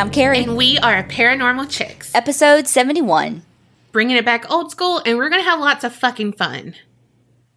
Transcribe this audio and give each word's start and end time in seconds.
And 0.00 0.06
I'm 0.06 0.14
Kerri. 0.14 0.44
And 0.44 0.56
we 0.56 0.78
are 0.78 0.96
a 0.96 1.04
Paranormal 1.04 1.68
Chicks. 1.68 2.14
Episode 2.14 2.66
71. 2.66 3.42
Bringing 3.92 4.16
it 4.16 4.24
back 4.24 4.50
old 4.50 4.70
school, 4.70 5.02
and 5.04 5.18
we're 5.18 5.28
going 5.28 5.42
to 5.42 5.48
have 5.50 5.60
lots 5.60 5.84
of 5.84 5.94
fucking 5.94 6.32
fun. 6.32 6.74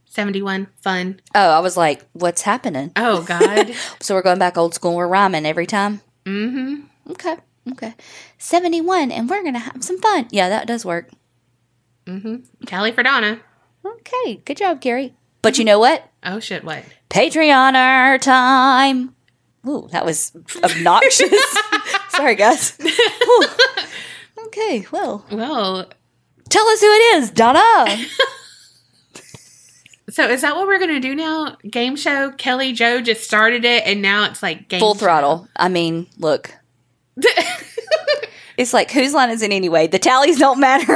71, 0.07 0.67
fun. 0.81 1.21
Oh, 1.33 1.51
I 1.51 1.59
was 1.59 1.77
like, 1.77 2.05
what's 2.11 2.41
happening? 2.41 2.91
Oh, 2.97 3.23
God. 3.23 3.73
so 4.01 4.13
we're 4.13 4.23
going 4.23 4.39
back 4.39 4.57
old 4.57 4.73
school. 4.73 4.93
We're 4.93 5.07
rhyming 5.07 5.45
every 5.45 5.65
time? 5.65 6.01
Mm 6.25 6.51
hmm. 6.51 7.11
Okay. 7.11 7.37
Okay. 7.71 7.95
71, 8.39 9.09
and 9.13 9.29
we're 9.29 9.41
going 9.41 9.53
to 9.53 9.59
have 9.59 9.81
some 9.81 10.01
fun. 10.01 10.27
Yeah, 10.29 10.49
that 10.49 10.67
does 10.67 10.83
work. 10.83 11.11
Mm 12.07 12.21
hmm. 12.21 12.65
Tally 12.65 12.91
for 12.91 13.03
Donna. 13.03 13.39
Okay. 13.85 14.41
Good 14.43 14.57
job, 14.57 14.81
Kerri. 14.81 15.13
But 15.41 15.59
you 15.59 15.63
know 15.63 15.79
what? 15.79 16.09
Oh, 16.25 16.41
shit, 16.41 16.65
what? 16.65 16.83
Patreoner 17.09 18.19
time. 18.19 19.15
Ooh, 19.67 19.87
that 19.91 20.05
was 20.05 20.31
obnoxious. 20.63 21.55
Sorry, 22.09 22.35
guys. 22.35 22.77
okay, 24.47 24.85
well. 24.91 25.25
Well, 25.31 25.89
tell 26.49 26.67
us 26.67 26.81
who 26.81 26.87
it 26.87 27.15
is, 27.15 27.31
Donna. 27.31 27.85
so 30.09 30.27
is 30.29 30.41
that 30.41 30.55
what 30.55 30.67
we're 30.67 30.79
gonna 30.79 30.99
do 30.99 31.15
now? 31.15 31.55
Game 31.69 31.95
show. 31.95 32.31
Kelly 32.31 32.73
Joe 32.73 33.01
just 33.01 33.23
started 33.23 33.63
it, 33.65 33.85
and 33.85 34.01
now 34.01 34.25
it's 34.25 34.43
like 34.43 34.67
game 34.67 34.79
full 34.79 34.95
show. 34.95 34.99
throttle. 34.99 35.47
I 35.55 35.69
mean, 35.69 36.07
look. 36.17 36.51
it's 38.57 38.73
like 38.73 38.91
whose 38.91 39.13
line 39.13 39.29
is 39.29 39.41
it 39.41 39.51
anyway? 39.51 39.87
The 39.87 39.99
tallies 39.99 40.39
don't 40.39 40.59
matter, 40.59 40.93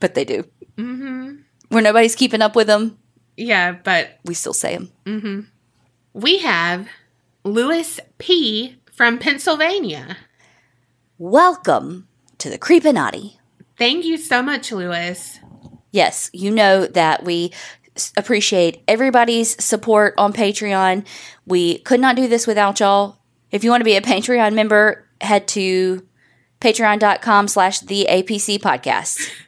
but 0.00 0.14
they 0.14 0.24
do. 0.24 0.44
Mm-hmm. 0.76 1.36
Where 1.70 1.82
nobody's 1.82 2.14
keeping 2.14 2.42
up 2.42 2.54
with 2.54 2.66
them. 2.66 2.98
Yeah, 3.36 3.72
but 3.72 4.18
we 4.24 4.34
still 4.34 4.52
say 4.52 4.74
them. 4.76 4.92
Mm-hmm. 5.06 5.40
We 6.14 6.38
have 6.38 6.88
Lewis 7.42 7.98
P 8.18 8.76
from 8.92 9.18
Pennsylvania. 9.18 10.18
Welcome 11.16 12.06
to 12.36 12.50
the 12.50 12.58
Creepinati. 12.58 13.36
Thank 13.78 14.04
you 14.04 14.18
so 14.18 14.42
much, 14.42 14.70
Lewis. 14.72 15.38
Yes, 15.90 16.28
you 16.34 16.50
know 16.50 16.86
that 16.86 17.24
we 17.24 17.50
appreciate 18.16 18.82
everybody's 18.86 19.62
support 19.64 20.12
on 20.18 20.34
Patreon. 20.34 21.06
We 21.46 21.78
could 21.78 22.00
not 22.00 22.16
do 22.16 22.28
this 22.28 22.46
without 22.46 22.80
y'all. 22.80 23.16
If 23.50 23.64
you 23.64 23.70
want 23.70 23.80
to 23.80 23.86
be 23.86 23.96
a 23.96 24.02
Patreon 24.02 24.52
member, 24.52 25.06
head 25.22 25.48
to 25.48 26.06
patreon.com 26.60 27.48
slash 27.48 27.80
the 27.80 28.06
APC 28.10 28.58
podcast. 28.58 29.30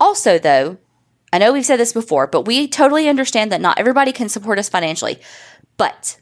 Also, 0.00 0.38
though, 0.38 0.78
I 1.32 1.38
know 1.38 1.52
we've 1.52 1.66
said 1.66 1.80
this 1.80 1.92
before, 1.92 2.28
but 2.28 2.42
we 2.42 2.68
totally 2.68 3.08
understand 3.08 3.50
that 3.50 3.60
not 3.60 3.80
everybody 3.80 4.12
can 4.12 4.28
support 4.28 4.60
us 4.60 4.68
financially. 4.68 5.18
But 5.78 6.20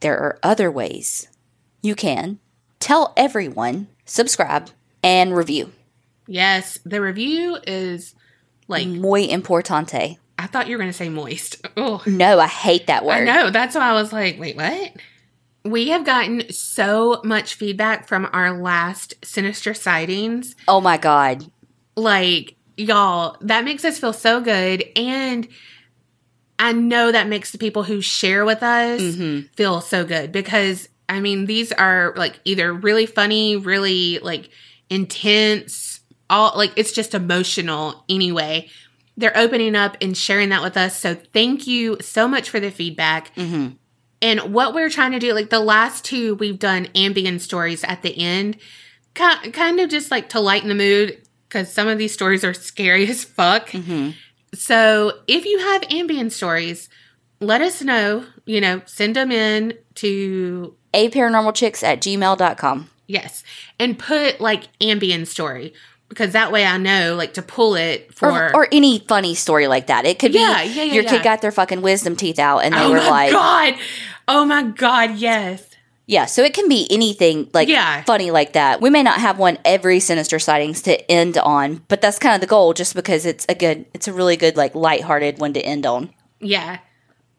there 0.00 0.18
are 0.18 0.38
other 0.42 0.70
ways 0.70 1.28
you 1.80 1.94
can 1.94 2.38
tell 2.78 3.14
everyone, 3.16 3.88
subscribe, 4.04 4.70
and 5.02 5.34
review. 5.34 5.72
Yes, 6.26 6.78
the 6.84 7.00
review 7.00 7.56
is 7.66 8.14
like 8.68 8.86
muy 8.86 9.26
importante. 9.26 10.18
I 10.38 10.46
thought 10.46 10.68
you 10.68 10.74
were 10.74 10.82
going 10.82 10.92
to 10.92 10.96
say 10.96 11.08
moist. 11.08 11.64
Oh 11.76 12.02
no, 12.06 12.38
I 12.38 12.46
hate 12.46 12.86
that 12.86 13.04
word. 13.04 13.14
I 13.14 13.24
know. 13.24 13.50
That's 13.50 13.74
why 13.74 13.90
I 13.90 13.92
was 13.92 14.12
like, 14.12 14.38
wait, 14.38 14.56
what? 14.56 14.92
We 15.64 15.88
have 15.88 16.06
gotten 16.06 16.50
so 16.50 17.20
much 17.24 17.54
feedback 17.54 18.08
from 18.08 18.28
our 18.32 18.58
last 18.58 19.14
sinister 19.24 19.74
sightings. 19.74 20.56
Oh 20.66 20.80
my 20.80 20.96
god! 20.96 21.50
Like 21.96 22.56
y'all, 22.76 23.36
that 23.42 23.64
makes 23.64 23.84
us 23.84 23.98
feel 23.98 24.14
so 24.14 24.40
good, 24.40 24.84
and 24.96 25.46
I 26.60 26.72
know 26.72 27.10
that 27.10 27.26
makes 27.26 27.52
the 27.52 27.58
people 27.58 27.84
who 27.84 28.02
share 28.02 28.44
with 28.44 28.62
us 28.62 29.00
mm-hmm. 29.00 29.46
feel 29.54 29.80
so 29.80 30.04
good 30.04 30.30
because 30.30 30.90
I 31.08 31.20
mean 31.20 31.46
these 31.46 31.72
are 31.72 32.12
like 32.16 32.38
either 32.44 32.72
really 32.72 33.06
funny, 33.06 33.56
really 33.56 34.18
like 34.18 34.50
intense, 34.90 36.00
all 36.28 36.52
like 36.54 36.72
it's 36.76 36.92
just 36.92 37.14
emotional 37.14 38.04
anyway. 38.10 38.68
They're 39.16 39.36
opening 39.36 39.74
up 39.74 39.96
and 40.02 40.14
sharing 40.14 40.50
that 40.50 40.62
with 40.62 40.76
us. 40.76 41.00
So 41.00 41.14
thank 41.14 41.66
you 41.66 41.96
so 42.02 42.28
much 42.28 42.50
for 42.50 42.60
the 42.60 42.70
feedback. 42.70 43.34
Mm-hmm. 43.36 43.70
And 44.22 44.52
what 44.52 44.74
we're 44.74 44.90
trying 44.90 45.12
to 45.12 45.18
do, 45.18 45.32
like 45.32 45.48
the 45.48 45.60
last 45.60 46.04
two, 46.04 46.34
we've 46.34 46.58
done 46.58 46.86
Ambien 46.94 47.40
stories 47.40 47.84
at 47.84 48.02
the 48.02 48.16
end, 48.18 48.58
kind 49.14 49.80
of 49.80 49.88
just 49.88 50.10
like 50.10 50.28
to 50.30 50.40
lighten 50.40 50.68
the 50.68 50.74
mood 50.74 51.26
because 51.48 51.72
some 51.72 51.88
of 51.88 51.96
these 51.96 52.12
stories 52.12 52.44
are 52.44 52.52
scary 52.52 53.08
as 53.10 53.24
fuck. 53.24 53.70
Mm-hmm. 53.70 54.10
So 54.60 55.20
if 55.26 55.46
you 55.46 55.58
have 55.58 55.80
Ambien 55.88 56.30
stories, 56.30 56.90
let 57.40 57.62
us 57.62 57.80
know. 57.80 58.26
You 58.44 58.60
know, 58.60 58.82
send 58.84 59.16
them 59.16 59.32
in 59.32 59.72
to 59.94 60.76
a 60.92 61.08
paranormal 61.08 61.54
chicks 61.54 61.82
at 61.82 62.02
gmail.com. 62.02 62.90
Yes. 63.06 63.42
And 63.78 63.98
put 63.98 64.38
like 64.38 64.64
Ambien 64.78 65.26
story 65.26 65.72
because 66.10 66.32
that 66.32 66.52
way 66.52 66.66
I 66.66 66.76
know 66.76 67.14
like 67.16 67.32
to 67.34 67.42
pull 67.42 67.74
it 67.74 68.12
for 68.12 68.30
or, 68.30 68.54
or 68.54 68.68
any 68.70 68.98
funny 68.98 69.34
story 69.34 69.66
like 69.66 69.86
that. 69.86 70.04
It 70.04 70.18
could 70.18 70.34
yeah, 70.34 70.62
be 70.62 70.68
yeah, 70.68 70.82
yeah, 70.82 70.92
your 70.92 71.04
kid 71.04 71.22
got 71.22 71.40
their 71.40 71.52
fucking 71.52 71.80
wisdom 71.80 72.14
teeth 72.14 72.38
out 72.38 72.58
and 72.58 72.74
they 72.74 72.84
oh 72.84 72.90
were 72.90 72.98
like, 72.98 73.32
God. 73.32 73.74
Oh 74.28 74.44
my 74.44 74.64
God, 74.64 75.16
yes. 75.16 75.69
Yeah, 76.10 76.26
so 76.26 76.42
it 76.42 76.54
can 76.54 76.68
be 76.68 76.88
anything 76.90 77.48
like 77.54 77.68
yeah. 77.68 78.02
funny 78.02 78.32
like 78.32 78.54
that. 78.54 78.80
We 78.80 78.90
may 78.90 79.04
not 79.04 79.20
have 79.20 79.38
one 79.38 79.58
every 79.64 80.00
sinister 80.00 80.40
sightings 80.40 80.82
to 80.82 81.08
end 81.08 81.38
on, 81.38 81.84
but 81.86 82.00
that's 82.00 82.18
kind 82.18 82.34
of 82.34 82.40
the 82.40 82.48
goal 82.48 82.74
just 82.74 82.96
because 82.96 83.24
it's 83.24 83.46
a 83.48 83.54
good 83.54 83.86
it's 83.94 84.08
a 84.08 84.12
really 84.12 84.36
good 84.36 84.56
like 84.56 84.74
lighthearted 84.74 85.38
one 85.38 85.52
to 85.52 85.60
end 85.60 85.86
on. 85.86 86.12
Yeah. 86.40 86.78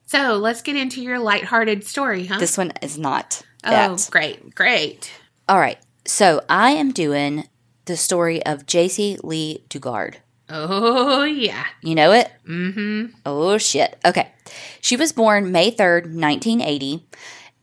So, 0.06 0.38
let's 0.38 0.62
get 0.62 0.78
into 0.78 1.02
your 1.02 1.20
lighthearted 1.20 1.84
story, 1.84 2.28
huh? 2.28 2.40
This 2.40 2.58
one 2.58 2.72
is 2.82 2.98
not. 2.98 3.42
That. 3.64 3.90
Oh, 3.92 3.98
great. 4.10 4.56
Great. 4.56 5.12
All 5.50 5.60
right. 5.60 5.78
So, 6.06 6.42
I 6.48 6.72
am 6.72 6.92
doing 6.92 7.50
the 7.86 7.98
story 7.98 8.42
of 8.46 8.66
Jaycee 8.66 9.22
Lee 9.22 9.66
Dugard. 9.70 10.16
Oh, 10.50 11.24
yeah. 11.24 11.66
You 11.82 11.96
know 11.96 12.14
it? 12.14 12.32
Mm-hmm. 12.48 13.16
Oh, 13.26 13.58
shit. 13.58 13.98
Okay. 14.06 14.32
She 14.80 14.96
was 14.96 15.12
born 15.12 15.52
May 15.52 15.72
3rd, 15.72 16.14
1980, 16.14 17.06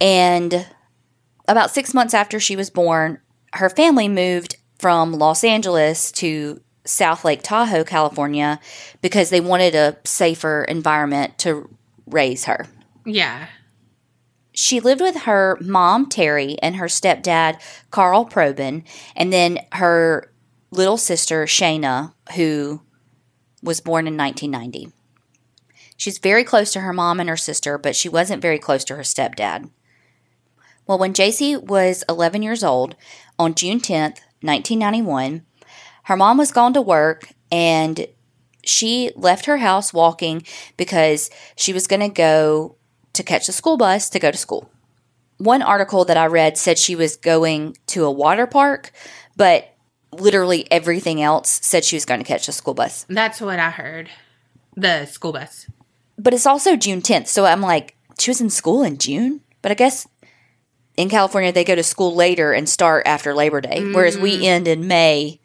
and 0.00 0.66
about 1.48 1.70
six 1.70 1.94
months 1.94 2.14
after 2.14 2.38
she 2.38 2.54
was 2.54 2.70
born, 2.70 3.20
her 3.54 3.70
family 3.70 4.08
moved 4.08 4.56
from 4.78 5.12
Los 5.12 5.42
Angeles 5.42 6.12
to 6.12 6.60
South 6.84 7.24
Lake 7.24 7.42
Tahoe, 7.42 7.84
California, 7.84 8.60
because 9.02 9.30
they 9.30 9.40
wanted 9.40 9.74
a 9.74 9.96
safer 10.04 10.64
environment 10.64 11.38
to 11.38 11.68
raise 12.06 12.44
her. 12.44 12.66
Yeah. 13.04 13.48
She 14.52 14.80
lived 14.80 15.00
with 15.00 15.22
her 15.22 15.56
mom, 15.60 16.08
Terry, 16.08 16.56
and 16.62 16.76
her 16.76 16.86
stepdad, 16.86 17.60
Carl 17.90 18.26
Probyn, 18.26 18.84
and 19.14 19.32
then 19.32 19.60
her 19.72 20.32
little 20.70 20.96
sister, 20.96 21.44
Shayna, 21.44 22.12
who 22.34 22.82
was 23.62 23.80
born 23.80 24.06
in 24.06 24.16
1990. 24.16 24.92
She's 25.96 26.18
very 26.18 26.44
close 26.44 26.72
to 26.72 26.80
her 26.80 26.92
mom 26.92 27.20
and 27.20 27.28
her 27.28 27.36
sister, 27.36 27.78
but 27.78 27.96
she 27.96 28.08
wasn't 28.08 28.42
very 28.42 28.58
close 28.58 28.84
to 28.84 28.96
her 28.96 29.02
stepdad. 29.02 29.70
Well, 30.88 30.98
when 30.98 31.12
Jaycee 31.12 31.62
was 31.62 32.02
11 32.08 32.42
years 32.42 32.64
old, 32.64 32.96
on 33.38 33.54
June 33.54 33.78
10th, 33.78 34.20
1991, 34.40 35.42
her 36.04 36.16
mom 36.16 36.38
was 36.38 36.50
gone 36.50 36.72
to 36.72 36.80
work 36.80 37.28
and 37.52 38.06
she 38.64 39.12
left 39.14 39.44
her 39.44 39.58
house 39.58 39.92
walking 39.92 40.44
because 40.78 41.30
she 41.56 41.74
was 41.74 41.86
going 41.86 42.00
to 42.00 42.08
go 42.08 42.76
to 43.12 43.22
catch 43.22 43.46
the 43.46 43.52
school 43.52 43.76
bus 43.76 44.08
to 44.10 44.18
go 44.18 44.30
to 44.30 44.38
school. 44.38 44.70
One 45.36 45.60
article 45.60 46.06
that 46.06 46.16
I 46.16 46.26
read 46.26 46.56
said 46.56 46.78
she 46.78 46.96
was 46.96 47.16
going 47.16 47.76
to 47.88 48.04
a 48.04 48.10
water 48.10 48.46
park, 48.46 48.90
but 49.36 49.74
literally 50.10 50.66
everything 50.72 51.20
else 51.20 51.60
said 51.62 51.84
she 51.84 51.96
was 51.96 52.06
going 52.06 52.20
to 52.20 52.26
catch 52.26 52.46
the 52.46 52.52
school 52.52 52.74
bus. 52.74 53.04
That's 53.10 53.42
what 53.42 53.58
I 53.58 53.70
heard. 53.70 54.08
The 54.74 55.04
school 55.04 55.32
bus. 55.32 55.66
But 56.18 56.32
it's 56.32 56.46
also 56.46 56.76
June 56.76 57.02
10th. 57.02 57.26
So 57.26 57.44
I'm 57.44 57.60
like, 57.60 57.94
she 58.18 58.30
was 58.30 58.40
in 58.40 58.48
school 58.48 58.82
in 58.82 58.96
June? 58.96 59.42
But 59.60 59.70
I 59.72 59.74
guess 59.74 60.06
in 60.98 61.08
California, 61.08 61.52
they 61.52 61.62
go 61.62 61.76
to 61.76 61.82
school 61.84 62.12
later 62.12 62.52
and 62.52 62.68
start 62.68 63.06
after 63.06 63.32
Labor 63.32 63.60
Day, 63.60 63.78
mm. 63.78 63.94
whereas 63.94 64.18
we 64.18 64.40
mm. 64.40 64.42
end 64.42 64.66
in 64.66 64.88
May 64.88 65.40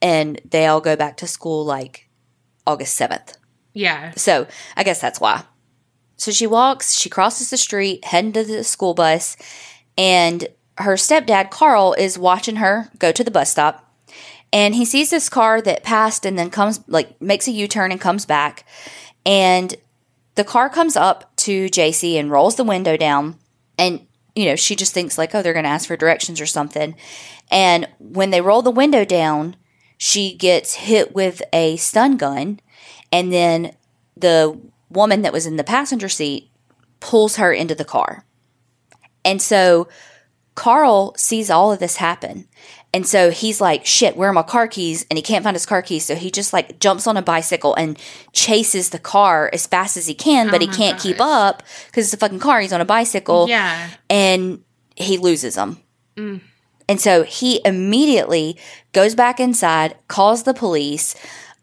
and 0.00 0.40
they 0.48 0.66
all 0.66 0.80
go 0.80 0.94
back 0.94 1.16
to 1.16 1.26
school 1.26 1.64
like 1.64 2.08
August 2.68 2.98
7th. 2.98 3.36
Yeah. 3.72 4.12
So 4.12 4.46
I 4.76 4.84
guess 4.84 5.00
that's 5.00 5.20
why. 5.20 5.42
So 6.16 6.30
she 6.30 6.46
walks, 6.46 6.96
she 6.96 7.10
crosses 7.10 7.50
the 7.50 7.56
street, 7.56 8.04
heading 8.04 8.32
to 8.34 8.44
the 8.44 8.62
school 8.62 8.94
bus, 8.94 9.36
and 9.98 10.46
her 10.78 10.94
stepdad, 10.94 11.50
Carl, 11.50 11.94
is 11.94 12.16
watching 12.16 12.56
her 12.56 12.88
go 13.00 13.10
to 13.10 13.24
the 13.24 13.30
bus 13.32 13.50
stop. 13.50 13.82
And 14.52 14.76
he 14.76 14.84
sees 14.84 15.10
this 15.10 15.28
car 15.28 15.60
that 15.62 15.82
passed 15.82 16.24
and 16.24 16.38
then 16.38 16.48
comes, 16.48 16.80
like, 16.86 17.20
makes 17.20 17.48
a 17.48 17.50
U 17.50 17.66
turn 17.66 17.90
and 17.90 18.00
comes 18.00 18.24
back. 18.24 18.64
And 19.26 19.74
the 20.36 20.44
car 20.44 20.70
comes 20.70 20.96
up 20.96 21.34
to 21.38 21.66
Jaycee 21.66 22.14
and 22.14 22.30
rolls 22.30 22.54
the 22.54 22.62
window 22.62 22.96
down. 22.96 23.36
And 23.76 24.06
you 24.36 24.44
know, 24.44 24.54
she 24.54 24.76
just 24.76 24.92
thinks 24.92 25.16
like, 25.16 25.34
oh, 25.34 25.42
they're 25.42 25.54
going 25.54 25.64
to 25.64 25.70
ask 25.70 25.88
for 25.88 25.96
directions 25.96 26.40
or 26.40 26.46
something. 26.46 26.94
And 27.50 27.88
when 27.98 28.30
they 28.30 28.42
roll 28.42 28.62
the 28.62 28.70
window 28.70 29.04
down, 29.04 29.56
she 29.96 30.36
gets 30.36 30.74
hit 30.74 31.14
with 31.14 31.42
a 31.54 31.76
stun 31.78 32.18
gun. 32.18 32.60
And 33.10 33.32
then 33.32 33.74
the 34.14 34.60
woman 34.90 35.22
that 35.22 35.32
was 35.32 35.46
in 35.46 35.56
the 35.56 35.64
passenger 35.64 36.10
seat 36.10 36.50
pulls 37.00 37.36
her 37.36 37.52
into 37.52 37.74
the 37.74 37.84
car. 37.84 38.26
And 39.24 39.40
so 39.40 39.88
Carl 40.54 41.14
sees 41.16 41.50
all 41.50 41.72
of 41.72 41.78
this 41.78 41.96
happen. 41.96 42.46
And 42.94 43.06
so 43.06 43.30
he's 43.30 43.60
like, 43.60 43.84
shit, 43.84 44.16
where 44.16 44.30
are 44.30 44.32
my 44.32 44.42
car 44.42 44.66
keys? 44.68 45.04
And 45.10 45.18
he 45.18 45.22
can't 45.22 45.44
find 45.44 45.54
his 45.54 45.66
car 45.66 45.82
keys. 45.82 46.04
So 46.06 46.14
he 46.14 46.30
just 46.30 46.52
like 46.52 46.78
jumps 46.80 47.06
on 47.06 47.16
a 47.18 47.22
bicycle 47.22 47.74
and 47.74 47.98
chases 48.32 48.88
the 48.90 48.98
car 48.98 49.50
as 49.52 49.66
fast 49.66 49.96
as 49.98 50.06
he 50.06 50.14
can, 50.14 50.46
but 50.50 50.62
Oh 50.62 50.66
he 50.66 50.68
can't 50.68 50.98
keep 50.98 51.20
up 51.20 51.62
because 51.86 52.06
it's 52.06 52.14
a 52.14 52.16
fucking 52.16 52.38
car. 52.38 52.60
He's 52.60 52.72
on 52.72 52.80
a 52.80 52.86
bicycle 52.86 53.46
Yeah. 53.48 53.90
and 54.08 54.62
he 54.94 55.18
loses 55.18 55.56
them. 55.56 55.80
Mm. 56.16 56.40
And 56.88 57.00
so 57.00 57.22
he 57.24 57.60
immediately 57.66 58.56
goes 58.92 59.14
back 59.14 59.40
inside, 59.40 59.96
calls 60.08 60.44
the 60.44 60.54
police, 60.54 61.14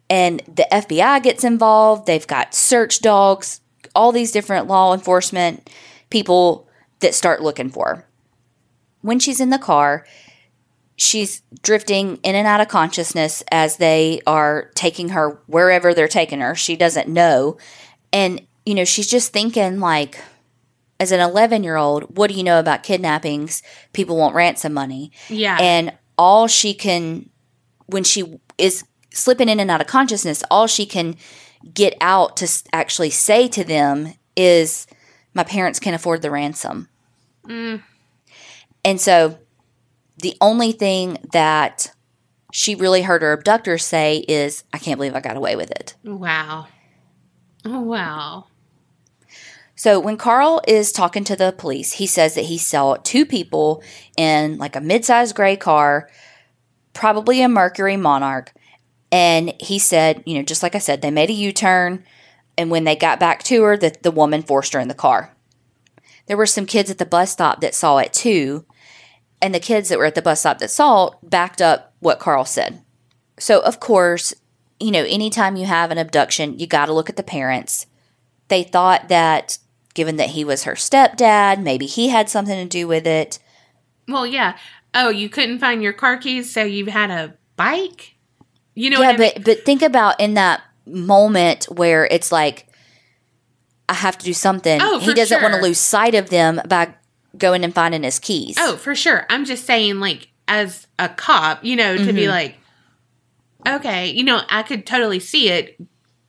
and 0.09 0.41
the 0.41 0.67
FBI 0.71 1.23
gets 1.23 1.43
involved. 1.43 2.05
They've 2.05 2.27
got 2.27 2.53
search 2.53 2.99
dogs, 2.99 3.61
all 3.95 4.11
these 4.11 4.31
different 4.31 4.67
law 4.67 4.93
enforcement 4.93 5.69
people 6.11 6.67
that 6.99 7.15
start 7.15 7.41
looking 7.41 7.69
for 7.69 7.87
her. 7.95 8.07
When 9.01 9.17
she's 9.17 9.39
in 9.39 9.49
the 9.49 9.57
car, 9.57 10.05
she's 10.95 11.41
drifting 11.61 12.17
in 12.17 12.35
and 12.35 12.47
out 12.47 12.61
of 12.61 12.67
consciousness 12.67 13.43
as 13.51 13.77
they 13.77 14.21
are 14.27 14.71
taking 14.75 15.09
her 15.09 15.41
wherever 15.47 15.93
they're 15.93 16.07
taking 16.07 16.39
her. 16.39 16.55
She 16.55 16.75
doesn't 16.75 17.07
know. 17.07 17.57
And, 18.11 18.45
you 18.65 18.75
know, 18.75 18.85
she's 18.85 19.07
just 19.07 19.33
thinking, 19.33 19.79
like, 19.79 20.19
as 20.99 21.11
an 21.11 21.19
11 21.19 21.63
year 21.63 21.75
old, 21.75 22.17
what 22.17 22.29
do 22.29 22.35
you 22.35 22.43
know 22.43 22.59
about 22.59 22.83
kidnappings? 22.83 23.63
People 23.93 24.17
want 24.17 24.35
ransom 24.35 24.73
money. 24.73 25.11
Yeah. 25.29 25.57
And 25.59 25.93
all 26.17 26.47
she 26.47 26.73
can, 26.73 27.29
when 27.87 28.03
she 28.03 28.39
is 28.57 28.83
slipping 29.11 29.49
in 29.49 29.59
and 29.59 29.71
out 29.71 29.81
of 29.81 29.87
consciousness, 29.87 30.43
all 30.51 30.67
she 30.67 30.85
can 30.85 31.15
get 31.73 31.95
out 32.01 32.37
to 32.37 32.63
actually 32.71 33.09
say 33.09 33.47
to 33.47 33.63
them 33.63 34.13
is, 34.35 34.85
My 35.33 35.43
parents 35.43 35.79
can 35.79 35.93
afford 35.93 36.21
the 36.21 36.31
ransom. 36.31 36.87
Mm. 37.47 37.81
And 38.85 39.01
so 39.01 39.39
the 40.23 40.35
only 40.41 40.71
thing 40.71 41.19
that 41.31 41.93
she 42.51 42.75
really 42.75 43.01
heard 43.01 43.21
her 43.21 43.33
abductors 43.33 43.85
say 43.85 44.17
is, 44.27 44.63
I 44.73 44.79
can't 44.79 44.97
believe 44.97 45.15
I 45.15 45.19
got 45.19 45.37
away 45.37 45.55
with 45.55 45.69
it. 45.69 45.95
wow. 46.03 46.67
Oh, 47.65 47.79
wow. 47.79 48.47
So 49.75 49.99
when 49.99 50.17
Carl 50.17 50.61
is 50.67 50.91
talking 50.91 51.23
to 51.25 51.35
the 51.35 51.53
police, 51.57 51.93
he 51.93 52.07
says 52.07 52.35
that 52.35 52.45
he 52.45 52.57
saw 52.57 52.95
two 52.95 53.25
people 53.25 53.83
in 54.17 54.57
like 54.57 54.75
a 54.75 54.81
mid-sized 54.81 55.35
gray 55.35 55.55
car, 55.55 56.09
probably 56.93 57.41
a 57.41 57.49
Mercury 57.49 57.97
Monarch, 57.97 58.53
and 59.11 59.53
he 59.59 59.79
said, 59.79 60.23
you 60.25 60.35
know, 60.35 60.43
just 60.43 60.63
like 60.63 60.75
I 60.75 60.79
said, 60.79 61.01
they 61.01 61.11
made 61.11 61.29
a 61.29 61.33
U-turn, 61.33 62.03
and 62.57 62.69
when 62.69 62.83
they 62.83 62.95
got 62.95 63.19
back 63.19 63.43
to 63.43 63.63
her, 63.63 63.77
that 63.77 64.03
the 64.03 64.11
woman 64.11 64.41
forced 64.41 64.73
her 64.73 64.79
in 64.79 64.87
the 64.87 64.93
car. 64.93 65.35
There 66.27 66.37
were 66.37 66.45
some 66.45 66.65
kids 66.65 66.89
at 66.89 66.97
the 66.97 67.05
bus 67.05 67.31
stop 67.31 67.61
that 67.61 67.75
saw 67.75 67.97
it 67.97 68.13
too, 68.13 68.65
and 69.43 69.53
the 69.53 69.59
kids 69.59 69.89
that 69.89 69.99
were 69.99 70.05
at 70.05 70.15
the 70.15 70.21
bus 70.21 70.39
stop 70.39 70.57
that 70.59 70.71
saw 70.71 71.07
it 71.07 71.13
backed 71.21 71.61
up 71.61 71.93
what 71.99 72.19
Carl 72.19 72.45
said. 72.45 72.81
So 73.37 73.61
of 73.61 73.79
course, 73.79 74.33
you 74.79 74.89
know, 74.89 75.03
anytime 75.03 75.55
you 75.55 75.65
have 75.65 75.91
an 75.91 75.97
abduction, 75.97 76.57
you 76.57 76.65
got 76.65 76.87
to 76.87 76.93
look 76.93 77.09
at 77.09 77.17
the 77.17 77.23
parents 77.23 77.85
they 78.47 78.63
thought 78.63 79.07
that 79.09 79.57
given 79.93 80.17
that 80.17 80.29
he 80.29 80.43
was 80.43 80.63
her 80.63 80.73
stepdad, 80.73 81.61
maybe 81.61 81.85
he 81.85 82.09
had 82.09 82.29
something 82.29 82.55
to 82.55 82.69
do 82.69 82.87
with 82.87 83.07
it. 83.07 83.39
Well, 84.07 84.27
yeah. 84.27 84.57
Oh, 84.93 85.09
you 85.09 85.29
couldn't 85.29 85.59
find 85.59 85.81
your 85.81 85.93
car 85.93 86.17
keys, 86.17 86.53
so 86.53 86.63
you 86.63 86.85
had 86.87 87.09
a 87.09 87.35
bike? 87.55 88.15
You 88.75 88.89
know 88.89 88.99
yeah, 88.99 89.07
what 89.07 89.15
I 89.15 89.17
mean? 89.17 89.31
but 89.35 89.43
but 89.43 89.65
think 89.65 89.81
about 89.81 90.19
in 90.19 90.35
that 90.35 90.61
moment 90.85 91.65
where 91.65 92.05
it's 92.05 92.31
like 92.31 92.67
I 93.87 93.93
have 93.93 94.17
to 94.17 94.25
do 94.25 94.33
something. 94.33 94.79
Oh, 94.81 94.99
he 94.99 95.13
doesn't 95.13 95.41
want 95.41 95.55
to 95.55 95.61
lose 95.61 95.79
sight 95.79 96.15
of 96.15 96.29
them 96.29 96.61
by 96.67 96.93
going 97.37 97.63
and 97.63 97.73
finding 97.73 98.03
his 98.03 98.19
keys. 98.19 98.55
Oh, 98.59 98.75
for 98.77 98.95
sure. 98.95 99.25
I'm 99.29 99.45
just 99.45 99.65
saying, 99.65 99.99
like, 99.99 100.29
as 100.47 100.87
a 100.99 101.09
cop, 101.09 101.63
you 101.63 101.75
know, 101.75 101.95
to 101.97 102.03
Mm-hmm. 102.03 102.15
be 102.15 102.27
like, 102.27 102.57
okay, 103.67 104.11
you 104.11 104.23
know, 104.23 104.41
I 104.49 104.63
could 104.63 104.85
totally 104.85 105.19
see 105.19 105.49
it 105.49 105.79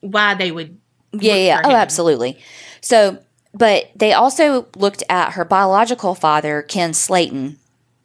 why 0.01 0.33
they 0.35 0.51
would. 0.51 0.77
yeah, 1.13 1.35
yeah. 1.35 1.61
Oh, 1.63 1.69
him. 1.69 1.75
absolutely. 1.75 2.37
So, 2.81 3.19
but 3.53 3.89
they 3.95 4.13
also 4.13 4.67
looked 4.75 5.03
at 5.09 5.33
her 5.33 5.45
biological 5.45 6.15
father, 6.15 6.61
Ken 6.61 6.93
Slayton, 6.93 7.57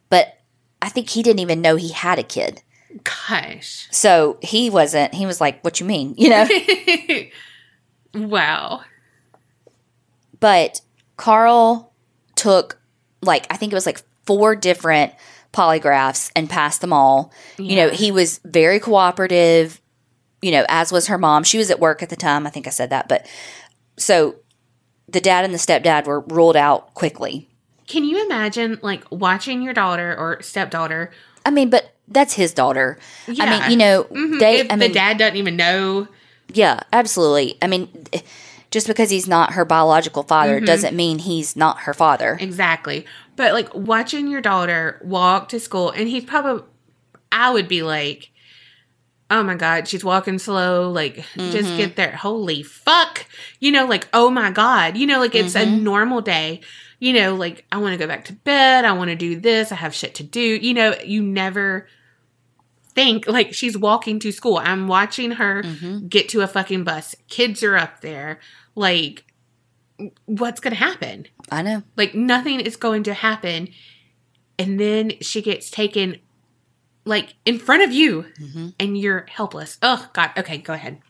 but 0.09 0.39
I 0.81 0.89
think 0.89 1.09
he 1.09 1.21
didn't 1.23 1.39
even 1.39 1.61
know 1.61 1.75
he 1.75 1.89
had 1.91 2.19
a 2.19 2.23
kid. 2.23 2.61
Gosh. 3.03 3.87
So 3.91 4.37
he 4.41 4.69
wasn't. 4.69 5.13
He 5.13 5.25
was 5.25 5.39
like, 5.39 5.61
"What 5.63 5.79
you 5.79 5.85
mean?" 5.85 6.13
You 6.17 6.29
know. 6.29 6.47
wow. 8.27 8.81
but 10.39 10.81
Carl 11.17 11.93
took 12.35 12.80
like 13.21 13.45
I 13.49 13.57
think 13.57 13.71
it 13.71 13.75
was 13.75 13.85
like 13.85 14.01
four 14.25 14.55
different 14.55 15.13
polygraphs 15.53 16.31
and 16.35 16.49
passed 16.49 16.81
them 16.81 16.93
all. 16.93 17.31
You 17.57 17.75
know, 17.75 17.89
he 17.89 18.11
was 18.11 18.39
very 18.45 18.79
cooperative, 18.79 19.81
you 20.41 20.51
know, 20.51 20.65
as 20.69 20.91
was 20.91 21.07
her 21.07 21.17
mom. 21.17 21.43
She 21.43 21.57
was 21.57 21.69
at 21.71 21.79
work 21.79 22.01
at 22.01 22.09
the 22.09 22.15
time. 22.15 22.47
I 22.47 22.49
think 22.49 22.67
I 22.67 22.69
said 22.69 22.89
that, 22.91 23.07
but 23.09 23.27
so 23.97 24.35
the 25.09 25.19
dad 25.21 25.43
and 25.45 25.53
the 25.53 25.57
stepdad 25.57 26.05
were 26.05 26.21
ruled 26.21 26.55
out 26.55 26.93
quickly. 26.93 27.49
Can 27.87 28.05
you 28.05 28.23
imagine, 28.25 28.79
like, 28.81 29.03
watching 29.11 29.61
your 29.61 29.73
daughter 29.73 30.15
or 30.17 30.41
stepdaughter? 30.41 31.11
I 31.45 31.51
mean, 31.51 31.69
but 31.69 31.93
that's 32.07 32.33
his 32.33 32.53
daughter. 32.53 32.97
Yeah. 33.27 33.43
I 33.43 33.59
mean, 33.59 33.71
you 33.71 33.77
know, 33.77 34.03
Mhm. 34.05 34.39
they 34.39 34.59
if 34.61 34.71
I 34.71 34.75
mean, 34.77 34.87
the 34.89 34.93
dad 34.93 35.17
doesn't 35.17 35.35
even 35.35 35.57
know. 35.57 36.07
yeah, 36.53 36.79
absolutely. 36.93 37.57
I 37.61 37.67
mean, 37.67 37.89
just 38.71 38.87
because 38.87 39.09
he's 39.09 39.27
not 39.27 39.53
her 39.53 39.65
biological 39.65 40.23
father 40.23 40.59
doesn't 40.59 40.95
mean 40.95 41.19
he's 41.19 41.55
not 41.55 41.81
her 41.81 41.93
father. 41.93 42.37
Exactly. 42.39 43.05
But, 43.35 43.53
like, 43.53 43.73
watching 43.75 44.27
your 44.27 44.41
daughter 44.41 44.99
walk 45.03 45.49
to 45.49 45.59
school, 45.59 45.89
and 45.91 46.07
he's 46.07 46.23
probably, 46.25 46.63
I 47.31 47.51
would 47.51 47.67
be 47.67 47.81
like, 47.83 48.31
oh 49.29 49.43
my 49.43 49.55
God, 49.55 49.87
she's 49.87 50.03
walking 50.03 50.39
slow. 50.39 50.89
Like, 50.89 51.17
Mm-hmm. 51.35 51.51
just 51.51 51.77
get 51.77 51.95
there. 51.95 52.15
Holy 52.15 52.63
fuck. 52.63 53.25
You 53.59 53.71
know, 53.71 53.85
like, 53.85 54.07
oh 54.13 54.29
my 54.29 54.51
God. 54.51 54.97
You 54.97 55.05
know, 55.07 55.19
like, 55.19 55.35
it's 55.35 55.55
a 55.55 55.59
Mm-hmm. 55.65 55.83
normal 55.83 56.21
day. 56.21 56.61
You 56.99 57.13
know, 57.13 57.35
like, 57.35 57.65
I 57.71 57.77
want 57.77 57.93
to 57.93 57.97
go 57.97 58.07
back 58.07 58.25
to 58.25 58.33
bed. 58.33 58.85
I 58.85 58.91
want 58.91 59.09
to 59.09 59.15
do 59.15 59.39
this. 59.39 59.71
I 59.71 59.75
have 59.75 59.93
shit 59.95 60.15
to 60.15 60.23
do. 60.23 60.39
You 60.39 60.73
know, 60.73 60.95
you 61.03 61.21
never 61.23 61.87
think 62.93 63.25
like 63.27 63.53
she's 63.53 63.77
walking 63.77 64.19
to 64.19 64.31
school. 64.31 64.57
I'm 64.57 64.87
watching 64.87 65.31
her 65.31 65.63
Mm-hmm. 65.63 66.07
get 66.07 66.29
to 66.29 66.41
a 66.41 66.47
fucking 66.47 66.83
bus. 66.83 67.15
Kids 67.29 67.63
are 67.63 67.77
up 67.77 68.01
there. 68.01 68.39
Like, 68.75 69.25
what's 70.25 70.59
going 70.59 70.73
to 70.73 70.79
happen? 70.79 71.27
I 71.51 71.61
know. 71.61 71.83
Like 71.95 72.15
nothing 72.15 72.59
is 72.59 72.75
going 72.75 73.03
to 73.03 73.13
happen. 73.13 73.69
And 74.57 74.79
then 74.79 75.13
she 75.21 75.41
gets 75.41 75.69
taken 75.69 76.17
like 77.05 77.35
in 77.45 77.57
front 77.59 77.83
of 77.83 77.91
you 77.91 78.25
mm-hmm. 78.39 78.69
and 78.79 78.97
you're 78.97 79.25
helpless. 79.29 79.77
Oh 79.81 80.09
God. 80.13 80.31
Okay, 80.37 80.57
go 80.57 80.73
ahead. 80.73 81.01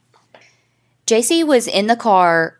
Jaycee 1.05 1.45
was 1.45 1.67
in 1.67 1.87
the 1.87 1.95
car 1.95 2.59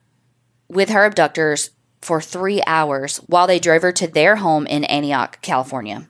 with 0.67 0.89
her 0.89 1.05
abductors 1.05 1.72
for 2.01 2.20
three 2.20 2.62
hours 2.65 3.17
while 3.27 3.48
they 3.48 3.60
drove 3.60 3.84
her 3.84 3.91
to 3.93 4.08
their 4.08 4.38
home 4.38 4.65
in 4.67 4.84
Antioch, 4.86 5.41
California. 5.41 6.10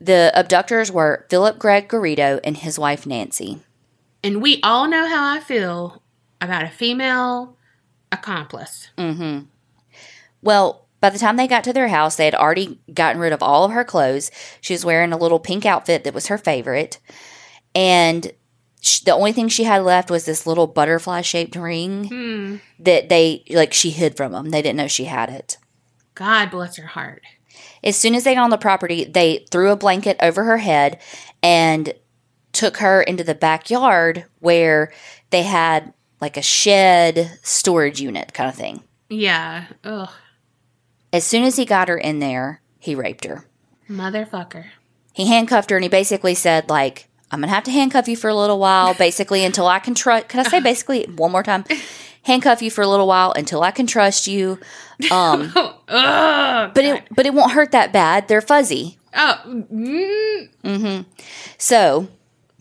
The 0.00 0.32
abductors 0.34 0.90
were 0.90 1.26
Philip 1.30 1.58
Greg 1.58 1.88
Garrido 1.88 2.40
and 2.42 2.56
his 2.56 2.78
wife 2.78 3.06
Nancy. 3.06 3.60
And 4.24 4.42
we 4.42 4.60
all 4.62 4.88
know 4.88 5.06
how 5.06 5.34
I 5.34 5.40
feel 5.40 6.02
about 6.40 6.64
a 6.64 6.70
female 6.70 7.56
accomplice. 8.12 8.90
Mm-hmm. 8.98 9.46
Well, 10.42 10.86
by 11.00 11.10
the 11.10 11.18
time 11.18 11.36
they 11.36 11.48
got 11.48 11.64
to 11.64 11.72
their 11.72 11.88
house, 11.88 12.16
they 12.16 12.26
had 12.26 12.34
already 12.34 12.78
gotten 12.92 13.20
rid 13.20 13.32
of 13.32 13.42
all 13.42 13.64
of 13.64 13.72
her 13.72 13.84
clothes. 13.84 14.30
She 14.60 14.74
was 14.74 14.84
wearing 14.84 15.12
a 15.12 15.16
little 15.18 15.40
pink 15.40 15.66
outfit 15.66 16.04
that 16.04 16.14
was 16.14 16.28
her 16.28 16.38
favorite. 16.38 17.00
And 17.74 18.32
sh 18.80 19.00
the 19.00 19.12
only 19.12 19.32
thing 19.32 19.48
she 19.48 19.64
had 19.64 19.82
left 19.82 20.10
was 20.10 20.24
this 20.24 20.46
little 20.46 20.66
butterfly 20.66 21.22
shaped 21.22 21.56
ring 21.56 22.08
Hmm. 22.08 22.56
that 22.78 23.08
they, 23.08 23.44
like, 23.50 23.72
she 23.72 23.90
hid 23.90 24.16
from 24.16 24.32
them. 24.32 24.50
They 24.50 24.62
didn't 24.62 24.76
know 24.76 24.88
she 24.88 25.06
had 25.06 25.28
it. 25.28 25.56
God 26.14 26.50
bless 26.50 26.76
her 26.76 26.86
heart. 26.86 27.22
As 27.82 27.96
soon 27.96 28.14
as 28.14 28.22
they 28.22 28.34
got 28.34 28.44
on 28.44 28.50
the 28.50 28.58
property, 28.58 29.04
they 29.04 29.46
threw 29.50 29.70
a 29.72 29.76
blanket 29.76 30.16
over 30.20 30.44
her 30.44 30.58
head 30.58 31.00
and 31.42 31.94
took 32.52 32.76
her 32.76 33.02
into 33.02 33.24
the 33.24 33.34
backyard 33.34 34.26
where 34.38 34.92
they 35.30 35.42
had 35.42 35.94
like 36.22 36.38
a 36.38 36.42
shed 36.42 37.38
storage 37.42 38.00
unit 38.00 38.32
kind 38.32 38.48
of 38.48 38.54
thing. 38.56 38.82
Yeah. 39.10 39.66
Ugh. 39.84 40.08
As 41.12 41.24
soon 41.24 41.42
as 41.44 41.56
he 41.56 41.66
got 41.66 41.88
her 41.88 41.98
in 41.98 42.20
there, 42.20 42.62
he 42.78 42.94
raped 42.94 43.24
her. 43.26 43.46
Motherfucker. 43.90 44.64
He 45.12 45.26
handcuffed 45.26 45.68
her 45.68 45.76
and 45.76 45.82
he 45.84 45.90
basically 45.90 46.34
said, 46.34 46.70
like, 46.70 47.08
I'm 47.30 47.40
gonna 47.40 47.52
have 47.52 47.64
to 47.64 47.70
handcuff 47.70 48.08
you 48.08 48.16
for 48.16 48.30
a 48.30 48.34
little 48.34 48.58
while, 48.58 48.94
basically 48.94 49.44
until 49.44 49.66
I 49.66 49.78
can 49.78 49.94
trust. 49.94 50.28
Can 50.28 50.40
I 50.40 50.48
say 50.48 50.60
basically 50.70 51.04
one 51.04 51.32
more 51.32 51.42
time? 51.42 51.64
Handcuff 52.22 52.62
you 52.62 52.70
for 52.70 52.82
a 52.82 52.86
little 52.88 53.06
while 53.08 53.32
until 53.32 53.62
I 53.62 53.72
can 53.72 53.86
trust 53.86 54.26
you. 54.26 54.58
Um, 55.10 55.52
Oh, 55.56 55.76
ugh. 55.88 56.70
but 56.74 56.84
it 56.84 57.04
but 57.10 57.26
it 57.26 57.34
won't 57.34 57.52
hurt 57.52 57.72
that 57.72 57.92
bad. 57.92 58.28
They're 58.28 58.40
fuzzy. 58.40 58.96
Oh. 59.14 59.40
Mm. 59.44 60.48
hmm 60.64 61.00
So 61.58 62.08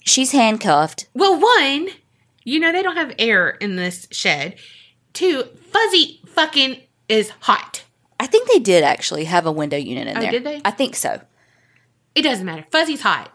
she's 0.03 0.31
handcuffed. 0.31 1.07
Well, 1.13 1.39
one, 1.39 1.89
you 2.43 2.59
know 2.59 2.71
they 2.71 2.83
don't 2.83 2.97
have 2.97 3.13
air 3.19 3.49
in 3.49 3.75
this 3.75 4.07
shed. 4.11 4.55
Two, 5.13 5.43
Fuzzy 5.71 6.21
fucking 6.27 6.81
is 7.09 7.29
hot. 7.41 7.83
I 8.19 8.27
think 8.27 8.47
they 8.49 8.59
did 8.59 8.83
actually 8.83 9.25
have 9.25 9.45
a 9.45 9.51
window 9.51 9.77
unit 9.77 10.07
in 10.07 10.17
Oh, 10.17 10.21
there. 10.21 10.31
did 10.31 10.43
they? 10.43 10.61
I 10.63 10.71
think 10.71 10.95
so. 10.95 11.21
It 12.15 12.21
doesn't 12.21 12.45
matter. 12.45 12.65
Fuzzy's 12.71 13.01
hot. 13.01 13.31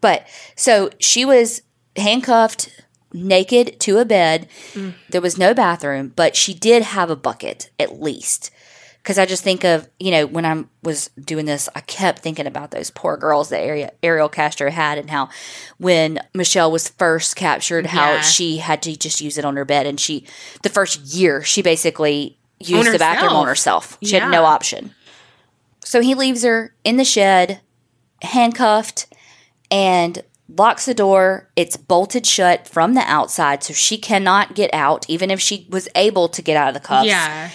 But 0.00 0.26
so 0.56 0.90
she 0.98 1.24
was 1.24 1.62
handcuffed 1.96 2.82
naked 3.12 3.80
to 3.80 3.98
a 3.98 4.04
bed. 4.04 4.48
Mm. 4.74 4.94
There 5.10 5.20
was 5.20 5.38
no 5.38 5.54
bathroom, 5.54 6.12
but 6.14 6.36
she 6.36 6.52
did 6.54 6.82
have 6.82 7.10
a 7.10 7.16
bucket 7.16 7.70
at 7.78 8.00
least. 8.00 8.50
Because 9.08 9.18
I 9.18 9.24
just 9.24 9.42
think 9.42 9.64
of, 9.64 9.88
you 9.98 10.10
know, 10.10 10.26
when 10.26 10.44
I 10.44 10.64
was 10.82 11.08
doing 11.18 11.46
this, 11.46 11.66
I 11.74 11.80
kept 11.80 12.18
thinking 12.18 12.46
about 12.46 12.72
those 12.72 12.90
poor 12.90 13.16
girls 13.16 13.48
that 13.48 13.66
Ari- 13.66 13.88
Ariel 14.02 14.28
Castro 14.28 14.70
had 14.70 14.98
and 14.98 15.08
how 15.08 15.30
when 15.78 16.20
Michelle 16.34 16.70
was 16.70 16.90
first 16.90 17.34
captured, 17.34 17.86
how 17.86 18.12
Yeah. 18.16 18.20
she 18.20 18.58
had 18.58 18.82
to 18.82 18.94
just 18.94 19.22
use 19.22 19.38
it 19.38 19.46
on 19.46 19.56
her 19.56 19.64
bed. 19.64 19.86
And 19.86 19.98
she, 19.98 20.26
the 20.62 20.68
first 20.68 21.00
year, 21.06 21.42
she 21.42 21.62
basically 21.62 22.36
used 22.60 22.92
the 22.92 22.98
bathroom 22.98 23.32
on 23.32 23.46
herself. 23.46 23.92
herself. 23.92 23.98
She 24.02 24.14
had 24.14 24.30
no 24.30 24.44
option. 24.44 24.94
So 25.82 26.02
he 26.02 26.14
leaves 26.14 26.42
her 26.42 26.74
in 26.84 26.98
the 26.98 27.04
shed, 27.06 27.62
handcuffed, 28.20 29.06
and 29.70 30.22
locks 30.54 30.84
the 30.84 30.92
door. 30.92 31.48
It's 31.56 31.78
bolted 31.78 32.26
shut 32.26 32.68
from 32.68 32.92
the 32.92 33.04
outside, 33.10 33.64
so 33.64 33.72
she 33.72 33.96
cannot 33.96 34.54
get 34.54 34.68
out, 34.74 35.06
even 35.08 35.30
if 35.30 35.40
she 35.40 35.66
was 35.70 35.88
able 35.94 36.28
to 36.28 36.42
get 36.42 36.58
out 36.58 36.68
of 36.68 36.74
the 36.74 36.80
cuffs. 36.86 37.06
Yeah. 37.08 37.48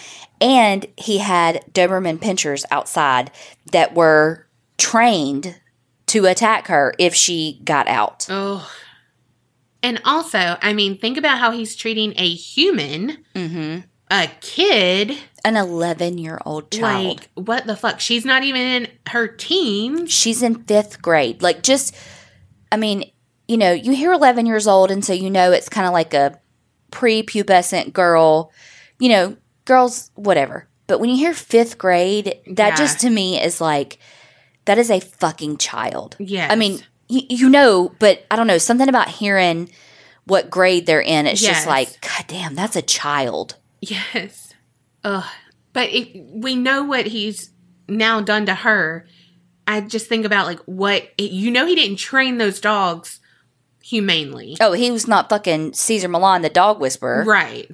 And 0.44 0.86
he 0.98 1.20
had 1.20 1.64
Doberman 1.72 2.20
pinchers 2.20 2.66
outside 2.70 3.32
that 3.72 3.96
were 3.96 4.46
trained 4.78 5.60
to 6.08 6.26
attack 6.26 6.68
her 6.68 6.94
if 7.00 7.16
she 7.16 7.62
got 7.64 7.88
out. 7.88 8.28
Oh. 8.30 8.70
And 9.82 10.02
also, 10.06 10.58
I 10.62 10.74
mean, 10.74 10.98
think 10.98 11.18
about 11.18 11.40
how 11.40 11.52
he's 11.52 11.76
treating 11.76 12.14
a 12.18 12.30
human, 12.30 13.24
hmm 13.34 13.80
a 14.12 14.30
kid. 14.42 15.18
An 15.44 15.58
11 15.58 16.20
year 16.20 16.40
old 16.46 16.70
child. 16.72 17.20
Like, 17.20 17.30
what 17.34 17.66
the 17.66 17.76
fuck? 17.76 18.00
She's 18.00 18.24
not 18.24 18.44
even 18.44 18.62
in 18.62 18.88
her 19.08 19.28
teens. 19.28 20.12
She's 20.12 20.44
in 20.44 20.64
fifth 20.66 21.02
grade. 21.02 21.42
Like, 21.42 21.64
just, 21.64 21.96
I 22.72 22.78
mean, 22.78 23.12
you 23.48 23.58
know, 23.58 23.72
you 23.72 23.94
hear 23.94 24.14
11 24.14 24.46
years 24.46 24.68
old, 24.68 24.92
and 24.92 25.04
so 25.04 25.14
you 25.14 25.30
know 25.30 25.52
it's 25.52 25.68
kind 25.68 25.88
of 25.88 25.94
like 25.94 26.14
a 26.14 26.40
prepubescent 26.92 27.92
girl, 27.92 28.52
you 29.00 29.10
know, 29.10 29.36
girls, 29.66 30.12
whatever. 30.16 30.68
But 30.88 31.00
when 31.00 31.10
you 31.10 31.18
hear 31.18 31.34
fifth 31.34 31.78
grade, 31.78 32.40
that 32.48 32.70
Yeah. 32.70 32.76
just 32.76 33.00
to 33.02 33.10
me 33.10 33.42
is 33.42 33.62
like, 33.62 34.00
that 34.66 34.78
is 34.78 34.90
a 34.92 35.00
fucking 35.00 35.58
child. 35.58 36.16
Yeah. 36.20 36.48
I 36.52 36.56
mean, 36.56 36.82
you, 37.08 37.22
you 37.30 37.50
know, 37.50 37.94
but 38.00 38.26
I 38.32 38.36
don't 38.36 38.48
know, 38.48 38.58
something 38.58 38.90
about 38.90 39.10
hearing 39.10 39.70
what 40.26 40.50
grade 40.50 40.86
they're 40.86 41.02
in, 41.02 41.28
it's 41.28 41.42
Yes. 41.42 41.56
just 41.58 41.68
like, 41.68 41.90
God 42.02 42.26
damn, 42.28 42.56
that's 42.56 42.76
a 42.76 42.82
child. 42.82 43.56
Yes. 43.82 44.54
Ugh. 45.04 45.26
But 45.74 45.90
if 45.90 46.08
we 46.32 46.56
know 46.56 46.84
what 46.84 47.08
he's 47.08 47.50
now 47.90 48.22
done 48.22 48.46
to 48.46 48.56
her, 48.56 49.06
I 49.68 49.82
just 49.82 50.08
think 50.08 50.26
about 50.26 50.46
like 50.46 50.60
what 50.66 51.10
you 51.20 51.50
know 51.52 51.66
he 51.66 51.76
didn't 51.76 51.98
train 51.98 52.38
those 52.38 52.60
dogs 52.62 53.20
humanely. 53.82 54.56
Oh, 54.62 54.74
he 54.74 54.92
was 54.92 55.08
not 55.08 55.30
fucking 55.30 55.74
Cesar 55.74 56.08
Millan, 56.08 56.42
the 56.42 56.50
dog 56.50 56.80
whisperer. 56.80 57.24
Right. 57.26 57.70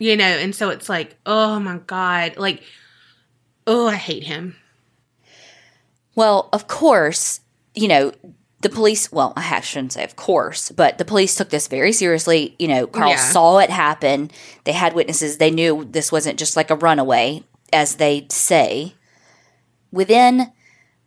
You 0.00 0.16
know, 0.16 0.24
and 0.24 0.54
so 0.54 0.70
it's 0.70 0.88
like, 0.88 1.16
oh 1.26 1.60
my 1.60 1.78
God. 1.86 2.36
Like, 2.38 2.62
oh, 3.66 3.86
I 3.86 3.94
hate 3.96 4.24
him. 4.24 4.56
Well, 6.16 6.48
of 6.52 6.66
course, 6.66 7.40
you 7.74 7.86
know, 7.86 8.12
the 8.62 8.68
police, 8.68 9.12
well, 9.12 9.32
I 9.36 9.60
shouldn't 9.60 9.92
say 9.92 10.02
of 10.04 10.16
course, 10.16 10.70
but 10.70 10.98
the 10.98 11.04
police 11.04 11.34
took 11.34 11.50
this 11.50 11.68
very 11.68 11.92
seriously. 11.92 12.56
You 12.58 12.68
know, 12.68 12.86
Carl 12.86 13.10
Yeah. 13.10 13.16
saw 13.16 13.58
it 13.58 13.70
happen. 13.70 14.30
They 14.64 14.72
had 14.72 14.94
witnesses. 14.94 15.36
They 15.36 15.50
knew 15.50 15.86
this 15.88 16.10
wasn't 16.10 16.38
just 16.38 16.56
like 16.56 16.70
a 16.70 16.76
runaway, 16.76 17.44
as 17.72 17.96
they 17.96 18.26
say. 18.30 18.94
Within 19.92 20.50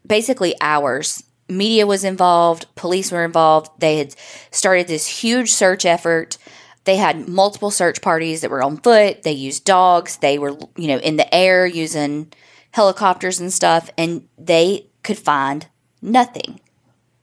basically 0.06 0.56
hours, 0.62 1.24
media 1.50 1.86
was 1.86 2.04
involved, 2.04 2.68
police 2.76 3.12
were 3.12 3.24
involved. 3.26 3.72
They 3.80 3.98
had 3.98 4.16
started 4.52 4.88
this 4.88 5.08
huge 5.22 5.52
search 5.52 5.86
effort. 5.86 6.38
They 6.86 6.98
had 6.98 7.30
multiple 7.30 7.72
search 7.72 8.02
parties 8.02 8.42
that 8.42 8.52
were 8.52 8.64
on 8.64 8.78
foot. 8.78 9.24
They 9.24 9.32
used 9.32 9.66
dogs. 9.66 10.18
They 10.18 10.38
were, 10.38 10.58
you 10.76 10.88
know, 10.88 10.98
in 10.98 11.16
the 11.16 11.34
air 11.34 11.66
using 11.66 12.32
helicopters 12.72 13.40
and 13.40 13.54
stuff, 13.54 13.90
and 13.98 14.28
they 14.38 14.88
could 15.04 15.18
find 15.18 15.68
nothing. 16.02 16.60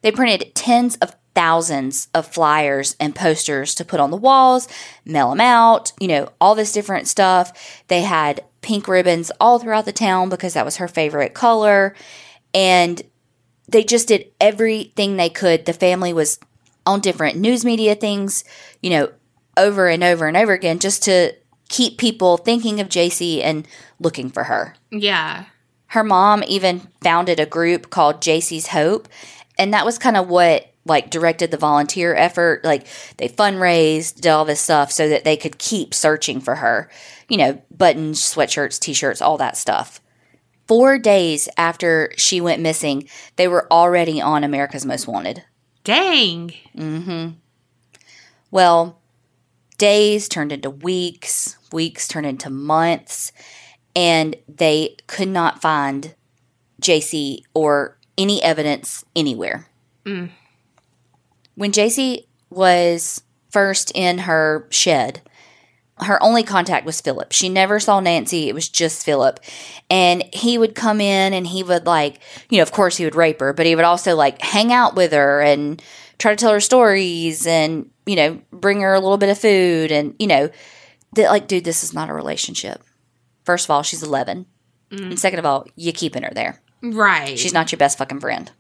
They 0.03 0.13
printed 0.13 0.55
tens 0.55 0.97
of 0.97 1.15
thousands 1.35 2.09
of 2.15 2.27
flyers 2.27 2.97
and 2.99 3.15
posters 3.15 3.75
to 3.77 3.85
put 3.85 4.01
on 4.01 4.11
the 4.11 4.17
walls, 4.17 4.69
mail 5.05 5.31
them 5.31 5.41
out, 5.41 5.93
you 6.01 6.09
know, 6.09 6.29
all 6.41 6.55
this 6.55 6.73
different 6.73 7.07
stuff. 7.07 7.83
They 7.89 8.03
had 8.03 8.45
pink 8.63 8.89
ribbons 8.89 9.31
all 9.41 9.59
throughout 9.59 9.85
the 9.85 9.93
town 9.93 10.29
because 10.29 10.55
that 10.55 10.65
was 10.65 10.77
her 10.77 10.89
favorite 10.89 11.35
color. 11.35 11.95
And 12.53 13.01
they 13.69 13.85
just 13.85 14.09
did 14.09 14.31
everything 14.41 15.17
they 15.17 15.31
could. 15.31 15.67
The 15.67 15.73
family 15.73 16.13
was 16.13 16.39
on 16.85 17.01
different 17.01 17.39
news 17.39 17.65
media 17.65 17.95
things, 17.95 18.43
you 18.83 18.91
know, 18.91 19.13
over 19.57 19.89
and 19.89 20.03
over 20.05 20.27
and 20.27 20.37
over 20.37 20.53
again 20.53 20.79
just 20.79 21.03
to 21.05 21.35
keep 21.69 21.99
people 21.99 22.37
thinking 22.37 22.81
of 22.81 22.89
Jaycee 22.89 23.43
and 23.43 23.67
looking 23.99 24.31
for 24.31 24.45
her. 24.45 24.75
Yeah. 24.91 25.45
Her 25.89 26.05
mom 26.05 26.43
even 26.47 26.89
founded 27.03 27.41
a 27.41 27.47
group 27.47 27.91
called 27.91 28.21
Jaycee's 28.21 28.69
Hope, 28.69 29.09
and 29.59 29.75
that 29.75 29.85
was 29.85 29.99
kind 29.99 30.17
of 30.17 30.29
what 30.29 30.67
like 30.87 31.11
directed 31.11 31.51
the 31.51 31.57
volunteer 31.57 32.15
effort. 32.15 32.65
Like 32.65 32.87
they 33.19 33.29
fundraised, 33.29 34.21
did 34.21 34.31
all 34.31 34.45
this 34.45 34.61
stuff 34.61 34.91
so 34.91 35.09
that 35.09 35.25
they 35.25 35.37
could 35.37 35.59
keep 35.59 35.93
searching 35.95 36.41
for 36.41 36.57
her. 36.57 36.91
You 37.29 37.37
know, 37.37 37.63
buttons, 37.71 38.21
sweatshirts, 38.21 38.79
t-shirts, 38.79 39.21
all 39.21 39.37
that 39.39 39.57
stuff. 39.57 40.01
4 40.69 40.99
days 40.99 41.49
after 41.57 42.13
she 42.17 42.41
went 42.41 42.63
missing, 42.63 43.09
they 43.35 43.49
were 43.49 43.67
already 43.73 44.21
on 44.21 44.45
America's 44.45 44.87
Most 44.87 45.09
Wanted. 45.09 45.45
Dang. 45.83 46.53
Mhm. 46.77 47.35
Well, 48.53 49.00
days 49.81 50.29
turned 50.29 50.53
into 50.53 50.69
weeks, 50.71 51.57
weeks 51.73 52.07
turned 52.07 52.27
into 52.27 52.51
months, 52.51 53.33
and 53.97 54.37
they 54.47 54.95
could 55.07 55.29
not 55.29 55.63
find 55.63 56.15
Jaycee 56.83 57.43
or 57.55 57.97
any 58.19 58.43
evidence 58.43 59.05
anywhere. 59.17 59.67
Mm. 60.05 60.29
When 61.55 61.73
Jaycee 61.73 62.27
was 62.51 63.23
first 63.49 63.91
in 63.95 64.19
her 64.19 64.69
shed, 64.71 65.23
her 66.01 66.23
only 66.23 66.43
contact 66.43 66.85
was 66.85 67.01
Philip. 67.01 67.33
She 67.33 67.49
never 67.49 67.81
saw 67.81 68.01
Nancy. 68.01 68.49
It 68.49 68.55
was 68.55 68.69
just 68.69 69.05
Philip. 69.05 69.41
And 69.89 70.25
he 70.33 70.59
would 70.59 70.75
come 70.75 71.01
in 71.01 71.33
and 71.33 71.47
he 71.47 71.63
would 71.63 71.87
like, 71.87 72.21
you 72.51 72.59
know, 72.59 72.63
of 72.63 72.73
course 72.73 72.99
he 72.99 73.05
would 73.05 73.15
rape 73.15 73.41
her, 73.41 73.53
but 73.55 73.67
he 73.67 73.75
would 73.75 73.85
also 73.85 74.15
like 74.15 74.41
hang 74.43 74.73
out 74.73 74.95
with 74.95 75.13
her 75.13 75.41
and 75.41 75.83
try 76.19 76.33
to 76.33 76.37
tell 76.37 76.53
her 76.53 76.61
stories 76.61 77.47
and, 77.47 77.91
you 78.11 78.17
know, 78.17 78.41
bring 78.51 78.81
her 78.81 78.93
a 78.93 78.99
little 78.99 79.19
bit 79.19 79.29
of 79.29 79.39
food 79.39 79.93
and, 79.93 80.17
you 80.19 80.27
know, 80.27 80.51
that 81.13 81.31
like, 81.31 81.47
dude, 81.47 81.63
this 81.63 81.85
is 81.85 81.95
not 81.95 82.11
a 82.11 82.13
relationship. 82.13 82.83
First 83.45 83.67
of 83.67 83.71
all, 83.71 83.85
she's 83.85 84.03
11. 84.03 84.47
And 84.91 85.01
mm. 85.01 85.17
second 85.19 85.39
of 85.39 85.47
all, 85.47 85.69
you're 85.77 85.93
keeping 85.93 86.25
her 86.25 86.33
there. 86.35 86.61
Right. 86.83 87.39
She's 87.39 87.53
not 87.53 87.71
your 87.71 87.79
best 87.79 87.99
fucking 87.99 88.19
friend. 88.19 88.51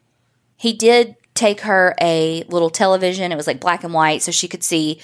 He 0.54 0.72
did 0.72 1.16
take 1.34 1.62
her 1.62 1.96
a 2.00 2.44
little 2.44 2.70
television. 2.70 3.32
It 3.32 3.36
was 3.36 3.48
like 3.48 3.58
black 3.58 3.82
and 3.82 3.92
white, 3.92 4.22
so 4.22 4.30
she 4.30 4.46
could 4.46 4.62
see 4.62 5.00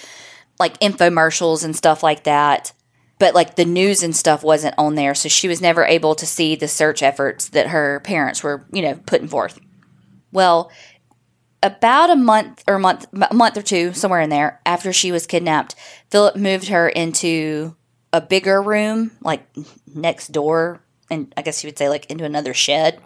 like 0.60 0.78
infomercials 0.78 1.64
and 1.64 1.74
stuff 1.74 2.04
like 2.04 2.22
that. 2.22 2.72
But 3.18 3.34
like 3.34 3.56
the 3.56 3.64
news 3.64 4.04
and 4.04 4.14
stuff 4.14 4.44
wasn't 4.44 4.76
on 4.78 4.94
there, 4.94 5.16
so 5.16 5.28
she 5.28 5.48
was 5.48 5.60
never 5.60 5.84
able 5.84 6.14
to 6.14 6.26
see 6.26 6.54
the 6.54 6.68
search 6.68 7.02
efforts 7.02 7.48
that 7.48 7.68
her 7.68 7.98
parents 8.04 8.44
were, 8.44 8.64
you 8.70 8.82
know, 8.82 9.00
putting 9.06 9.26
forth. 9.26 9.58
Well, 10.30 10.70
about 11.62 12.10
a 12.10 12.16
month 12.16 12.62
or 12.66 12.78
month 12.78 13.06
a 13.12 13.34
month 13.34 13.56
or 13.56 13.62
two 13.62 13.92
somewhere 13.92 14.20
in 14.20 14.30
there 14.30 14.60
after 14.66 14.92
she 14.92 15.12
was 15.12 15.26
kidnapped, 15.26 15.74
Philip 16.10 16.36
moved 16.36 16.68
her 16.68 16.88
into 16.88 17.74
a 18.12 18.20
bigger 18.20 18.62
room, 18.62 19.12
like 19.20 19.46
next 19.94 20.28
door, 20.28 20.80
and 21.10 21.32
I 21.36 21.42
guess 21.42 21.62
you 21.62 21.68
would 21.68 21.78
say 21.78 21.88
like 21.88 22.06
into 22.06 22.24
another 22.24 22.54
shed. 22.54 23.00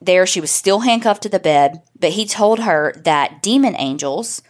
There, 0.00 0.26
she 0.26 0.40
was 0.40 0.50
still 0.50 0.80
handcuffed 0.80 1.22
to 1.22 1.28
the 1.28 1.38
bed, 1.38 1.82
but 1.98 2.10
he 2.10 2.26
told 2.26 2.60
her 2.60 2.92
that 3.04 3.42
demon 3.42 3.74
angels 3.78 4.42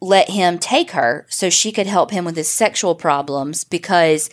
let 0.00 0.30
him 0.30 0.58
take 0.58 0.92
her 0.92 1.26
so 1.28 1.50
she 1.50 1.72
could 1.72 1.86
help 1.86 2.10
him 2.10 2.24
with 2.24 2.36
his 2.36 2.48
sexual 2.48 2.94
problems 2.94 3.64
because 3.64 4.30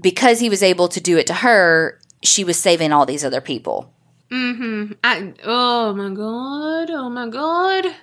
because 0.00 0.40
he 0.40 0.48
was 0.48 0.62
able 0.62 0.88
to 0.88 1.00
do 1.00 1.18
it 1.18 1.26
to 1.26 1.34
her, 1.34 2.00
she 2.22 2.44
was 2.44 2.56
saving 2.56 2.92
all 2.92 3.04
these 3.04 3.24
other 3.24 3.40
people. 3.40 3.92
Mm-hmm. 4.30 4.92
I, 5.02 5.34
oh 5.44 5.94
my 5.94 6.10
god. 6.14 6.90
Oh 6.90 7.08
my 7.08 7.28
god. 7.28 7.94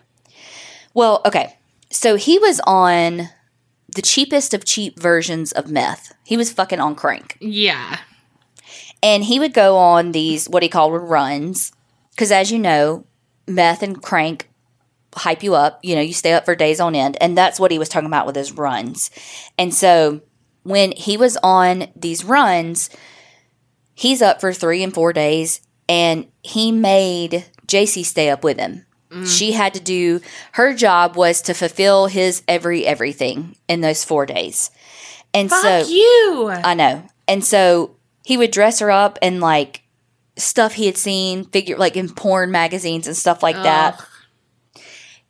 Well, 0.93 1.21
okay. 1.25 1.57
So 1.91 2.15
he 2.15 2.39
was 2.39 2.59
on 2.65 3.29
the 3.93 4.01
cheapest 4.01 4.53
of 4.53 4.65
cheap 4.65 4.99
versions 4.99 5.51
of 5.51 5.69
meth. 5.69 6.13
He 6.23 6.37
was 6.37 6.51
fucking 6.51 6.79
on 6.79 6.95
crank. 6.95 7.37
Yeah. 7.39 7.99
And 9.03 9.23
he 9.23 9.39
would 9.39 9.53
go 9.53 9.77
on 9.77 10.11
these 10.11 10.49
what 10.49 10.63
he 10.63 10.69
called 10.69 10.93
runs. 10.93 11.71
Because 12.11 12.31
as 12.31 12.51
you 12.51 12.59
know, 12.59 13.05
meth 13.47 13.83
and 13.83 14.01
crank 14.01 14.49
hype 15.15 15.43
you 15.43 15.55
up. 15.55 15.79
You 15.83 15.95
know, 15.95 16.01
you 16.01 16.13
stay 16.13 16.33
up 16.33 16.45
for 16.45 16.55
days 16.55 16.79
on 16.79 16.95
end. 16.95 17.17
And 17.21 17.37
that's 17.37 17.59
what 17.59 17.71
he 17.71 17.79
was 17.79 17.89
talking 17.89 18.07
about 18.07 18.25
with 18.25 18.35
his 18.35 18.51
runs. 18.51 19.11
And 19.57 19.73
so 19.73 20.21
when 20.63 20.91
he 20.91 21.17
was 21.17 21.37
on 21.43 21.87
these 21.95 22.25
runs, 22.25 22.89
he's 23.93 24.21
up 24.21 24.41
for 24.41 24.51
three 24.51 24.83
and 24.83 24.93
four 24.93 25.13
days. 25.13 25.61
And 25.87 26.27
he 26.41 26.71
made 26.71 27.45
Jaycee 27.67 28.05
stay 28.05 28.29
up 28.29 28.43
with 28.43 28.59
him. 28.59 28.85
She 29.23 29.53
had 29.53 29.73
to 29.75 29.79
do 29.79 30.19
her 30.53 30.73
job 30.73 31.15
was 31.15 31.41
to 31.43 31.53
fulfill 31.53 32.07
his 32.07 32.43
every 32.49 32.85
everything 32.85 33.55
in 33.69 33.79
those 33.79 34.03
four 34.03 34.25
days. 34.25 34.71
And 35.33 35.49
Fuck 35.49 35.61
so 35.61 35.87
you. 35.87 36.49
I 36.51 36.73
know. 36.73 37.01
And 37.25 37.41
so 37.43 37.95
he 38.25 38.35
would 38.35 38.51
dress 38.51 38.79
her 38.79 38.91
up 38.91 39.17
in 39.21 39.39
like 39.39 39.83
stuff 40.35 40.73
he 40.73 40.85
had 40.85 40.97
seen, 40.97 41.45
figure 41.45 41.77
like 41.77 41.95
in 41.95 42.09
porn 42.09 42.51
magazines 42.51 43.07
and 43.07 43.15
stuff 43.15 43.41
like 43.41 43.55
that. 43.55 44.05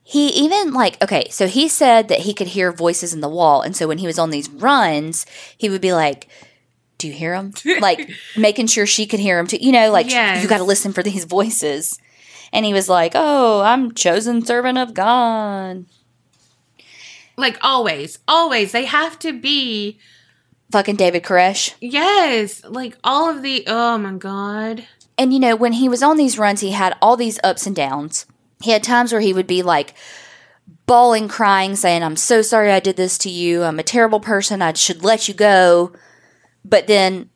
He 0.01 0.29
even 0.29 0.73
like 0.73 1.01
okay, 1.03 1.27
so 1.29 1.47
he 1.47 1.67
said 1.67 2.07
that 2.07 2.21
he 2.21 2.33
could 2.33 2.47
hear 2.47 2.71
voices 2.71 3.13
in 3.13 3.21
the 3.21 3.29
wall, 3.29 3.61
and 3.61 3.75
so 3.75 3.87
when 3.87 3.97
he 3.97 4.07
was 4.07 4.19
on 4.19 4.29
these 4.29 4.49
runs, 4.49 5.25
he 5.57 5.69
would 5.69 5.81
be 5.81 5.93
like, 5.93 6.27
"Do 7.05 7.11
you 7.11 7.13
hear 7.13 7.33
them?" 7.35 7.53
like 7.81 8.09
making 8.35 8.67
sure 8.67 8.85
she 8.85 9.05
could 9.05 9.19
hear 9.19 9.37
him 9.37 9.47
too. 9.47 9.57
You 9.61 9.71
know, 9.71 9.91
like 9.91 10.09
Yes. 10.09 10.41
you 10.41 10.49
got 10.49 10.57
to 10.57 10.63
listen 10.63 10.91
for 10.93 11.03
these 11.03 11.23
voices. 11.37 11.99
And 12.51 12.65
he 12.65 12.73
was 12.73 12.87
like, 12.89 13.11
"Oh, 13.15 13.61
I'm 13.61 13.93
chosen 13.93 14.43
servant 14.45 14.77
of 14.77 14.93
God." 14.93 15.85
Like 17.37 17.57
always, 17.61 18.19
always, 18.27 18.71
they 18.71 18.85
have 18.85 19.19
to 19.19 19.33
be. 19.33 19.99
Fucking 20.71 20.95
David 20.95 21.23
Koresh. 21.23 21.73
Yes, 21.81 22.63
like 22.65 22.97
all 23.03 23.29
of 23.29 23.41
the. 23.43 23.63
Oh 23.67 23.97
my 23.97 24.13
god. 24.13 24.87
And 25.17 25.33
you 25.33 25.39
know, 25.39 25.55
when 25.55 25.73
he 25.73 25.87
was 25.89 26.01
on 26.03 26.17
these 26.17 26.37
runs, 26.39 26.61
he 26.61 26.71
had 26.71 26.95
all 27.01 27.15
these 27.17 27.39
ups 27.43 27.65
and 27.67 27.75
downs. 27.75 28.25
He 28.61 28.71
had 28.71 28.83
times 28.83 29.11
where 29.11 29.21
he 29.21 29.33
would 29.33 29.47
be 29.47 29.61
like 29.63 29.93
bawling, 30.87 31.27
crying, 31.27 31.75
saying, 31.75 32.03
I'm 32.03 32.15
so 32.15 32.41
sorry 32.41 32.71
I 32.71 32.79
did 32.79 32.95
this 32.97 33.17
to 33.19 33.29
you. 33.29 33.63
I'm 33.63 33.79
a 33.79 33.83
terrible 33.83 34.19
person. 34.19 34.61
I 34.61 34.73
should 34.73 35.03
let 35.03 35.27
you 35.27 35.33
go. 35.33 35.91
But 36.65 36.87
then 36.87 37.29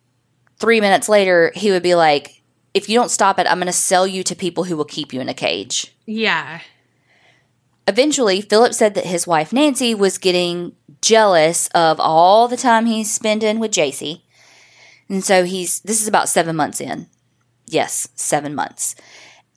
three 0.57 0.81
minutes 0.81 1.07
later, 1.07 1.51
he 1.55 1.71
would 1.71 1.83
be 1.83 1.95
like, 1.95 2.41
If 2.73 2.89
you 2.89 2.95
don't 2.97 3.11
stop 3.11 3.39
it, 3.39 3.47
I'm 3.47 3.59
going 3.59 3.67
to 3.67 3.71
sell 3.73 4.05
you 4.07 4.23
to 4.23 4.35
people 4.35 4.63
who 4.65 4.75
will 4.75 4.85
keep 4.85 5.13
you 5.13 5.21
in 5.21 5.29
a 5.29 5.33
cage. 5.33 5.95
Yeah. 6.05 6.61
Eventually, 7.87 8.41
Philip 8.41 8.73
said 8.73 8.93
that 8.95 9.05
his 9.05 9.25
wife 9.25 9.53
Nancy 9.53 9.95
was 9.95 10.17
getting 10.17 10.75
jealous 11.01 11.67
of 11.69 11.99
all 11.99 12.47
the 12.47 12.57
time 12.57 12.85
he's 12.85 13.09
spending 13.11 13.59
with 13.59 13.71
Jaycee. 13.71 14.21
And 15.07 15.23
so 15.23 15.43
he's, 15.43 15.79
this 15.81 16.01
is 16.01 16.07
about 16.07 16.29
seven 16.29 16.55
months 16.55 16.81
in. 16.81 17.07
Yes, 17.65 18.09
seven 18.15 18.53
months. 18.53 18.95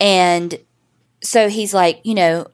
And 0.00 0.58
so 1.22 1.48
he's 1.48 1.74
like, 1.74 2.00
you 2.04 2.14
know, 2.14 2.46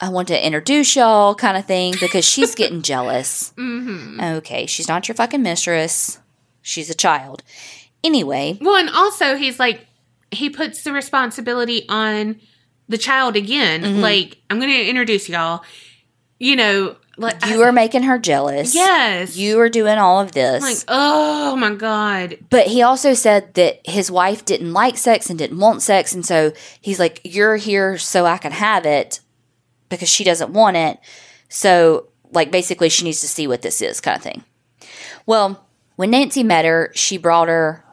I 0.00 0.08
want 0.08 0.28
to 0.28 0.46
introduce 0.46 0.96
y'all 0.96 1.34
kind 1.34 1.56
of 1.56 1.66
thing 1.66 1.94
because 2.00 2.24
she's 2.24 2.54
getting 2.54 2.82
jealous. 2.82 3.52
hmm 3.58 4.18
Okay, 4.20 4.66
she's 4.66 4.88
not 4.88 5.06
your 5.08 5.14
fucking 5.14 5.42
mistress. 5.42 6.18
She's 6.66 6.90
a 6.90 6.94
child. 6.94 7.44
Anyway, 8.02 8.58
Well, 8.60 8.74
and 8.74 8.90
also 8.90 9.36
he's 9.36 9.60
like, 9.60 9.86
he 10.32 10.50
puts 10.50 10.82
the 10.82 10.92
responsibility 10.92 11.88
on 11.88 12.40
the 12.88 12.98
child 12.98 13.36
again. 13.36 13.82
Mm-hmm. 13.82 14.00
Like, 14.00 14.38
I'm 14.50 14.58
going 14.58 14.72
to 14.72 14.88
introduce 14.88 15.28
y'all. 15.28 15.62
You 16.40 16.56
know, 16.56 16.96
like 17.16 17.46
you 17.46 17.62
are 17.62 17.70
making 17.72 18.02
her 18.02 18.18
jealous. 18.18 18.74
Yes. 18.74 19.36
You 19.36 19.60
are 19.60 19.68
doing 19.68 19.96
all 19.96 20.20
of 20.20 20.32
this. 20.32 20.60
like, 20.62 20.84
oh 20.88 21.54
my 21.56 21.74
god. 21.74 22.38
But 22.50 22.66
he 22.66 22.82
also 22.82 23.14
said 23.14 23.54
that 23.54 23.80
his 23.86 24.10
wife 24.10 24.44
didn't 24.44 24.72
like 24.72 24.98
sex 24.98 25.30
and 25.30 25.38
didn't 25.38 25.58
want 25.58 25.82
sex. 25.82 26.12
And 26.12 26.26
so 26.26 26.52
he's 26.80 26.98
like, 26.98 27.20
You're 27.24 27.56
here 27.56 27.96
so 27.96 28.26
I 28.26 28.38
can 28.38 28.52
have 28.52 28.84
it 28.84 29.20
because 29.88 30.08
she 30.10 30.24
doesn't 30.24 30.52
want 30.52 30.76
it. 30.76 30.98
So, 31.48 32.08
like, 32.32 32.50
basically, 32.50 32.88
she 32.88 33.04
needs 33.04 33.20
to 33.20 33.28
see 33.28 33.46
what 33.46 33.62
this 33.62 33.80
is, 33.80 34.00
kind 34.00 34.16
of 34.16 34.22
thing. 34.22 34.44
Well, 35.26 35.65
when 35.96 36.10
Nancy 36.10 36.42
met 36.42 36.64
her, 36.64 36.90
she 36.94 37.18
brought 37.18 37.48
her, 37.48 37.84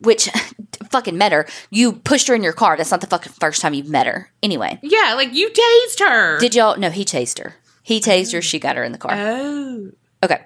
which 0.00 0.28
fucking 0.90 1.16
met 1.18 1.32
her. 1.32 1.46
You 1.70 1.92
pushed 1.94 2.28
her 2.28 2.34
in 2.34 2.42
your 2.42 2.52
car. 2.52 2.76
That's 2.76 2.90
not 2.90 3.00
the 3.00 3.06
fucking 3.06 3.32
first 3.32 3.60
time 3.60 3.74
you've 3.74 3.88
met 3.90 4.06
her. 4.06 4.30
Anyway, 4.42 4.78
Yeah, 4.82 5.14
like 5.16 5.34
you 5.34 5.50
tased 5.50 6.00
her. 6.00 6.38
did 6.38 6.54
y'all? 6.54 6.76
No, 6.78 6.90
he 6.90 7.04
tased 7.04 7.38
her. 7.42 7.54
He 7.82 8.00
tased 8.00 8.32
her. 8.32 8.42
She 8.42 8.58
got 8.58 8.76
her 8.76 8.84
in 8.84 8.92
the 8.92 8.98
car. 8.98 9.12
oh. 9.14 9.90
Okay. 10.22 10.40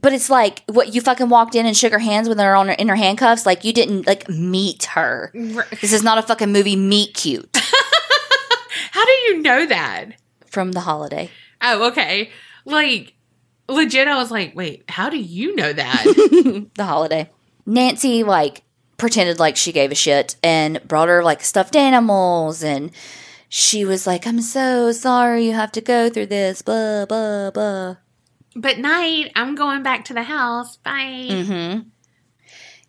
But 0.00 0.12
it's 0.12 0.28
like 0.30 0.62
what 0.66 0.94
you 0.94 1.00
fucking 1.00 1.28
walked 1.28 1.54
in 1.54 1.66
and 1.66 1.76
shook 1.76 1.92
her 1.92 1.98
hands 1.98 2.28
when 2.28 2.36
they're 2.36 2.54
on 2.54 2.68
her 2.68 2.74
in 2.74 2.88
her 2.88 2.94
handcuffs. 2.94 3.46
Like 3.46 3.64
you 3.64 3.72
didn't 3.72 4.06
like 4.06 4.28
meet 4.28 4.84
her. 4.84 5.32
This 5.80 5.92
is 5.92 6.02
not 6.04 6.18
a 6.18 6.22
fucking 6.22 6.52
movie 6.52 6.76
Meet 6.76 7.14
Cute 7.14 7.48
How 8.92 9.04
do 9.04 9.10
you 9.10 9.42
know 9.42 9.66
that? 9.66 10.10
from 10.46 10.72
the 10.72 10.80
holiday. 10.80 11.30
Oh, 11.60 11.88
okay. 11.88 12.30
Like, 12.64 13.12
legit, 13.68 14.08
I 14.08 14.16
was 14.16 14.30
like, 14.30 14.54
wait, 14.56 14.84
how 14.88 15.08
do 15.10 15.18
you 15.18 15.54
know 15.54 15.72
that? 15.72 16.04
The 16.74 16.84
holiday. 16.84 17.30
Nancy 17.66 18.22
like 18.24 18.62
pretended 18.96 19.38
like 19.38 19.56
she 19.56 19.72
gave 19.72 19.92
a 19.92 19.94
shit 19.94 20.36
and 20.42 20.80
brought 20.86 21.08
her 21.08 21.22
like 21.22 21.42
stuffed 21.42 21.76
animals 21.76 22.62
and 22.64 22.90
she 23.48 23.84
was 23.84 24.06
like, 24.06 24.26
I'm 24.26 24.40
so 24.40 24.92
sorry 24.92 25.46
you 25.46 25.52
have 25.52 25.72
to 25.72 25.80
go 25.80 26.08
through 26.10 26.26
this, 26.26 26.62
blah, 26.62 27.06
blah, 27.06 27.50
blah. 27.50 27.96
but 28.56 28.78
night, 28.78 29.32
I'm 29.36 29.54
going 29.54 29.82
back 29.82 30.04
to 30.06 30.14
the 30.14 30.22
house. 30.22 30.76
Bye. 30.78 31.28
Mm-hmm. 31.30 31.88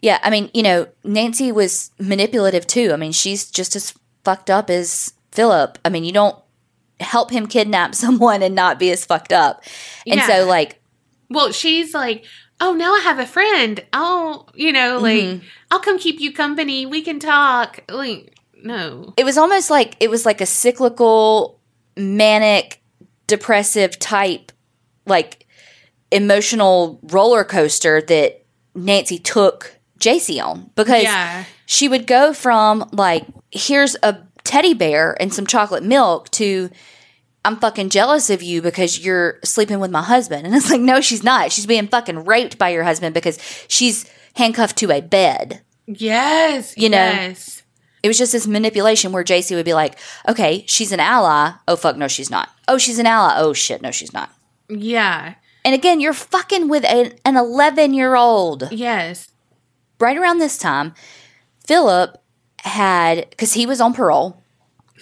Yeah, 0.01 0.19
I 0.23 0.29
mean, 0.29 0.49
you 0.53 0.63
know, 0.63 0.87
Nancy 1.03 1.51
was 1.51 1.91
manipulative 1.99 2.65
too. 2.65 2.91
I 2.93 2.95
mean, 2.95 3.11
she's 3.11 3.49
just 3.51 3.75
as 3.75 3.93
fucked 4.23 4.49
up 4.49 4.69
as 4.69 5.13
Philip. 5.31 5.77
I 5.83 5.89
mean, 5.89 6.03
you 6.05 6.11
don't 6.13 6.37
help 6.99 7.31
him 7.31 7.47
kidnap 7.47 7.95
someone 8.03 8.41
and 8.43 8.55
not 8.55 8.79
be 8.79 8.91
as 8.91 9.05
fucked 9.05 9.33
up. 9.33 9.63
And 10.07 10.17
Yeah. 10.19 10.27
so, 10.27 10.45
like, 10.45 10.79
Well, 11.29 11.51
she's 11.51 11.93
like, 11.93 12.25
oh, 12.59 12.73
now 12.73 12.93
I 12.95 12.99
have 13.01 13.19
a 13.19 13.25
friend. 13.25 13.83
Oh, 13.93 14.45
you 14.55 14.71
know, 14.73 14.97
like, 14.99 15.21
Mm-hmm. 15.23 15.45
I'll 15.71 15.79
come 15.79 15.99
keep 15.99 16.19
you 16.19 16.33
company. 16.33 16.85
We 16.85 17.01
can 17.03 17.19
talk. 17.19 17.79
Like, 17.89 18.33
no. 18.63 19.13
it 19.17 19.23
was 19.23 19.37
almost 19.37 19.69
like 19.69 19.95
it 19.99 20.09
was 20.09 20.25
like 20.25 20.41
a 20.41 20.45
cyclical, 20.45 21.59
manic, 21.95 22.81
depressive 23.27 23.97
type, 23.99 24.51
like 25.05 25.45
emotional 26.11 26.99
roller 27.03 27.43
coaster 27.43 28.01
that 28.01 28.43
Nancy 28.75 29.19
took 29.19 29.77
Jaycee 29.99 30.43
on 30.43 30.71
because 30.75 31.03
Yeah. 31.03 31.43
she 31.65 31.87
would 31.87 32.07
go 32.07 32.33
from 32.33 32.89
like 32.91 33.25
here's 33.51 33.95
a 34.03 34.17
teddy 34.49 34.73
bear 34.73 35.15
and 35.21 35.31
some 35.31 35.45
chocolate 35.45 35.83
milk 35.83 36.29
to 36.31 36.71
I'm 37.45 37.57
fucking 37.57 37.89
jealous 37.89 38.29
of 38.29 38.41
you 38.41 38.61
because 38.61 38.99
you're 38.99 39.39
sleeping 39.43 39.79
with 39.79 39.91
my 39.91 40.01
husband. 40.01 40.45
And 40.45 40.55
it's 40.55 40.69
like, 40.69 40.81
no, 40.81 40.99
she's 41.01 41.23
not. 41.23 41.51
She's 41.51 41.65
being 41.67 41.87
fucking 41.87 42.25
raped 42.25 42.57
by 42.57 42.69
your 42.69 42.83
husband 42.83 43.13
because 43.13 43.37
she's 43.67 44.09
handcuffed 44.35 44.77
to 44.79 44.91
a 44.91 45.01
bed. 45.01 45.61
Yes. 45.85 46.75
You 46.75 46.89
know. 46.89 46.97
Yes. 46.97 47.63
It 48.01 48.07
was 48.07 48.17
just 48.17 48.31
this 48.31 48.47
manipulation 48.47 49.11
where 49.11 49.23
Jaycee 49.23 49.55
would 49.55 49.65
be 49.65 49.73
like, 49.73 49.99
okay, 50.27 50.63
she's 50.67 50.91
an 50.91 50.99
ally. 50.99 51.51
Oh, 51.67 51.75
fuck, 51.75 51.95
no, 51.95 52.07
she's 52.07 52.31
not. 52.31 52.49
Oh, 52.67 52.77
she's 52.77 52.97
an 52.97 53.05
ally. 53.05 53.33
Oh, 53.37 53.53
shit, 53.53 53.81
no, 53.81 53.91
she's 53.91 54.13
not. 54.13 54.33
Yeah. 54.67 55.35
And 55.63 55.75
again, 55.75 55.99
you're 55.99 56.13
fucking 56.13 56.69
with 56.69 56.85
an 56.85 57.13
11 57.25 57.93
year 57.93 58.15
old. 58.15 58.71
Yes. 58.71 59.29
right 59.99 60.17
around 60.17 60.39
this 60.39 60.57
time, 60.57 60.93
Philip 61.65 62.17
had, 62.63 63.29
because 63.29 63.53
he 63.53 63.65
was 63.65 63.81
on 63.81 63.93
parole, 63.93 64.38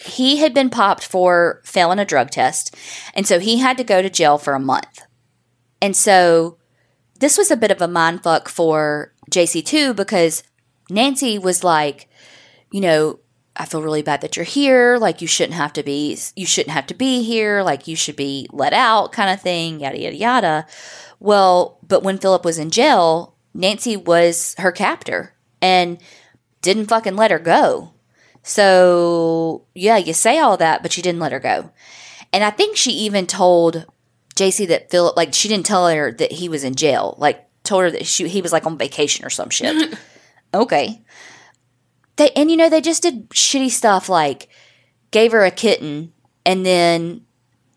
he 0.05 0.37
had 0.37 0.53
been 0.53 0.69
popped 0.69 1.05
for 1.05 1.61
failing 1.63 1.99
a 1.99 2.05
drug 2.05 2.29
test. 2.29 2.75
And 3.13 3.27
so 3.27 3.39
he 3.39 3.57
had 3.57 3.77
to 3.77 3.83
go 3.83 4.01
to 4.01 4.09
jail 4.09 4.37
for 4.37 4.53
a 4.53 4.59
month. 4.59 5.01
And 5.81 5.95
so 5.95 6.57
this 7.19 7.37
was 7.37 7.51
a 7.51 7.57
bit 7.57 7.71
of 7.71 7.81
a 7.81 7.87
mind 7.87 8.23
fuck 8.23 8.49
for 8.49 9.13
Jaycee 9.31 9.65
too, 9.65 9.93
because 9.93 10.43
Nancy 10.89 11.37
was 11.37 11.63
like, 11.63 12.09
you 12.71 12.81
know, 12.81 13.19
I 13.55 13.65
feel 13.65 13.81
really 13.81 14.03
bad 14.03 14.21
that 14.21 14.35
you're 14.35 14.45
here. 14.45 14.97
Like 14.97 15.21
you 15.21 15.27
shouldn't 15.27 15.57
have 15.57 15.73
to 15.73 15.83
be, 15.83 16.17
you 16.35 16.45
shouldn't 16.45 16.73
have 16.73 16.87
to 16.87 16.93
be 16.93 17.23
here. 17.23 17.63
Like 17.63 17.87
you 17.87 17.95
should 17.95 18.15
be 18.15 18.47
let 18.51 18.73
out, 18.73 19.11
kind 19.11 19.31
of 19.31 19.41
thing. 19.41 19.79
Yada 19.79 19.99
yada 19.99 20.15
yada. 20.15 20.67
Well, 21.19 21.79
but 21.87 22.03
when 22.03 22.19
Philip 22.19 22.45
was 22.45 22.59
in 22.59 22.69
jail, 22.69 23.35
Nancy 23.53 23.97
was 23.97 24.53
her 24.59 24.71
captor 24.71 25.33
and 25.59 25.97
didn't 26.61 26.85
fucking 26.85 27.15
let 27.15 27.31
her 27.31 27.39
go. 27.39 27.93
So 28.47 29.65
yeah, 29.75 29.97
you 29.97 30.13
say 30.13 30.39
all 30.39 30.55
that, 30.55 30.81
but 30.81 30.95
you 30.95 31.03
didn't 31.03 31.19
let 31.19 31.33
her 31.33 31.39
go. 31.39 31.69
And 32.31 32.45
I 32.45 32.49
think 32.49 32.77
she 32.77 32.91
even 32.91 33.27
told 33.27 33.85
Jaycee 34.35 34.67
that 34.69 34.89
Philip, 34.89 35.17
like, 35.17 35.33
she 35.33 35.49
didn't 35.49 35.65
tell 35.65 35.87
her 35.89 36.13
that 36.13 36.31
he 36.31 36.47
was 36.47 36.63
in 36.63 36.75
jail. 36.75 37.15
Like, 37.17 37.45
told 37.63 37.83
her 37.83 37.91
that 37.91 38.05
she, 38.05 38.27
he 38.29 38.41
was 38.41 38.53
like 38.53 38.65
on 38.65 38.77
vacation 38.77 39.25
or 39.25 39.29
some 39.29 39.49
shit. 39.49 39.97
okay. 40.53 41.01
They 42.15 42.29
and 42.31 42.49
you 42.49 42.55
know 42.55 42.69
they 42.69 42.81
just 42.81 43.03
did 43.03 43.29
shitty 43.31 43.69
stuff 43.69 44.07
like 44.09 44.47
gave 45.11 45.33
her 45.33 45.43
a 45.43 45.51
kitten 45.51 46.13
and 46.45 46.65
then 46.65 47.25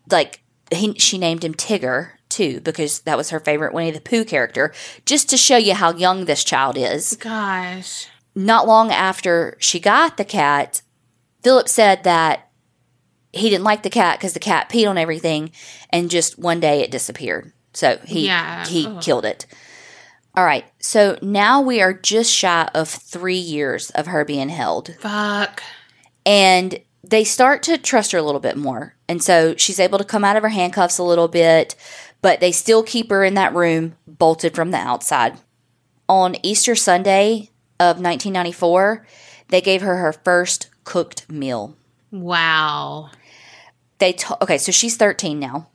like 0.09 0.41
he 0.71 0.93
she 0.93 1.17
named 1.17 1.43
him 1.43 1.53
Tigger 1.53 2.11
too 2.29 2.59
because 2.61 3.01
that 3.01 3.17
was 3.17 3.29
her 3.29 3.39
favorite 3.39 3.73
Winnie 3.73 3.91
the 3.91 4.01
Pooh 4.01 4.25
character 4.25 4.73
just 5.05 5.29
to 5.29 5.37
show 5.37 5.57
you 5.57 5.75
how 5.75 5.93
young 5.93 6.25
this 6.25 6.43
child 6.43 6.77
is. 6.77 7.17
Gosh. 7.17 8.07
Not 8.33 8.67
long 8.67 8.91
after 8.91 9.57
she 9.59 9.79
got 9.79 10.17
the 10.17 10.25
cat, 10.25 10.81
Philip 11.43 11.67
said 11.67 12.03
that 12.03 12.49
he 13.33 13.49
didn't 13.49 13.63
like 13.63 13.83
the 13.83 13.89
cat 13.89 14.19
because 14.19 14.33
the 14.33 14.39
cat 14.39 14.69
peed 14.69 14.89
on 14.89 14.97
everything 14.97 15.51
and 15.89 16.09
just 16.09 16.37
one 16.39 16.59
day 16.59 16.81
it 16.81 16.91
disappeared. 16.91 17.51
So 17.73 17.99
he 18.05 18.27
Yeah. 18.27 18.65
he 18.65 18.85
Ugh. 18.87 19.01
killed 19.01 19.25
it. 19.25 19.45
All 20.35 20.45
right. 20.45 20.65
So 20.79 21.17
now 21.21 21.61
we 21.61 21.81
are 21.81 21.93
just 21.93 22.31
shy 22.33 22.69
of 22.73 22.87
3 22.89 23.35
years 23.35 23.89
of 23.91 24.07
her 24.07 24.23
being 24.23 24.49
held. 24.49 24.95
Fuck. 24.99 25.61
And 26.25 26.79
they 27.03 27.23
start 27.23 27.63
to 27.63 27.77
trust 27.77 28.11
her 28.13 28.17
a 28.17 28.23
little 28.23 28.39
bit 28.39 28.55
more. 28.57 28.95
And 29.09 29.21
so 29.23 29.55
she's 29.57 29.79
able 29.79 29.97
to 29.97 30.05
come 30.05 30.23
out 30.23 30.37
of 30.37 30.43
her 30.43 30.49
handcuffs 30.49 30.97
a 30.97 31.03
little 31.03 31.27
bit, 31.27 31.75
but 32.21 32.39
they 32.39 32.51
still 32.53 32.83
keep 32.83 33.09
her 33.09 33.23
in 33.25 33.33
that 33.33 33.53
room 33.53 33.95
bolted 34.07 34.55
from 34.55 34.71
the 34.71 34.77
outside. 34.77 35.37
On 36.07 36.35
Easter 36.43 36.75
Sunday 36.75 37.49
of 37.81 37.97
1994, 37.97 39.05
they 39.49 39.61
gave 39.61 39.81
her 39.81 39.97
her 39.97 40.13
first 40.13 40.69
cooked 40.83 41.29
meal. 41.29 41.75
Wow. 42.11 43.09
They 43.97 44.13
to- 44.13 44.37
okay, 44.43 44.57
so 44.57 44.71
she's 44.71 44.97
13 44.97 45.39
now, 45.39 45.67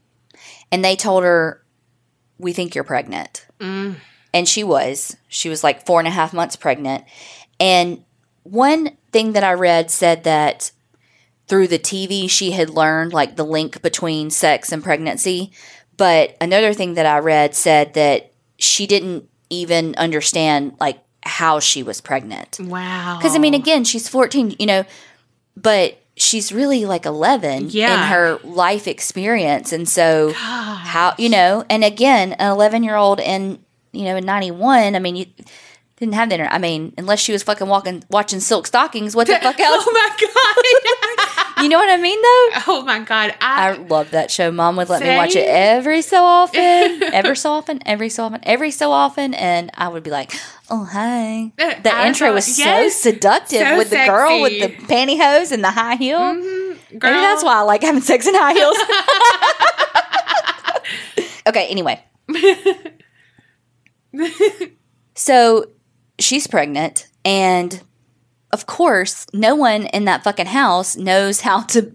and 0.71 0.85
they 0.85 0.97
told 0.97 1.25
her, 1.25 1.63
"We 2.39 2.53
think 2.53 2.75
you're 2.75 2.85
pregnant," 2.85 3.47
Mm. 3.61 3.97
and 4.33 4.49
she 4.49 4.63
was. 4.65 5.17
She 5.29 5.49
was 5.49 5.63
like 5.65 5.87
four 5.87 5.99
and 6.01 6.09
a 6.09 6.13
half 6.13 6.33
months 6.33 6.57
pregnant, 6.57 7.05
and 7.61 8.03
one 8.43 8.97
thing 9.13 9.33
that 9.33 9.45
I 9.45 9.53
read 9.53 9.91
said 9.91 10.25
that 10.25 10.71
through 11.49 11.69
the 11.69 11.79
TV 11.79 12.29
she 12.29 12.51
had 12.53 12.71
learned 12.71 13.13
like 13.13 13.37
the 13.37 13.45
link 13.45 13.81
between 13.83 14.31
sex 14.31 14.73
and 14.73 14.83
pregnancy, 14.85 15.53
but 15.97 16.37
another 16.41 16.73
thing 16.75 16.95
that 16.95 17.07
I 17.07 17.19
read 17.19 17.55
said 17.55 17.95
that 17.95 18.33
she 18.59 18.87
didn't 18.87 19.29
even 19.51 19.95
understand 19.97 20.73
like 20.81 20.99
how 21.27 21.61
she 21.61 21.83
was 21.83 22.01
pregnant. 22.01 22.59
Wow. 22.61 23.17
Because 23.19 23.35
I 23.35 23.39
mean, 23.39 23.55
again, 23.55 23.85
she's 23.85 24.09
14, 24.09 24.57
you 24.59 24.67
know, 24.67 24.85
but 25.57 25.99
she's 26.17 26.53
really 26.53 26.85
like 26.87 27.05
11 27.05 27.69
Yeah. 27.71 27.93
in 27.93 28.09
her 28.11 28.39
life 28.45 28.89
experience. 28.89 29.73
And 29.73 29.89
so, 29.89 30.29
God. 30.33 30.37
how, 30.79 31.15
you 31.19 31.29
know, 31.29 31.65
and 31.69 31.85
again, 31.85 32.33
an 32.35 32.51
11 32.53 32.83
year 32.85 32.97
old 32.97 33.21
in, 33.21 33.59
you 33.93 34.05
know, 34.05 34.17
in 34.17 34.25
91, 34.25 34.95
I 34.95 34.99
mean, 34.99 35.17
you 35.17 35.27
didn't 35.99 36.15
have 36.15 36.29
the 36.29 36.35
internet. 36.35 36.53
I 36.55 36.59
mean, 36.59 36.93
unless 36.99 37.21
she 37.21 37.33
was 37.33 37.43
fucking 37.43 37.67
walking, 37.69 38.05
watching 38.11 38.41
Silk 38.41 38.67
Stockings, 38.67 39.17
what 39.17 39.27
the 39.27 39.39
fuck 39.43 39.57
oh 39.59 39.65
else? 39.65 39.85
Oh 39.87 39.93
my 39.93 41.37
God. 41.55 41.63
you 41.63 41.69
know 41.71 41.79
what 41.79 41.89
I 41.89 41.97
mean, 41.97 42.21
though? 42.21 42.63
oh 42.73 42.83
my 42.87 42.99
god. 43.01 43.35
I 43.41 43.71
I, 43.71 43.73
love 43.77 44.11
that 44.11 44.31
show. 44.31 44.51
Mom 44.51 44.77
would 44.77 44.91
let 44.91 45.03
me 45.03 45.17
watch 45.17 45.35
it 45.37 45.47
every 45.49 46.03
so 46.03 46.23
often, 46.23 46.61
ever 47.15 47.35
so 47.35 47.53
often, 47.53 47.81
every 47.87 48.11
so 48.11 48.25
often, 48.25 48.41
every 48.43 48.71
so 48.71 48.93
often, 48.93 49.33
and 49.33 49.71
I 49.75 49.89
would 49.89 50.03
be 50.03 50.11
like, 50.11 50.35
"Oh, 50.71 50.85
hi." 50.85 51.53
The 51.57 51.95
I 51.95 52.07
intro 52.07 52.33
was 52.33 52.59
yes. 52.59 52.95
so 52.95 53.11
seductive 53.11 53.61
So 53.61 53.79
with 53.79 53.91
the 53.91 54.05
girl 54.07 54.43
with 54.43 54.61
the 54.61 54.69
pantyhose 54.87 55.53
and 55.53 55.63
the 55.63 55.71
high 55.71 55.97
heel. 55.97 56.19
Mhm, 56.19 56.79
Maybe 56.91 56.99
that's 57.01 57.45
why 57.45 57.57
I 57.57 57.61
like 57.63 57.83
having 57.83 58.03
sex 58.03 58.27
in 58.27 58.35
high 58.35 58.53
heels. 58.53 58.77
okay, 61.49 61.67
anyway. 61.69 62.03
so 65.15 65.67
she's 66.19 66.47
pregnant, 66.47 67.09
and 67.25 67.83
of 68.53 68.67
course, 68.67 69.27
no 69.33 69.55
one 69.55 69.87
in 69.87 70.05
that 70.07 70.25
fucking 70.25 70.47
house 70.47 70.97
knows 70.97 71.43
how 71.43 71.63
to. 71.63 71.93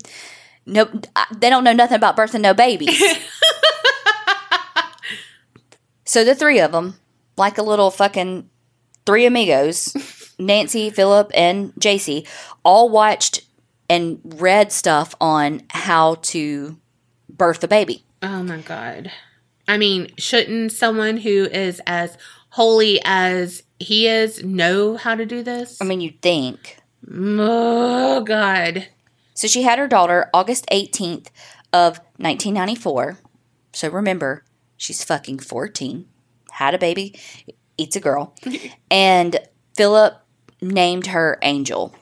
No, 0.65 0.87
they 1.35 1.49
don't 1.49 1.63
know 1.63 1.73
nothing 1.73 1.95
about 1.95 2.15
birthing 2.15 2.41
no 2.41 2.53
babies. 2.53 3.01
so 6.05 6.23
the 6.23 6.35
three 6.35 6.59
of 6.59 6.71
them, 6.71 6.97
like 7.35 7.57
a 7.57 7.63
little 7.63 7.89
fucking 7.89 8.47
three 9.05 9.25
amigos, 9.25 9.95
Nancy, 10.39 10.89
Philip, 10.89 11.31
and 11.33 11.73
Jaycee, 11.75 12.27
all 12.63 12.89
watched 12.89 13.45
and 13.89 14.19
read 14.23 14.71
stuff 14.71 15.15
on 15.19 15.63
how 15.69 16.15
to 16.15 16.77
birth 17.29 17.63
a 17.63 17.67
baby. 17.67 18.05
Oh 18.21 18.43
my 18.43 18.59
god. 18.59 19.11
I 19.67 19.77
mean, 19.77 20.11
shouldn't 20.17 20.71
someone 20.71 21.17
who 21.17 21.45
is 21.45 21.81
as 21.85 22.17
holy 22.49 22.99
as 23.03 23.63
he 23.79 24.07
is 24.07 24.43
know 24.43 24.97
how 24.97 25.15
to 25.15 25.25
do 25.25 25.43
this? 25.43 25.81
I 25.81 25.85
mean, 25.85 26.01
you'd 26.01 26.21
think. 26.21 26.77
oh 27.09 28.21
god. 28.21 28.87
So 29.33 29.47
she 29.47 29.63
had 29.63 29.79
her 29.79 29.87
daughter 29.87 30.29
August 30.33 30.65
18th 30.71 31.27
of 31.73 31.97
1994. 32.17 33.17
So 33.73 33.89
remember, 33.89 34.43
she's 34.77 35.03
fucking 35.03 35.39
14. 35.39 36.05
Had 36.51 36.75
a 36.75 36.77
baby, 36.77 37.15
eats 37.81 37.95
a 37.95 37.99
girl. 37.99 38.35
and 38.91 39.37
Philip 39.75 40.15
named 40.61 41.07
her 41.07 41.37
Angel. 41.41 41.95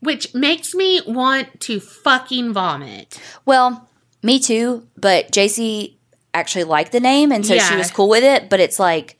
Which 0.00 0.34
makes 0.34 0.74
me 0.74 1.00
want 1.06 1.60
to 1.60 1.78
fucking 1.78 2.52
vomit. 2.52 3.20
Well, 3.44 3.88
me 4.22 4.40
too, 4.40 4.86
but 4.96 5.30
Jaycee 5.30 5.96
actually 6.34 6.64
liked 6.64 6.92
the 6.92 7.00
name 7.00 7.30
and 7.30 7.46
so 7.46 7.58
she 7.58 7.76
was 7.76 7.90
cool 7.90 8.08
with 8.08 8.24
it, 8.24 8.48
but 8.48 8.58
it's 8.60 8.78
like 8.78 9.18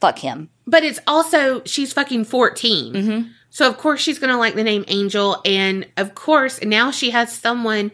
fuck 0.00 0.18
him. 0.18 0.48
But 0.66 0.84
it's 0.84 1.00
also 1.06 1.62
she's 1.64 1.92
fucking 1.92 2.24
14. 2.24 2.92
Mhm. 2.94 3.30
So 3.50 3.68
of 3.68 3.78
course 3.78 4.00
she's 4.00 4.18
going 4.18 4.32
to 4.32 4.36
like 4.38 4.54
the 4.54 4.64
name 4.64 4.84
Angel 4.88 5.40
and 5.44 5.86
of 5.96 6.14
course 6.14 6.62
now 6.62 6.90
she 6.90 7.10
has 7.10 7.36
someone 7.36 7.90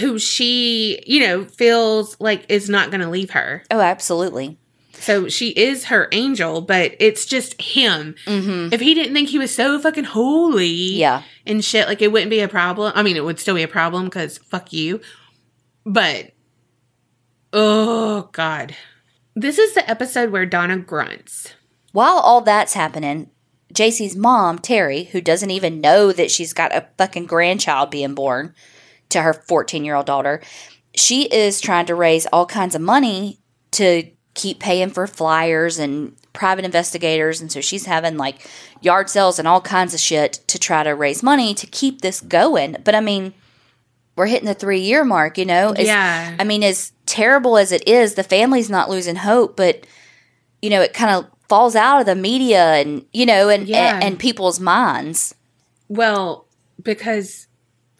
who 0.00 0.18
she, 0.18 1.02
you 1.06 1.20
know, 1.20 1.44
feels 1.44 2.16
like 2.20 2.44
is 2.48 2.68
not 2.68 2.90
going 2.90 3.00
to 3.00 3.08
leave 3.08 3.30
her. 3.30 3.62
Oh, 3.70 3.80
absolutely. 3.80 4.58
So 5.00 5.28
she 5.28 5.50
is 5.50 5.84
her 5.84 6.08
angel, 6.12 6.60
but 6.62 6.94
it's 6.98 7.24
just 7.26 7.60
him. 7.60 8.14
Mhm. 8.26 8.72
If 8.72 8.80
he 8.80 8.94
didn't 8.94 9.14
think 9.14 9.28
he 9.28 9.38
was 9.38 9.54
so 9.54 9.78
fucking 9.78 10.04
holy 10.04 10.66
Yeah. 10.66 11.22
and 11.46 11.64
shit, 11.64 11.86
like 11.88 12.02
it 12.02 12.10
wouldn't 12.12 12.30
be 12.30 12.40
a 12.40 12.48
problem. 12.48 12.92
I 12.94 13.02
mean, 13.02 13.16
it 13.16 13.24
would 13.24 13.38
still 13.38 13.54
be 13.54 13.62
a 13.62 13.68
problem 13.68 14.04
because 14.06 14.38
fuck 14.38 14.72
you. 14.72 15.00
But, 15.84 16.32
oh 17.52 18.28
God. 18.32 18.74
This 19.34 19.58
is 19.58 19.74
the 19.74 19.88
episode 19.88 20.30
where 20.30 20.46
Donna 20.46 20.78
grunts. 20.78 21.54
While 21.92 22.16
all 22.18 22.40
that's 22.40 22.74
happening, 22.74 23.30
Jaycee's 23.72 24.16
mom, 24.16 24.58
Terry, 24.58 25.04
who 25.04 25.20
doesn't 25.20 25.50
even 25.50 25.80
know 25.80 26.12
that 26.12 26.30
she's 26.30 26.52
got 26.52 26.74
a 26.74 26.86
fucking 26.96 27.26
grandchild 27.26 27.90
being 27.90 28.14
born 28.14 28.54
to 29.10 29.22
her 29.22 29.34
14 29.34 29.84
year 29.84 29.94
old 29.94 30.06
daughter, 30.06 30.40
she 30.94 31.24
is 31.24 31.60
trying 31.60 31.86
to 31.86 31.94
raise 31.94 32.26
all 32.26 32.46
kinds 32.46 32.74
of 32.74 32.80
money 32.80 33.38
to 33.72 34.10
keep 34.36 34.60
paying 34.60 34.90
for 34.90 35.08
flyers 35.08 35.80
and 35.80 36.14
private 36.32 36.64
investigators. 36.64 37.40
And 37.40 37.50
so 37.50 37.60
she's 37.60 37.86
having 37.86 38.16
like 38.16 38.48
yard 38.80 39.10
sales 39.10 39.40
and 39.40 39.48
all 39.48 39.60
kinds 39.60 39.94
of 39.94 39.98
shit 40.00 40.34
to 40.46 40.58
try 40.58 40.84
to 40.84 40.90
raise 40.94 41.22
money 41.24 41.54
to 41.54 41.66
keep 41.66 42.02
this 42.02 42.20
going. 42.20 42.76
But 42.84 42.94
I 42.94 43.00
mean, 43.00 43.34
we're 44.14 44.26
hitting 44.26 44.46
the 44.46 44.54
three 44.54 44.80
year 44.80 45.04
mark, 45.04 45.38
you 45.38 45.44
know? 45.46 45.74
Yeah. 45.76 46.36
I 46.38 46.44
mean, 46.44 46.62
as 46.62 46.92
terrible 47.06 47.56
as 47.58 47.72
it 47.72 47.88
is, 47.88 48.14
the 48.14 48.22
family's 48.22 48.70
not 48.70 48.88
losing 48.90 49.16
hope, 49.16 49.56
but 49.56 49.86
you 50.62 50.70
know, 50.70 50.80
it 50.82 50.94
kind 50.94 51.10
of 51.16 51.26
falls 51.48 51.74
out 51.74 52.00
of 52.00 52.06
the 52.06 52.14
media 52.14 52.74
and 52.74 53.04
you 53.12 53.24
know, 53.26 53.48
and 53.48 53.66
Yeah. 53.66 53.94
and, 53.96 54.04
and 54.04 54.18
people's 54.18 54.60
minds. 54.60 55.34
Well, 55.88 56.46
because 56.82 57.46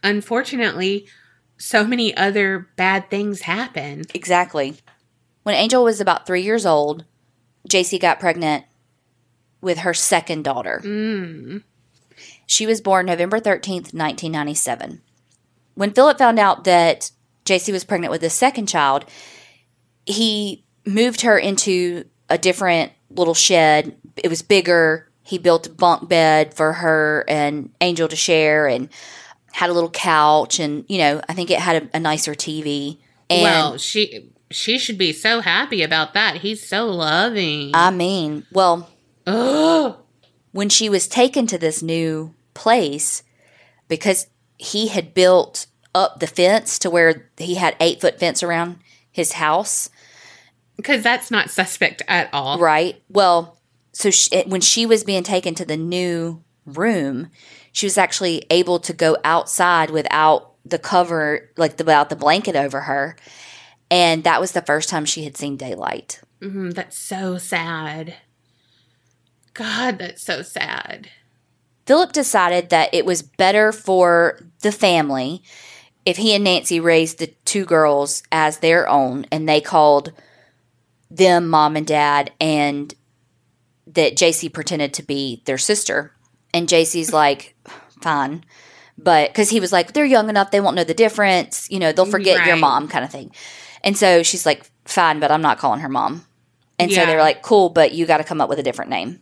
unfortunately, 0.03 1.07
so 1.59 1.85
many 1.87 2.15
other 2.17 2.69
bad 2.77 3.09
things 3.11 3.43
happen. 3.43 4.03
Exactly. 4.15 4.77
When 5.47 5.55
Angel 5.55 5.85
was 5.85 6.01
about 6.01 6.27
three 6.27 6.43
years 6.43 6.67
old, 6.67 7.05
Jaycee 7.69 8.01
got 8.01 8.19
pregnant 8.19 8.65
with 9.61 9.79
her 9.79 9.95
second 9.95 10.43
daughter. 10.43 10.81
Mm. 10.85 11.63
She 12.47 12.67
was 12.67 12.81
born 12.81 13.07
November 13.07 13.39
13th, 13.39 13.95
1997. 13.95 15.03
When 15.77 15.93
Philip 15.93 16.19
found 16.19 16.41
out 16.41 16.65
that 16.65 17.13
Jaycee 17.45 17.71
was 17.71 17.85
pregnant 17.85 18.11
with 18.11 18.23
his 18.23 18.33
second 18.33 18.67
child, 18.67 19.05
he 20.05 20.65
moved 20.85 21.21
her 21.21 21.39
into 21.39 22.07
a 22.29 22.39
different 22.39 22.91
little 23.09 23.33
shed. 23.33 23.95
It 24.17 24.29
was 24.29 24.43
bigger. 24.43 25.09
He 25.23 25.39
built 25.39 25.69
a 25.69 25.71
bunk 25.71 26.09
bed 26.09 26.55
for 26.55 26.73
her 26.73 27.25
and 27.29 27.71
Angel 27.81 28.09
to 28.09 28.17
share 28.17 28.67
and 28.67 28.89
had 29.53 29.71
a 29.71 29.75
little 29.75 29.91
couch. 29.91 30.59
And, 30.59 30.85
you 30.89 30.99
know, 30.99 31.21
I 31.29 31.35
think 31.35 31.53
it 31.53 31.61
had 31.61 31.85
a, 31.85 31.99
a 31.99 32.01
nicer 32.01 32.35
TV. 32.35 32.99
And 33.31 33.43
well, 33.43 33.79
she 33.79 34.33
she 34.51 34.79
should 34.79 34.99
be 34.99 35.13
so 35.13 35.41
happy 35.41 35.83
about 35.83 36.15
that. 36.15 36.37
He's 36.39 36.67
so 36.67 36.87
loving. 36.87 37.73
I 37.75 37.91
mean, 37.91 38.47
well, 38.53 38.89
when 40.53 40.69
she 40.69 40.89
was 40.89 41.09
taken 41.09 41.47
to 41.49 41.59
this 41.59 41.83
new 41.83 42.35
place 42.55 43.23
because 43.89 44.27
he 44.59 44.89
had 44.89 45.15
built 45.15 45.67
up 45.95 46.21
the 46.21 46.27
fence 46.27 46.79
to 46.79 46.91
where 46.91 47.31
he 47.37 47.57
had 47.57 47.77
eight 47.81 48.01
foot 48.01 48.19
fence 48.19 48.43
around 48.43 48.79
his 49.11 49.33
house 49.33 49.91
because 50.77 51.03
that's 51.03 51.31
not 51.31 51.51
suspect 51.51 52.03
at 52.07 52.29
all. 52.33 52.59
right 52.59 53.03
well 53.09 53.59
so 53.93 54.11
she, 54.11 54.43
when 54.43 54.61
she 54.61 54.85
was 54.85 55.05
being 55.05 55.23
taken 55.23 55.55
to 55.55 55.65
the 55.65 55.77
new 55.77 56.43
room 56.67 57.31
she 57.73 57.87
was 57.87 57.97
actually 57.97 58.45
able 58.51 58.79
to 58.79 58.93
go 58.93 59.17
outside 59.25 59.91
without 59.91 60.53
the 60.65 60.79
cover 60.79 61.51
like 61.57 61.77
the, 61.79 61.85
without 61.85 62.11
the 62.11 62.17
blanket 62.17 62.57
over 62.57 62.81
her 62.83 63.17
and 63.91 64.25
that 64.25 64.41
was 64.41 64.53
the 64.53 64.63
first 64.63 64.89
time 64.89 65.05
she 65.05 65.25
had 65.25 65.37
seen 65.37 65.57
daylight 65.57 66.21
Mhm, 66.41 66.75
that's 66.75 66.99
so 66.99 67.39
sad. 67.39 68.15
God, 69.55 69.99
that's 69.99 70.23
so 70.23 70.43
sad. 70.43 71.09
Philip 71.87 72.13
decided 72.13 72.71
that 72.71 72.93
it 72.93 73.07
was 73.07 73.23
better 73.23 73.73
for 73.73 74.41
the 74.61 74.73
family 74.73 75.43
if 76.05 76.19
he 76.19 76.35
and 76.35 76.45
Nancy 76.45 76.79
raised 76.79 77.19
the 77.19 77.29
two 77.45 77.65
girls 77.65 78.23
as 78.31 78.59
their 78.59 78.89
own 78.89 79.27
and 79.33 79.49
they 79.49 79.61
called 79.61 80.13
them 81.11 81.49
mom 81.49 81.77
and 81.77 81.87
dad 81.87 82.33
and 82.41 82.95
that 83.87 84.17
Jaycee 84.17 84.53
pretended 84.53 84.93
to 84.95 85.03
be 85.03 85.43
their 85.47 85.59
sister. 85.59 86.13
And 86.53 86.69
Jaycee's 86.69 87.13
like, 87.13 87.57
fine. 88.03 88.45
But 88.99 89.31
because 89.31 89.51
he 89.51 89.61
was 89.61 89.73
like, 89.73 89.93
they're 89.93 90.05
young 90.05 90.29
enough, 90.29 90.51
they 90.51 90.61
won't 90.61 90.77
know 90.77 90.85
the 90.85 90.95
difference. 90.95 91.71
You 91.71 91.79
know, 91.79 91.93
they'll 91.93 92.07
forget 92.07 92.47
your 92.47 92.57
mom, 92.57 92.89
kind 92.89 93.05
of 93.05 93.11
thing. 93.11 93.31
And 93.87 93.97
so 93.97 94.23
she's 94.23 94.45
like, 94.45 94.69
fine, 94.85 95.19
but 95.21 95.31
I'm 95.31 95.41
not 95.41 95.57
calling 95.59 95.81
her 95.81 95.89
mom. 95.89 96.27
And 96.79 96.91
so 96.93 96.97
they 97.01 97.07
Yeah. 97.07 97.15
were 97.15 97.23
like, 97.23 97.41
cool, 97.43 97.71
but 97.71 97.93
you 97.93 98.05
got 98.05 98.19
to 98.19 98.25
come 98.25 98.41
up 98.43 98.51
with 98.51 98.59
a 98.59 98.63
different 98.63 98.91
name. 98.91 99.21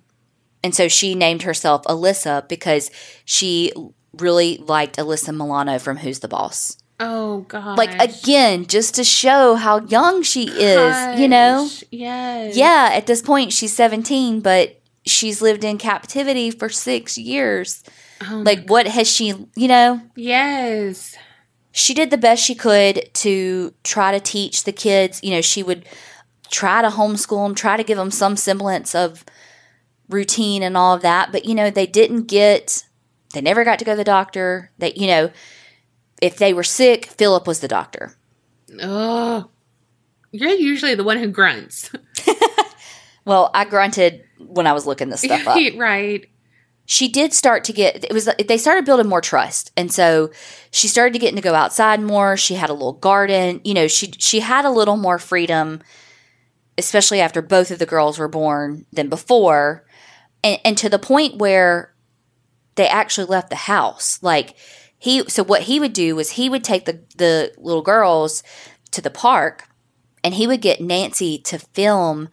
And 0.65 0.75
so 0.75 0.89
she 0.89 1.15
named 1.15 1.43
herself 1.43 1.83
Alyssa 1.85 2.49
because 2.49 2.91
she 3.25 3.73
really 4.17 4.57
liked 4.57 4.97
Alyssa 4.97 5.37
Milano 5.37 5.79
from 5.79 5.99
Who's 5.99 6.19
the 6.21 6.29
Boss. 6.29 6.79
Oh 6.99 7.41
god. 7.49 7.77
Like, 7.77 8.01
again, 8.03 8.67
just 8.67 8.95
to 8.95 9.05
show 9.05 9.57
how 9.57 9.85
young 9.87 10.23
she 10.23 10.45
is, 10.45 11.21
you 11.21 11.29
know? 11.29 11.69
Yes. 11.91 12.57
Yeah, 12.57 12.91
at 12.93 13.07
this 13.07 13.21
point, 13.21 13.53
she's 13.53 13.75
17, 13.75 14.41
but 14.41 14.81
she's 15.05 15.43
lived 15.43 15.65
in 15.65 15.77
captivity 15.77 16.51
for 16.51 16.69
six 16.69 17.19
years. 17.19 17.83
Oh, 18.23 18.43
Like, 18.47 18.69
what 18.71 18.87
has 18.87 19.11
she, 19.11 19.35
you 19.57 19.69
know? 19.69 20.01
yes. 20.17 21.17
She 21.77 21.93
did 21.93 22.11
the 22.11 22.17
best 22.17 22.43
she 22.43 22.55
could 22.55 23.13
to 23.15 23.75
try 23.83 24.13
to 24.13 24.21
teach 24.21 24.63
the 24.65 24.73
kids. 24.73 25.21
You 25.23 25.33
know, 25.33 25.41
she 25.41 25.63
would 25.63 25.85
try 26.51 26.81
to 26.83 26.89
homeschool 26.89 27.45
them, 27.45 27.55
try 27.55 27.77
to 27.77 27.83
give 27.83 27.99
them 27.99 28.11
some 28.11 28.37
semblance 28.37 28.95
of 28.95 29.25
routine 30.09 30.63
and 30.63 30.77
all 30.77 30.95
of 30.95 31.03
that. 31.03 31.33
But, 31.33 31.45
you 31.47 31.55
know, 31.55 31.71
they 31.71 31.87
didn't 31.87 32.27
get, 32.27 32.85
they 33.33 33.41
never 33.41 33.65
got 33.65 33.81
to 33.81 33.85
go 33.85 33.93
to 33.93 33.97
the 33.97 34.05
doctor. 34.05 34.71
They, 34.79 34.93
you 34.95 35.09
know, 35.09 35.31
if 36.23 36.37
they 36.37 36.55
were 36.55 36.63
sick, 36.63 37.07
Philip 37.07 37.47
was 37.47 37.59
the 37.59 37.69
doctor. 37.69 38.17
Oh. 38.81 39.51
You're 40.31 40.51
usually 40.51 40.95
the 40.95 41.05
one 41.05 41.19
who 41.19 41.29
grunts. 41.29 41.91
Well, 43.25 43.51
I 43.55 43.65
grunted 43.65 44.25
when 44.39 44.67
I 44.67 44.73
was 44.73 44.87
looking 44.87 45.09
this 45.09 45.21
stuff 45.23 45.47
up. 45.47 45.59
right. 45.77 46.27
She 46.87 47.09
did 47.09 47.33
start 47.33 47.65
to 47.65 47.73
get 47.73 48.05
it 48.05 48.13
was 48.13 48.29
they 48.47 48.59
started 48.59 48.85
building 48.85 49.09
more 49.09 49.21
trust. 49.21 49.73
And 49.77 49.93
so 49.93 50.31
she 50.71 50.89
started 50.89 51.13
to 51.15 51.19
get 51.19 51.35
to 51.35 51.41
go 51.41 51.55
outside 51.55 52.01
more. 52.01 52.37
She 52.37 52.55
had 52.55 52.71
a 52.71 52.75
little 52.75 52.93
garden 52.93 53.61
you 53.65 53.75
know 53.75 53.89
she 53.89 54.13
she 54.19 54.41
had 54.41 54.65
a 54.65 54.71
little 54.71 54.97
more 54.97 55.19
freedom 55.19 55.81
especially 56.77 57.21
after 57.21 57.41
both 57.41 57.71
of 57.71 57.79
the 57.79 57.87
girls 57.87 58.19
were 58.19 58.29
born 58.29 58.85
than 58.93 59.09
before. 59.09 59.85
And 60.43 60.61
and 60.65 60.79
to 60.79 60.89
the 60.89 60.99
point 60.99 61.39
where 61.39 61.95
they 62.75 62.89
actually 62.89 63.27
left 63.27 63.51
the 63.51 63.57
house. 63.57 64.23
Like 64.23 64.57
he 64.99 65.29
so 65.29 65.45
what 65.45 65.63
he 65.63 65.81
would 65.81 65.93
do 65.93 66.17
was 66.17 66.33
he 66.33 66.49
would 66.49 66.65
take 66.65 66.85
the 66.85 67.03
the 67.17 67.53
little 67.57 67.83
girls 67.83 68.43
to 68.91 69.01
the 69.01 69.11
park 69.11 69.69
and 70.23 70.35
he 70.35 70.47
would 70.47 70.61
get 70.61 70.81
Nancy 70.81 71.39
to 71.39 71.59
film 71.59 72.29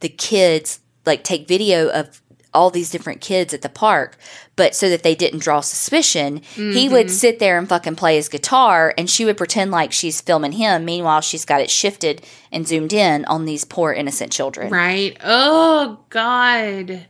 the 0.00 0.08
kids 0.08 0.80
like 1.04 1.24
take 1.24 1.48
video 1.48 1.88
of 1.88 2.21
all 2.54 2.70
these 2.70 2.90
different 2.90 3.20
kids 3.20 3.52
at 3.54 3.62
the 3.62 3.68
park 3.68 4.16
but 4.56 4.74
so 4.74 4.88
that 4.90 5.02
they 5.02 5.14
didn't 5.14 5.38
draw 5.40 5.60
suspicion 5.60 6.36
he 6.54 6.88
would 6.88 7.10
sit 7.10 7.38
there 7.38 7.56
and 7.58 7.68
fucking 7.68 7.96
play 7.96 8.16
his 8.16 8.28
guitar 8.28 8.92
and 8.98 9.08
she 9.08 9.24
would 9.24 9.36
pretend 9.36 9.70
like 9.70 9.92
she's 9.92 10.20
filming 10.20 10.52
him 10.52 10.84
meanwhile 10.84 11.20
she's 11.20 11.44
got 11.44 11.60
it 11.60 11.70
shifted 11.70 12.22
and 12.50 12.68
zoomed 12.68 12.92
in 12.92 13.24
on 13.24 13.44
these 13.46 13.64
poor 13.64 13.92
innocent 13.92 14.30
children 14.30 14.70
Right. 14.70 15.16
Oh 15.24 16.04
god. 16.10 17.06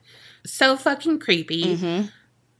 So 0.46 0.76
fucking 0.76 1.18
creepy. 1.20 1.76
Mm-hmm. 1.76 2.06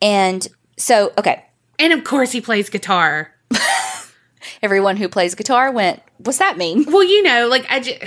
and 0.00 0.48
so 0.76 1.12
okay 1.16 1.44
And 1.78 1.92
of 1.92 2.02
course 2.04 2.32
he 2.32 2.40
plays 2.40 2.68
guitar. 2.70 3.32
everyone 4.62 4.96
who 4.96 5.08
plays 5.08 5.34
guitar 5.34 5.70
went 5.70 6.02
what's 6.18 6.38
that 6.38 6.56
mean 6.56 6.84
Well, 6.86 7.04
you 7.04 7.22
know, 7.22 7.48
like 7.48 7.66
I 7.70 7.80
just 7.80 8.00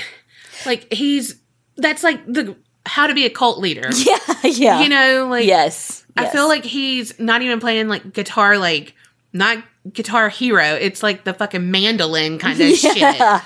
like 0.66 0.92
he's 0.92 1.36
that's 1.78 2.04
like 2.04 2.26
the 2.26 2.56
how 2.86 3.08
to 3.08 3.14
be 3.14 3.26
a 3.26 3.30
cult 3.30 3.60
leader. 3.60 3.90
yeah 3.96 4.18
yeah 4.44 4.82
You 4.82 4.90
know, 4.90 5.28
like 5.30 5.46
yes, 5.46 6.06
I 6.18 6.24
yes. 6.24 6.34
feel 6.34 6.48
like 6.48 6.64
he's 6.64 7.18
not 7.20 7.42
even 7.42 7.60
playing 7.60 7.88
like 7.88 8.14
guitar 8.14 8.58
like 8.58 8.94
not 9.34 9.64
guitar 9.92 10.30
hero. 10.30 10.64
It's 10.64 11.04
like 11.04 11.24
the 11.24 11.34
fucking 11.34 11.70
mandolin 11.70 12.40
kind 12.40 12.60
of 12.60 12.70
shit. 12.76 12.98
Yeah. 12.98 13.42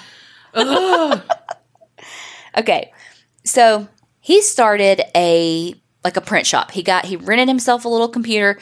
Ugh. 0.54 1.22
Okay. 2.58 2.92
So 3.44 3.88
he 4.20 4.42
started 4.42 5.02
a 5.16 5.74
like 6.04 6.18
a 6.18 6.22
print 6.22 6.46
shop. 6.46 6.72
He 6.72 6.84
got 6.84 7.06
he 7.06 7.16
rented 7.16 7.48
himself 7.48 7.86
a 7.86 7.90
little 7.90 8.10
computer, 8.10 8.60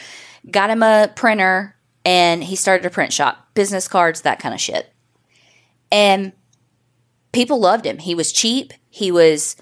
got 0.50 0.70
him 0.70 0.84
a 0.84 1.12
printer, 1.16 1.76
and 2.06 2.44
he 2.44 2.56
started 2.56 2.86
a 2.86 2.90
print 2.90 3.14
shop, 3.14 3.54
business 3.54 3.88
cards, 3.88 4.22
that 4.22 4.40
kind 4.40 4.54
of 4.56 4.62
shit. 4.62 4.92
And 5.92 6.34
people 7.32 7.60
loved 7.60 7.86
him. 7.86 7.98
He 7.98 8.16
was 8.16 8.32
cheap. 8.32 8.74
He 8.90 9.12
was 9.12 9.56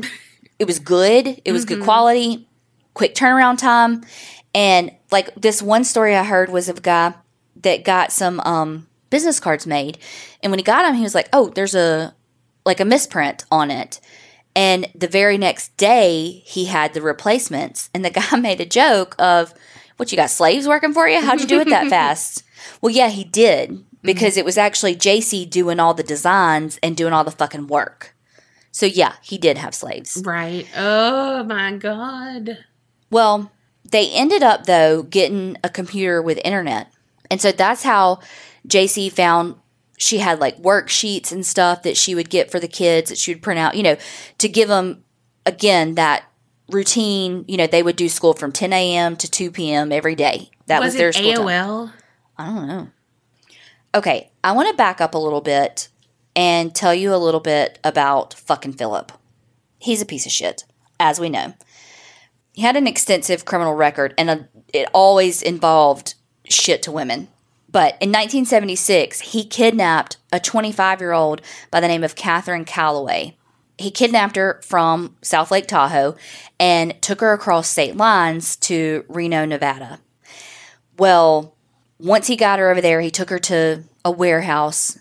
it 0.60 0.66
was 0.66 0.80
good. 0.80 1.42
It 1.44 1.52
was 1.52 1.66
good 1.66 1.84
quality, 1.84 2.48
quick 2.94 3.16
turnaround 3.16 3.58
time. 3.58 4.04
And 4.54 4.92
like 5.12 5.34
this 5.36 5.62
one 5.62 5.84
story 5.84 6.16
I 6.16 6.24
heard 6.24 6.50
was 6.50 6.70
of 6.70 6.78
a 6.78 6.82
guy 6.82 7.14
that 7.62 7.84
got 7.84 8.12
some 8.12 8.40
um 8.42 8.88
business 9.10 9.40
cards 9.40 9.68
made. 9.68 9.98
And 10.42 10.52
when 10.52 10.60
he 10.60 10.64
got 10.64 10.84
them, 10.84 10.96
he 10.96 11.04
was 11.04 11.16
like, 11.16 11.30
"Oh, 11.34 11.50
there's 11.50 11.76
a 11.76 12.16
like 12.66 12.80
a 12.80 12.86
misprint 12.86 13.46
on 13.52 13.70
it." 13.70 14.00
And 14.56 14.88
the 14.96 15.08
very 15.08 15.38
next 15.38 15.76
day, 15.76 16.42
he 16.46 16.66
had 16.66 16.94
the 16.94 17.02
replacements. 17.02 17.90
And 17.94 18.06
the 18.06 18.10
guy 18.32 18.38
made 18.38 18.62
a 18.62 18.66
joke 18.66 19.16
of, 19.20 19.54
What, 19.98 20.12
you 20.12 20.16
got 20.16 20.30
slaves 20.30 20.68
working 20.68 20.94
for 20.94 21.08
you? 21.08 21.22
How'd 21.22 21.42
you 21.42 21.48
do 21.48 21.60
it 21.60 21.70
that 21.70 21.90
fast? 21.90 22.44
well, 22.82 22.92
yeah, 22.92 23.10
he 23.10 23.24
did 23.24 23.84
because 24.02 24.38
it 24.38 24.46
was 24.46 24.58
actually 24.58 24.96
Jaycee 24.96 25.50
doing 25.50 25.80
all 25.80 25.94
the 25.94 26.04
designs 26.04 26.80
and 26.82 26.96
doing 26.96 27.12
all 27.14 27.24
the 27.24 27.32
fucking 27.32 27.68
work. 27.68 28.15
So, 28.76 28.86
yeah, 28.86 29.14
he 29.22 29.38
did 29.38 29.58
have 29.58 29.74
slaves. 29.74 30.22
right. 30.26 30.68
Oh 30.76 31.46
my 31.46 31.78
god. 31.78 32.58
Well, 33.10 33.54
they 33.90 34.12
ended 34.12 34.44
up, 34.44 34.66
though, 34.66 35.02
getting 35.02 35.56
a 35.64 35.70
computer 35.70 36.22
with 36.22 36.42
internet. 36.44 36.92
And 37.32 37.40
so 37.40 37.54
that's 37.54 37.84
how 37.84 38.20
Jaycee 38.68 39.14
found 39.14 39.56
she 39.98 40.18
had 40.18 40.42
like 40.42 40.62
worksheets 40.62 41.32
and 41.32 41.46
stuff 41.46 41.84
that 41.84 41.96
she 41.96 42.16
would 42.16 42.30
get 42.30 42.52
for 42.52 42.60
the 42.60 42.68
kids 42.68 43.08
that 43.10 43.18
she 43.18 43.34
would 43.34 43.42
print 43.42 43.62
out, 43.62 43.78
you 43.78 43.84
know, 43.84 43.96
to 44.40 44.50
give 44.50 44.68
them, 44.68 45.06
again, 45.46 45.96
that 45.96 46.26
routine. 46.70 47.46
You 47.48 47.56
know, 47.56 47.68
they 47.68 47.82
would 47.82 47.96
do 47.96 48.10
school 48.10 48.34
from 48.34 48.52
10 48.52 48.74
a.m. 48.74 49.16
to 49.16 49.32
2 49.32 49.52
p.m. 49.52 49.94
every 49.94 50.16
day. 50.16 50.50
That 50.66 50.82
was, 50.82 50.88
was, 50.88 50.96
their 50.96 51.14
school 51.14 51.32
time. 51.32 51.46
AOL? 51.46 51.94
I 52.38 52.46
don't 52.48 52.68
know. 52.68 52.90
Okay, 53.96 54.32
I 54.44 54.52
want 54.52 54.68
to 54.68 54.76
back 54.76 55.00
up 55.00 55.14
a 55.14 55.18
little 55.18 55.40
bit 55.40 55.88
and 56.36 56.76
tell 56.76 56.94
you 56.94 57.14
a 57.14 57.18
little 57.18 57.40
bit 57.40 57.80
about 57.84 58.34
fucking 58.34 58.74
Philip. 58.74 59.12
He's 59.80 60.02
a 60.02 60.06
piece 60.06 60.26
of 60.26 60.32
shit, 60.32 60.66
as 61.00 61.20
we 61.20 61.30
know. 61.30 61.54
He 62.54 62.62
had 62.62 62.76
an 62.76 62.88
extensive 62.88 63.46
criminal 63.46 63.74
record, 63.74 64.14
and 64.18 64.30
a, 64.30 64.50
it 64.74 64.90
always 64.94 65.42
involved 65.42 66.16
shit 66.46 66.82
to 66.84 66.92
women. 66.92 67.28
But 67.70 67.96
in 68.00 68.10
1976, 68.10 69.20
he 69.20 69.44
kidnapped 69.44 70.18
a 70.32 70.40
25 70.40 71.02
year 71.02 71.12
old 71.12 71.42
by 71.72 71.82
the 71.82 71.88
name 71.88 72.04
of 72.04 72.16
Catherine 72.16 72.64
Callaway. 72.64 73.36
He 73.78 73.92
kidnapped 73.92 74.38
her 74.38 74.62
from 74.64 75.18
South 75.22 75.52
Lake 75.52 75.68
Tahoe 75.68 76.16
and 76.58 77.00
took 77.02 77.20
her 77.20 77.34
across 77.34 77.68
state 77.68 77.98
lines 77.98 78.56
to 78.58 79.04
Reno, 79.10 79.44
Nevada. 79.44 80.00
Well, 80.98 81.56
once 82.00 82.28
he 82.28 82.38
got 82.38 82.60
her 82.60 82.70
over 82.72 82.80
there, 82.80 83.02
he 83.02 83.12
took 83.12 83.30
her 83.30 83.40
to 83.40 83.84
a 84.06 84.12
warehouse, 84.12 84.98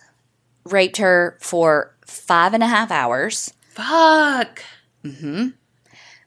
raped 0.65 0.99
her 0.99 1.39
for 1.41 1.95
five 2.07 2.55
and 2.55 2.63
a 2.63 2.69
half 2.69 2.91
hours. 2.91 3.53
Fuck. 3.71 4.63
Mm-hmm. 5.05 5.49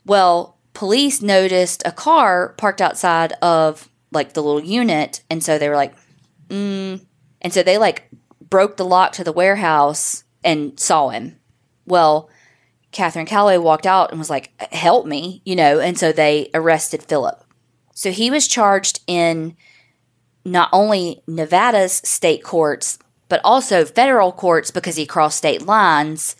Well, 0.05 0.57
police 0.73 1.21
noticed 1.21 1.81
a 1.85 1.91
car 1.91 2.53
parked 2.57 2.81
outside 2.81 3.33
of 3.41 3.89
like 4.11 4.33
the 4.33 4.43
little 4.43 4.63
unit, 4.63 5.23
and 5.29 5.43
so 5.43 5.57
they 5.57 5.69
were 5.69 5.75
like, 5.75 5.95
mm. 6.49 7.03
and 7.41 7.53
so 7.53 7.63
they 7.63 7.77
like 7.77 8.09
broke 8.49 8.77
the 8.77 8.85
lock 8.85 9.11
to 9.13 9.23
the 9.23 9.33
warehouse 9.33 10.23
and 10.43 10.79
saw 10.79 11.09
him. 11.09 11.39
Well, 11.85 12.29
Catherine 12.91 13.25
Callaway 13.25 13.57
walked 13.57 13.85
out 13.85 14.11
and 14.11 14.19
was 14.19 14.29
like, 14.29 14.51
"Help 14.71 15.05
me," 15.05 15.41
you 15.45 15.55
know, 15.55 15.79
and 15.79 15.97
so 15.97 16.11
they 16.11 16.49
arrested 16.53 17.03
Philip. 17.03 17.43
So 17.93 18.11
he 18.11 18.29
was 18.29 18.47
charged 18.47 19.01
in 19.07 19.57
not 20.45 20.69
only 20.71 21.21
Nevada's 21.27 21.93
state 21.93 22.43
courts 22.43 22.97
but 23.29 23.41
also 23.43 23.85
federal 23.85 24.31
courts 24.31 24.71
because 24.71 24.95
he 24.95 25.05
crossed 25.05 25.37
state 25.37 25.63
lines 25.63 26.35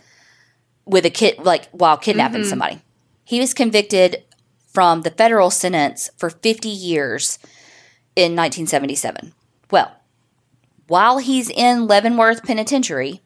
with 0.86 1.06
a 1.06 1.10
kid 1.10 1.39
like 1.39 1.69
while 1.71 1.97
kidnapping 1.97 2.41
mm-hmm. 2.41 2.50
somebody. 2.50 2.82
He 3.23 3.39
was 3.39 3.54
convicted 3.54 4.23
from 4.67 5.02
the 5.02 5.12
federal 5.12 5.50
sentence 5.50 6.10
for 6.17 6.30
50 6.30 6.69
years 6.69 7.39
in 8.15 8.36
1977. 8.36 9.34
Well, 9.69 9.91
while 10.88 11.17
he's 11.17 11.50
in 11.50 11.88
Leavenworth 11.88 12.43
Penitentiary 12.43 13.21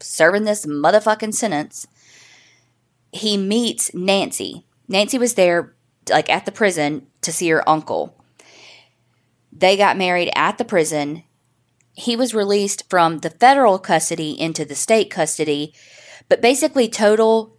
serving 0.00 0.44
this 0.44 0.66
motherfucking 0.66 1.34
sentence, 1.34 1.86
he 3.12 3.36
meets 3.36 3.92
Nancy. 3.94 4.64
Nancy 4.88 5.18
was 5.18 5.34
there 5.34 5.74
like 6.10 6.30
at 6.30 6.46
the 6.46 6.52
prison 6.52 7.06
to 7.20 7.32
see 7.32 7.48
her 7.50 7.68
uncle. 7.68 8.16
They 9.52 9.76
got 9.76 9.98
married 9.98 10.30
at 10.34 10.58
the 10.58 10.64
prison. 10.64 11.24
He 11.94 12.16
was 12.16 12.34
released 12.34 12.88
from 12.88 13.18
the 13.18 13.30
federal 13.30 13.78
custody 13.78 14.38
into 14.38 14.64
the 14.64 14.74
state 14.74 15.10
custody, 15.10 15.74
but 16.28 16.40
basically 16.40 16.88
total 16.88 17.56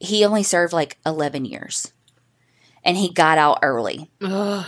he 0.00 0.24
only 0.24 0.42
served 0.42 0.72
like 0.72 0.98
11 1.04 1.44
years. 1.44 1.92
And 2.84 2.96
he 2.96 3.10
got 3.10 3.38
out 3.38 3.58
early. 3.62 4.10
Ugh. 4.22 4.66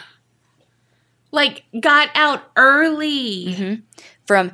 like 1.33 1.65
got 1.79 2.09
out 2.15 2.43
early. 2.57 3.47
Mm-hmm. 3.47 3.75
from 4.27 4.53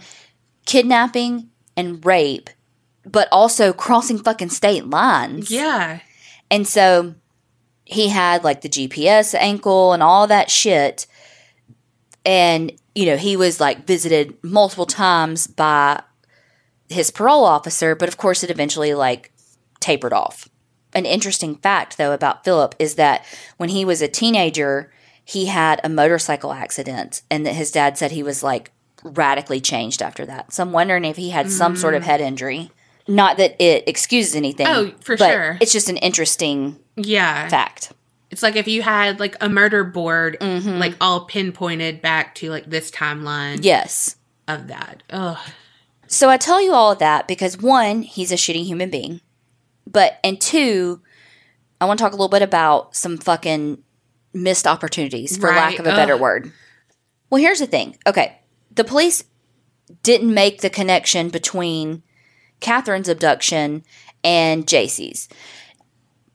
kidnapping 0.67 1.51
and 1.77 2.05
rape, 2.05 2.51
but 3.05 3.29
also 3.33 3.73
crossing 3.73 4.19
fucking 4.19 4.51
state 4.51 4.87
lines. 4.87 5.51
Yeah. 5.51 6.01
And 6.51 6.67
so 6.67 7.15
he 7.85 8.09
had 8.09 8.45
like 8.45 8.61
the 8.61 8.69
GPS 8.69 9.35
ankle 9.35 9.93
and 9.93 10.03
all 10.03 10.27
that 10.27 10.51
shit. 10.51 11.07
And, 12.25 12.73
you 12.95 13.07
know, 13.07 13.17
he 13.17 13.37
was 13.37 13.61
like 13.61 13.87
visited 13.87 14.37
multiple 14.43 14.87
times 14.87 15.47
by 15.47 16.03
his 16.89 17.11
parole 17.11 17.45
officer, 17.45 17.95
but 17.95 18.09
of 18.09 18.17
course 18.17 18.45
it 18.45 18.51
eventually 18.51 18.95
like 18.95 19.33
tapered 19.81 20.13
off. 20.13 20.49
An 20.95 21.07
interesting 21.07 21.57
fact 21.57 21.97
though 21.97 22.13
about 22.13 22.45
Philip 22.45 22.75
is 22.79 22.97
that 22.97 23.25
when 23.57 23.71
he 23.71 23.85
was 23.85 24.03
a 24.03 24.09
teenager, 24.09 24.93
he 25.25 25.47
had 25.47 25.81
a 25.83 25.89
motorcycle 25.89 26.53
accident 26.53 27.23
and 27.31 27.47
that 27.47 27.55
his 27.55 27.71
dad 27.71 27.97
said 27.97 28.11
he 28.11 28.23
was 28.23 28.43
like 28.43 28.71
radically 29.03 29.61
changed 29.61 30.03
after 30.03 30.27
that. 30.27 30.53
So 30.53 30.63
I'm 30.63 30.73
wondering 30.73 31.05
if 31.05 31.17
he 31.17 31.31
had 31.31 31.51
some 31.51 31.77
sort 31.77 31.95
of 31.95 32.03
mm. 32.03 32.07
head 32.07 32.21
injury. 32.21 32.71
Not 33.09 33.37
that 33.39 33.61
it 33.61 33.89
excuses 33.89 34.37
anything. 34.37 34.67
Oh, 34.69 34.93
for 35.01 35.17
but 35.17 35.33
sure. 35.33 35.59
It's 35.61 35.73
just 35.73 35.89
an 35.89 35.97
interesting 35.97 36.79
Yeah. 36.97 37.49
fact. 37.49 37.93
It's 38.33 38.43
like 38.43 38.57
if 38.57 38.67
you 38.67 38.83
had 38.83 39.21
like 39.21 39.37
a 39.41 39.49
murder 39.49 39.85
board, 39.85 40.37
Mm-hmm. 40.41 40.79
like 40.79 40.97
all 41.01 41.27
pinpointed 41.27 42.01
back 42.03 42.35
to 42.37 42.51
like 42.51 42.69
this 42.69 42.91
timeline 42.91 43.59
Yes. 43.63 44.17
of 44.49 44.67
that. 44.69 45.03
Ugh. 45.11 45.39
So 46.09 46.29
I 46.29 46.37
tell 46.39 46.61
you 46.61 46.73
all 46.73 46.93
of 46.93 46.99
that 46.99 47.29
because 47.29 47.59
one, 47.59 48.03
he's 48.03 48.33
a 48.33 48.37
shitty 48.37 48.65
human 48.65 48.91
being. 48.91 49.21
But 49.87 50.19
and 50.25 50.41
two, 50.41 51.01
I 51.81 51.85
want 51.85 51.99
to 51.99 52.05
talk 52.05 52.13
a 52.13 52.17
little 52.17 52.29
bit 52.29 52.43
about 52.43 52.97
some 52.97 53.19
fucking 53.19 53.83
missed 54.35 54.67
opportunities, 54.67 55.37
for 55.37 55.49
lack 55.49 55.79
of 55.79 55.87
a 55.87 55.91
better 55.91 56.17
word. 56.17 56.51
Well, 57.29 57.41
here's 57.41 57.59
the 57.59 57.67
thing. 57.67 57.97
Okay. 58.07 58.39
The 58.75 58.85
police 58.85 59.25
didn't 60.03 60.33
make 60.33 60.63
the 60.63 60.71
connection 60.71 61.29
between 61.29 62.03
Catherine's 62.61 63.09
abduction 63.11 63.85
and 64.25 64.67
Jaycee's. 64.67 65.29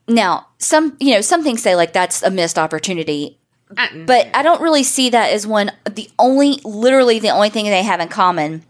Now, 0.08 0.46
some 0.58 0.96
you 1.00 1.14
know, 1.14 1.20
some 1.20 1.42
things 1.42 1.62
say 1.62 1.76
like 1.76 1.92
that's 1.92 2.22
a 2.22 2.30
missed 2.30 2.58
opportunity. 2.58 3.38
I- 3.76 4.04
But 4.06 4.28
I 4.34 4.42
don't 4.42 4.62
really 4.62 4.82
see 4.82 5.10
that 5.10 5.30
as 5.32 5.46
one. 5.46 5.70
The 5.88 6.10
only, 6.18 6.60
literally, 6.64 7.18
the 7.18 7.28
only 7.30 7.50
thing 7.50 7.66
they 7.66 7.82
have 7.82 8.00
in 8.00 8.08
common 8.08 8.64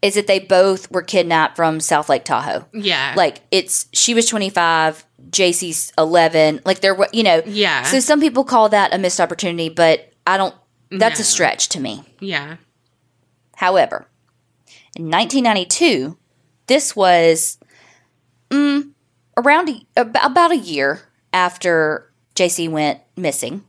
is 0.00 0.14
that 0.14 0.26
they 0.26 0.38
both 0.40 0.90
were 0.90 1.02
kidnapped 1.02 1.54
from 1.54 1.78
South 1.80 2.08
Lake 2.08 2.24
Tahoe. 2.24 2.66
yeah. 2.72 3.12
Like 3.16 3.42
it's 3.50 3.86
she 3.92 4.14
was 4.14 4.26
twenty 4.26 4.48
five, 4.50 5.04
Jaycee's 5.30 5.92
eleven. 5.98 6.60
Like 6.64 6.80
there 6.80 6.94
were, 6.94 7.08
you 7.12 7.22
know. 7.22 7.42
Yeah. 7.46 7.82
So 7.84 8.00
some 8.00 8.20
people 8.20 8.42
call 8.44 8.70
that 8.70 8.94
a 8.94 8.98
missed 8.98 9.20
opportunity, 9.20 9.68
but 9.68 10.10
I 10.26 10.36
don't. 10.38 10.54
That's 10.90 11.20
a 11.20 11.24
stretch 11.24 11.68
to 11.70 11.80
me. 11.80 12.02
yeah. 12.20 12.56
However, 13.56 14.06
in 14.96 15.04
1992, 15.10 16.16
this 16.66 16.96
was 16.96 17.58
mm, 18.50 18.91
around 19.36 19.68
a, 19.68 20.00
about 20.00 20.52
a 20.52 20.56
year 20.56 21.02
after 21.32 22.12
Jaycee 22.34 22.70
went 22.70 23.00
missing. 23.16 23.64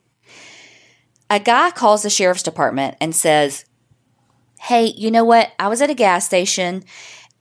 A 1.29 1.39
guy 1.39 1.71
calls 1.71 2.03
the 2.03 2.09
sheriff's 2.09 2.43
department 2.43 2.95
and 3.01 3.15
says, 3.15 3.65
Hey, 4.59 4.87
you 4.87 5.11
know 5.11 5.25
what? 5.25 5.51
I 5.59 5.67
was 5.67 5.81
at 5.81 5.89
a 5.89 5.95
gas 5.95 6.25
station 6.25 6.83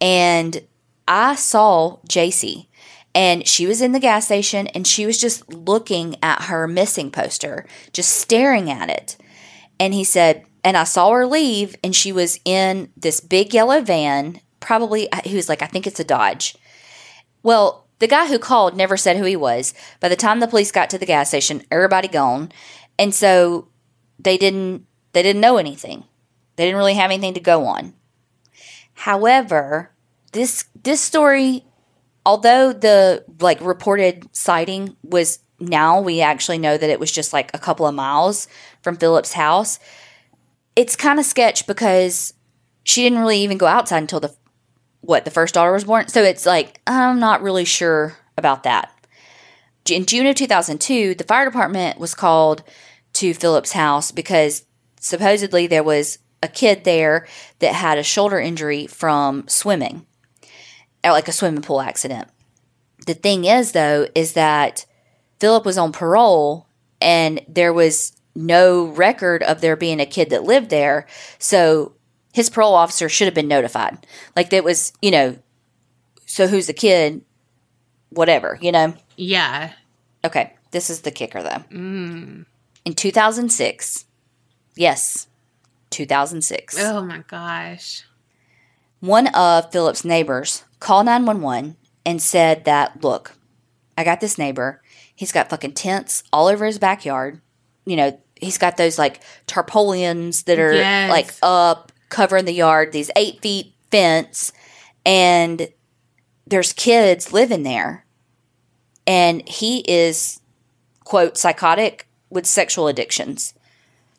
and 0.01 0.63
I 1.07 1.35
saw 1.37 1.99
Jaycee. 2.09 2.67
And 3.15 3.47
she 3.47 3.67
was 3.67 3.83
in 3.83 3.93
the 3.93 4.01
gas 4.01 4.25
station 4.25 4.67
and 4.69 4.87
she 4.87 5.05
was 5.05 5.21
just 5.21 5.53
looking 5.53 6.17
at 6.23 6.45
her 6.45 6.67
missing 6.67 7.11
poster, 7.11 7.67
just 7.93 8.15
staring 8.15 8.71
at 8.71 8.89
it. 8.89 9.17
And 9.79 9.93
he 9.93 10.05
said, 10.05 10.47
and 10.65 10.77
I 10.77 10.85
saw 10.85 11.11
her 11.11 11.27
leave, 11.27 11.75
and 11.83 11.95
she 11.95 12.13
was 12.13 12.39
in 12.45 12.93
this 12.97 13.21
big 13.21 13.53
yellow 13.53 13.81
van. 13.81 14.41
Probably, 14.61 15.11
uh, 15.11 15.21
he 15.25 15.35
was 15.35 15.49
like, 15.49 15.63
I 15.63 15.67
think 15.67 15.87
it's 15.87 16.01
a 16.01 16.05
Dodge. 16.05 16.57
Well, 17.43 17.82
the 18.03 18.09
guy 18.09 18.27
who 18.27 18.37
called 18.37 18.77
never 18.77 18.97
said 18.97 19.17
who 19.17 19.25
he 19.25 19.37
was. 19.37 19.75
By 20.01 20.09
the 20.09 20.17
time 20.17 20.41
the 20.41 20.49
police 20.49 20.73
got 20.73 20.91
to 20.91 20.99
the 20.99 21.07
gas 21.07 21.29
station, 21.29 21.62
everybody 21.71 22.09
gone, 22.09 22.51
and 22.99 23.15
so 23.15 23.69
they 24.19 24.37
didn't 24.37 24.87
they 25.12 25.23
didn't 25.23 25.41
know 25.41 25.57
anything. 25.57 26.03
They 26.57 26.65
didn't 26.65 26.79
really 26.79 26.95
have 26.95 27.12
anything 27.12 27.35
to 27.35 27.41
go 27.41 27.65
on. 27.65 27.95
However, 28.95 29.93
this 30.33 30.65
this 30.83 31.01
story, 31.01 31.65
although 32.27 32.73
the 32.73 33.25
like 33.38 33.61
reported 33.61 34.29
sighting 34.33 34.97
was 35.05 35.38
now 35.61 36.01
we 36.01 36.21
actually 36.21 36.59
know 36.59 36.77
that 36.77 36.91
it 36.91 36.99
was 36.99 37.12
just 37.12 37.33
like 37.33 37.55
a 37.55 37.59
couple 37.59 37.87
of 37.87 37.95
miles 37.95 38.49
from 38.83 38.97
Philip's 38.97 39.35
house. 39.35 39.79
It's 40.75 40.97
kind 40.97 41.21
of 41.21 41.25
sketch 41.25 41.69
because 41.69 42.35
she 42.83 43.05
didn't 43.05 43.21
really 43.21 43.38
even 43.38 43.59
go 43.59 43.67
outside 43.67 43.99
until 43.99 44.19
the 44.19 44.35
what 45.03 45.25
the 45.25 45.31
first 45.31 45.55
daughter 45.55 45.73
was 45.73 45.85
born. 45.85 46.09
So 46.09 46.23
it's 46.23 46.47
like 46.47 46.81
I'm 46.87 47.21
not 47.21 47.43
really 47.43 47.65
sure 47.65 48.17
about 48.38 48.62
that. 48.62 48.91
In 49.91 50.07
June 50.07 50.27
of 50.27 50.37
2002, 50.37 51.15
the 51.15 51.25
fire 51.25 51.45
department 51.45 51.99
was 51.99 52.15
called 52.15 52.62
to 53.15 53.35
Philip's 53.35 53.73
house 53.73 54.11
because 54.11 54.65
supposedly 55.01 55.67
there 55.67 55.83
was 55.83 56.19
a 56.43 56.49
kid 56.49 56.85
there 56.85 57.27
that 57.59 57.75
had 57.75 57.99
a 57.99 58.03
shoulder 58.03 58.38
injury 58.38 58.87
from 58.87 59.47
swimming, 59.49 60.07
or 61.05 61.12
like 61.12 61.29
a 61.29 61.33
swimming 61.33 61.62
pool 61.62 61.81
accident. 61.81 62.29
The 63.07 63.15
thing 63.15 63.45
is, 63.45 63.73
though, 63.73 64.07
is 64.15 64.35
that 64.35 64.87
Philip 65.41 65.65
was 65.65 65.79
on 65.79 65.93
parole 65.93 66.69
and 67.01 67.41
there 67.49 67.73
was 67.73 68.12
no 68.35 68.87
record 68.87 69.43
of 69.43 69.61
there 69.61 69.77
being 69.77 70.01
a 70.01 70.07
kid 70.07 70.31
that 70.31 70.45
lived 70.45 70.71
there. 70.71 71.07
So 71.38 71.95
his 72.33 72.51
parole 72.51 72.75
officer 72.75 73.09
should 73.09 73.27
have 73.27 73.35
been 73.35 73.49
notified. 73.49 74.07
Like 74.35 74.51
that 74.51 74.64
was, 74.64 74.92
you 75.03 75.11
know, 75.11 75.37
so 76.27 76.47
who's 76.47 76.66
the 76.66 76.73
kid? 76.73 77.23
Whatever, 78.11 78.59
you 78.61 78.73
know? 78.73 78.95
Yeah. 79.16 79.73
Okay, 80.25 80.55
this 80.71 80.90
is 80.90 81.03
the 81.03 81.11
kicker 81.11 81.42
though. 81.42 81.64
Mm. 81.71 82.47
In 82.85 82.95
2006, 82.95 84.05
yes, 84.77 85.27
2006, 85.90 86.77
Oh 86.81 87.05
my 87.05 87.18
gosh. 87.29 88.05
one 89.01 89.29
of 89.29 89.71
Philip's 89.73 90.05
neighbors 90.05 90.64
called 90.81 91.07
911 91.07 91.77
and 92.05 92.21
said 92.21 92.64
that, 92.64 93.03
look, 93.05 93.37
I 93.97 94.05
got 94.05 94.21
this 94.21 94.38
neighbor. 94.38 94.83
He's 95.14 95.33
got 95.33 95.51
fucking 95.51 95.75
tents 95.75 96.23
all 96.33 96.47
over 96.49 96.64
his 96.66 96.79
backyard. 96.79 97.40
You 97.85 97.97
know, 97.97 98.21
he's 98.37 98.59
got 98.59 98.77
those 98.77 98.99
like 98.99 99.21
tarpaulins 99.47 100.45
that 100.45 100.59
are 100.59 100.73
Yes. 100.73 101.11
like 101.11 101.33
up 101.42 101.92
covering 102.12 102.44
the 102.44 102.53
yard, 102.53 102.92
these 102.92 103.11
eight 103.16 103.40
feet 103.40 103.75
fence, 103.90 104.53
and 105.05 105.68
there's 106.46 106.72
kids 106.72 107.33
living 107.33 107.62
there. 107.62 108.05
And 109.07 109.48
he 109.48 109.81
is, 109.81 110.40
quote, 111.05 111.37
psychotic 111.37 112.07
with 112.31 112.46
sexual 112.46 112.87
addictions. 112.87 113.55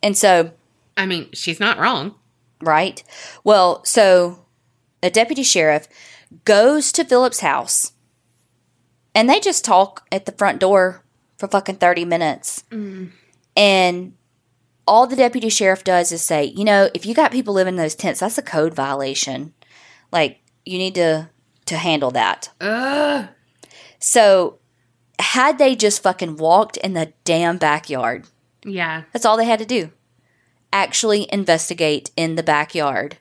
And 0.02 0.18
so 0.18 0.50
I 0.96 1.06
mean, 1.06 1.30
she's 1.32 1.60
not 1.60 1.78
wrong. 1.78 2.16
right? 2.60 3.02
Well, 3.44 3.84
so 3.84 4.44
a 5.02 5.08
deputy 5.08 5.42
sheriff 5.42 5.88
goes 6.44 6.92
to 6.92 7.04
Philip's 7.04 7.40
house 7.40 7.92
and 9.14 9.28
they 9.28 9.40
just 9.40 9.64
talk 9.64 10.06
at 10.10 10.26
the 10.26 10.32
front 10.32 10.58
door 10.60 11.02
for 11.38 11.48
fucking 11.48 11.76
30 11.76 12.04
minutes. 12.04 12.64
Mm. 12.70 13.10
And 13.56 14.14
all 14.86 15.06
the 15.06 15.16
deputy 15.16 15.48
sheriff 15.48 15.84
does 15.84 16.12
is 16.12 16.22
say, 16.22 16.44
you 16.44 16.64
know, 16.64 16.88
if 16.94 17.06
you 17.06 17.14
got 17.14 17.32
people 17.32 17.54
living 17.54 17.74
in 17.74 17.78
those 17.78 17.94
tents, 17.94 18.20
that's 18.20 18.38
a 18.38 18.42
code 18.42 18.74
violation. 18.74 19.54
Like, 20.12 20.40
you 20.64 20.78
need 20.78 20.94
to 20.96 21.30
to 21.66 21.76
handle 21.78 22.10
that. 22.10 22.50
Ugh. 22.60 23.26
So, 23.98 24.58
had 25.18 25.56
they 25.58 25.74
just 25.74 26.02
fucking 26.02 26.36
walked 26.36 26.76
in 26.76 26.92
the 26.92 27.12
damn 27.24 27.56
backyard, 27.56 28.26
Yeah. 28.64 29.04
that's 29.12 29.24
all 29.24 29.36
they 29.38 29.46
had 29.46 29.60
to 29.60 29.64
do. 29.64 29.90
Actually 30.72 31.26
investigate 31.32 32.10
in 32.16 32.34
the 32.34 32.42
backyard 32.42 33.16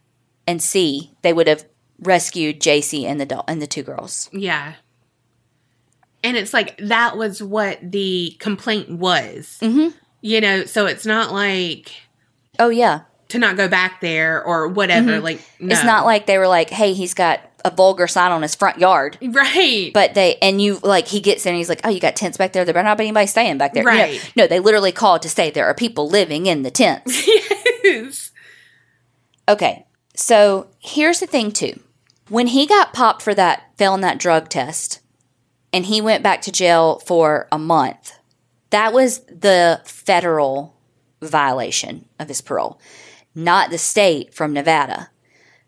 and 0.45 0.61
see 0.61 1.13
they 1.21 1.31
would 1.31 1.47
have 1.47 1.65
rescued 1.99 2.59
Jaycee 2.59 3.05
and 3.05 3.21
the 3.21 3.25
doll 3.25 3.45
and 3.47 3.61
the 3.61 3.67
two 3.67 3.83
girls. 3.83 4.29
Yeah. 4.33 4.73
And 6.21 6.35
it's 6.35 6.53
like 6.53 6.77
that 6.79 7.17
was 7.17 7.41
what 7.41 7.79
the 7.81 8.35
complaint 8.39 8.89
was. 8.89 9.57
Mhm. 9.61 9.93
You 10.25 10.39
know, 10.41 10.63
so 10.65 10.85
it's 10.85 11.05
not 11.05 11.33
like 11.33 11.91
Oh 12.57 12.69
yeah. 12.69 13.01
to 13.29 13.37
not 13.37 13.57
go 13.57 13.67
back 13.67 13.99
there 13.99 14.41
or 14.43 14.67
whatever. 14.69 15.19
Like, 15.19 15.37
no. 15.37 15.41
Mm-hmm. 15.65 15.71
It's 15.71 15.83
not 15.83 16.05
like 16.05 16.25
they 16.27 16.37
were 16.37 16.47
like, 16.47 16.69
"Hey, 16.69 16.93
he's 16.93 17.13
got 17.13 17.41
a 17.65 17.69
vulgar 17.71 18.07
sign 18.07 18.31
on 18.31 18.41
his 18.41 18.55
front 18.55 18.79
yard." 18.79 19.17
right. 19.21 19.91
But 19.93 20.13
they 20.13 20.35
and 20.41 20.61
you 20.61 20.79
like 20.81 21.07
he 21.09 21.19
gets 21.19 21.45
and 21.45 21.57
he's 21.57 21.67
like, 21.67 21.81
"Oh, 21.83 21.89
you 21.89 21.99
got 21.99 22.15
tents 22.15 22.37
back 22.37 22.53
there. 22.53 22.63
There 22.63 22.73
better 22.73 22.85
not 22.87 22.97
be 22.97 23.03
anybody 23.03 23.27
staying 23.27 23.57
back 23.57 23.73
there." 23.73 23.83
You 23.83 23.89
know, 23.89 24.03
Right. 24.03 24.31
no, 24.37 24.47
they 24.47 24.59
literally 24.61 24.93
called 24.93 25.23
to 25.23 25.29
say 25.29 25.49
there 25.51 25.65
are 25.65 25.73
people 25.73 26.07
living 26.07 26.45
in 26.45 26.63
the 26.63 26.71
tents. 26.71 27.27
yes. 27.83 28.31
Okay, 29.49 29.85
so 30.15 30.67
here's 30.79 31.19
the 31.19 31.27
thing 31.27 31.51
too. 31.51 31.79
When 32.29 32.47
he 32.47 32.65
got 32.65 32.93
popped 32.93 33.21
for 33.21 33.33
that, 33.33 33.63
failed 33.77 34.01
that 34.03 34.19
drug 34.19 34.47
test, 34.47 35.01
and 35.73 35.85
he 35.87 35.99
went 35.99 36.23
back 36.23 36.41
to 36.43 36.51
jail 36.51 36.99
for 36.99 37.47
a 37.51 37.57
month, 37.59 38.13
that 38.73 38.91
was 38.91 39.19
the 39.21 39.79
federal 39.85 40.75
violation 41.21 42.05
of 42.19 42.27
his 42.27 42.41
parole, 42.41 42.79
not 43.35 43.69
the 43.69 43.77
state 43.77 44.33
from 44.33 44.51
Nevada. 44.51 45.11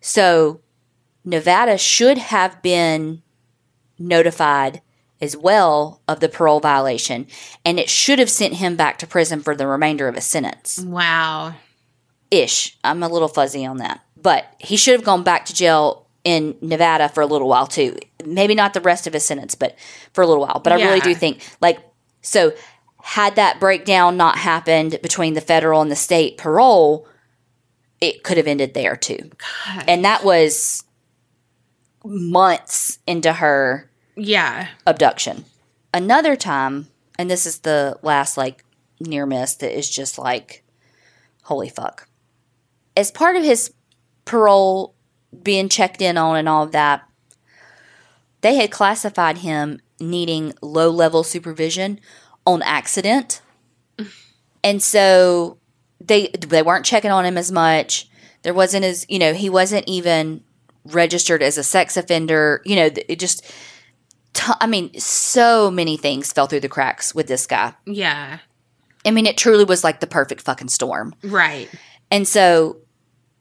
So 0.02 0.62
Nevada 1.24 1.78
should 1.78 2.18
have 2.18 2.62
been 2.64 3.22
notified 4.00 4.82
as 5.22 5.38
well 5.38 6.02
of 6.08 6.20
the 6.20 6.28
parole 6.28 6.60
violation, 6.60 7.28
and 7.64 7.80
it 7.80 7.90
should 7.90 8.18
have 8.18 8.30
sent 8.30 8.56
him 8.56 8.76
back 8.76 8.98
to 8.98 9.08
prison 9.08 9.40
for 9.40 9.56
the 9.56 9.68
remainder 9.68 10.08
of 10.08 10.16
his 10.16 10.26
sentence. 10.26 10.80
Wow. 10.80 11.54
Ish. 12.32 12.76
I'm 12.84 13.04
a 13.04 13.08
little 13.08 13.28
fuzzy 13.28 13.66
on 13.66 13.78
that. 13.78 14.02
But 14.20 14.46
he 14.60 14.78
should 14.78 14.94
have 14.94 15.04
gone 15.04 15.24
back 15.24 15.46
to 15.46 15.54
jail 15.54 16.08
in 16.24 16.58
Nevada 16.60 17.08
for 17.08 17.22
a 17.22 17.28
little 17.28 17.48
while 17.48 17.68
too. 17.68 17.98
Maybe 18.26 18.56
not 18.56 18.74
the 18.74 18.82
rest 18.82 19.06
of 19.06 19.14
his 19.14 19.24
sentence, 19.24 19.54
but 19.54 19.78
for 20.12 20.24
a 20.24 20.28
little 20.28 20.42
while. 20.42 20.60
But 20.60 20.74
I 20.74 20.84
really 20.84 21.02
do 21.02 21.14
think, 21.14 21.48
like, 21.62 21.80
so 22.22 22.54
had 23.06 23.36
that 23.36 23.60
breakdown 23.60 24.18
not 24.18 24.36
happened 24.36 24.98
between 25.04 25.36
the 25.36 25.42
federal 25.42 25.80
and 25.80 25.92
the 25.92 25.96
state 25.96 26.40
parole, 26.40 27.08
it 28.02 28.24
could 28.24 28.36
have 28.36 28.48
ended 28.48 28.74
there 28.74 28.96
too. 28.96 29.30
God. 29.38 29.84
And 29.88 30.04
that 30.04 30.24
was 30.24 30.84
months 32.04 32.98
into 33.06 33.32
her 33.32 33.92
yeah. 34.18 34.70
abduction. 34.88 35.46
Another 35.94 36.36
time, 36.36 36.88
and 37.20 37.30
this 37.30 37.46
is 37.46 37.60
the 37.60 37.96
last 38.02 38.38
like 38.38 38.66
near 39.00 39.28
miss 39.28 39.54
that 39.58 39.78
is 39.78 39.88
just 39.88 40.18
like, 40.18 40.64
holy 41.44 41.70
fuck. 41.70 42.08
As 42.98 43.12
part 43.12 43.36
of 43.36 43.44
his 43.44 43.72
parole 44.26 44.96
being 45.44 45.70
checked 45.70 46.02
in 46.02 46.18
on 46.18 46.38
and 46.38 46.50
all 46.50 46.64
of 46.64 46.72
that, 46.72 47.08
they 48.42 48.56
had 48.56 48.72
classified 48.72 49.38
him 49.38 49.80
needing 50.00 50.54
low 50.64 50.90
level 50.90 51.24
supervision 51.24 52.00
on 52.46 52.62
accident. 52.62 53.42
And 54.64 54.82
so 54.82 55.58
they 56.00 56.30
they 56.30 56.62
weren't 56.62 56.86
checking 56.86 57.12
on 57.12 57.26
him 57.26 57.38
as 57.38 57.52
much. 57.52 58.10
There 58.44 58.54
wasn't 58.54 58.86
as, 58.86 59.06
you 59.10 59.20
know, 59.20 59.34
he 59.34 59.50
wasn't 59.50 59.88
even 59.88 60.44
registered 60.86 61.42
as 61.42 61.58
a 61.58 61.64
sex 61.64 61.98
offender. 61.98 62.62
You 62.66 62.76
know, 62.76 62.90
it 63.08 63.20
just 63.20 63.44
t- 64.34 64.54
I 64.60 64.68
mean, 64.68 64.98
so 65.00 65.72
many 65.72 65.98
things 65.98 66.32
fell 66.32 66.48
through 66.48 66.60
the 66.60 66.70
cracks 66.70 67.16
with 67.16 67.28
this 67.28 67.48
guy. 67.48 67.74
Yeah. 67.86 68.40
I 69.06 69.12
mean, 69.12 69.26
it 69.26 69.38
truly 69.38 69.64
was 69.64 69.84
like 69.84 70.00
the 70.00 70.08
perfect 70.08 70.42
fucking 70.42 70.70
storm. 70.70 71.14
Right. 71.24 71.70
And 72.12 72.28
so 72.28 72.78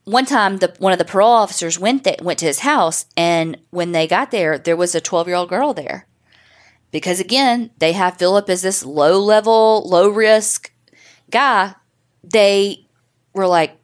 one 0.05 0.25
time 0.25 0.57
the 0.57 0.73
one 0.79 0.93
of 0.93 0.99
the 0.99 1.05
parole 1.05 1.31
officers 1.31 1.79
went 1.79 2.03
th- 2.03 2.21
went 2.21 2.39
to 2.39 2.45
his 2.45 2.59
house 2.59 3.05
and 3.17 3.57
when 3.71 3.91
they 3.91 4.07
got 4.07 4.29
there 4.29 4.57
there 4.57 4.75
was 4.75 4.93
a 4.93 5.01
12-year-old 5.01 5.49
girl 5.49 5.73
there. 5.73 6.07
Because 6.95 7.19
again, 7.19 7.71
they 7.79 7.91
have 7.91 8.17
Philip 8.17 8.49
as 8.49 8.61
this 8.61 8.85
low 8.85 9.19
level, 9.19 9.83
low 9.85 10.07
risk 10.07 10.71
guy. 11.29 11.75
They 12.23 12.87
were 13.33 13.47
like, 13.47 13.77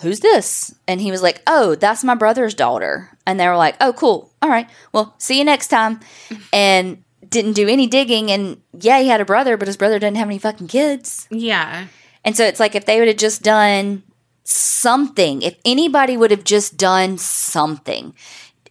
"Who's 0.00 0.18
this?" 0.18 0.74
And 0.88 1.00
he 1.00 1.12
was 1.12 1.22
like, 1.22 1.40
"Oh, 1.46 1.76
that's 1.76 2.02
my 2.02 2.16
brother's 2.16 2.54
daughter." 2.54 3.16
And 3.24 3.38
they 3.38 3.46
were 3.46 3.56
like, 3.56 3.76
"Oh, 3.80 3.92
cool. 3.92 4.32
All 4.42 4.48
right. 4.48 4.68
Well, 4.92 5.14
see 5.18 5.38
you 5.38 5.44
next 5.44 5.68
time." 5.68 6.00
And 6.52 7.04
didn't 7.28 7.52
do 7.52 7.68
any 7.68 7.86
digging 7.86 8.32
and 8.32 8.60
yeah, 8.72 8.98
he 8.98 9.06
had 9.06 9.20
a 9.20 9.24
brother, 9.24 9.56
but 9.56 9.68
his 9.68 9.76
brother 9.76 10.00
didn't 10.00 10.16
have 10.16 10.26
any 10.26 10.38
fucking 10.38 10.66
kids. 10.66 11.28
Yeah. 11.30 11.86
And 12.24 12.36
so 12.36 12.44
it's 12.44 12.58
like 12.58 12.74
if 12.74 12.86
they 12.86 12.98
would 12.98 13.06
have 13.06 13.18
just 13.18 13.42
done 13.42 14.02
something, 14.42 15.42
if 15.42 15.54
anybody 15.64 16.16
would 16.16 16.32
have 16.32 16.42
just 16.42 16.76
done 16.76 17.18
something 17.18 18.14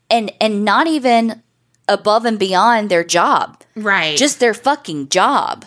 and 0.10 0.34
and 0.42 0.66
not 0.66 0.88
even 0.88 1.42
above 1.88 2.26
and 2.26 2.38
beyond 2.38 2.90
their 2.90 3.04
job, 3.04 3.62
Right. 3.76 4.18
just 4.18 4.40
their 4.40 4.54
fucking 4.54 5.10
job. 5.10 5.66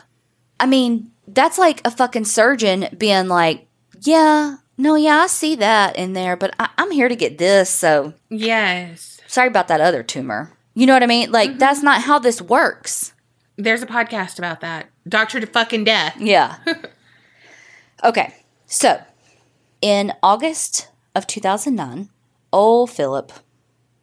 I 0.58 0.66
mean, 0.66 1.10
that's 1.26 1.58
like 1.58 1.80
a 1.86 1.90
fucking 1.90 2.24
surgeon 2.26 2.88
being 2.96 3.28
like, 3.28 3.66
"Yeah, 4.00 4.56
no, 4.76 4.94
yeah, 4.94 5.18
I 5.18 5.26
see 5.26 5.54
that 5.56 5.96
in 5.96 6.12
there, 6.12 6.36
but 6.36 6.54
I, 6.58 6.68
I'm 6.76 6.90
here 6.90 7.08
to 7.08 7.16
get 7.16 7.38
this, 7.38 7.70
so 7.70 8.14
yes. 8.28 9.20
sorry 9.26 9.48
about 9.48 9.68
that 9.68 9.80
other 9.80 10.02
tumor." 10.02 10.52
You 10.74 10.86
know 10.86 10.92
what 10.94 11.02
I 11.02 11.06
mean? 11.06 11.32
Like 11.32 11.50
mm-hmm. 11.50 11.58
that's 11.58 11.82
not 11.82 12.02
how 12.02 12.18
this 12.18 12.40
works. 12.40 13.12
There's 13.56 13.82
a 13.82 13.86
podcast 13.86 14.38
about 14.38 14.60
that. 14.60 14.86
Doctor 15.08 15.40
to 15.40 15.46
fucking 15.46 15.84
death. 15.84 16.16
Yeah. 16.18 16.56
okay. 18.04 18.34
So, 18.66 19.02
in 19.82 20.12
August 20.22 20.88
of 21.14 21.26
2009, 21.26 22.08
old 22.52 22.90
Philip, 22.90 23.32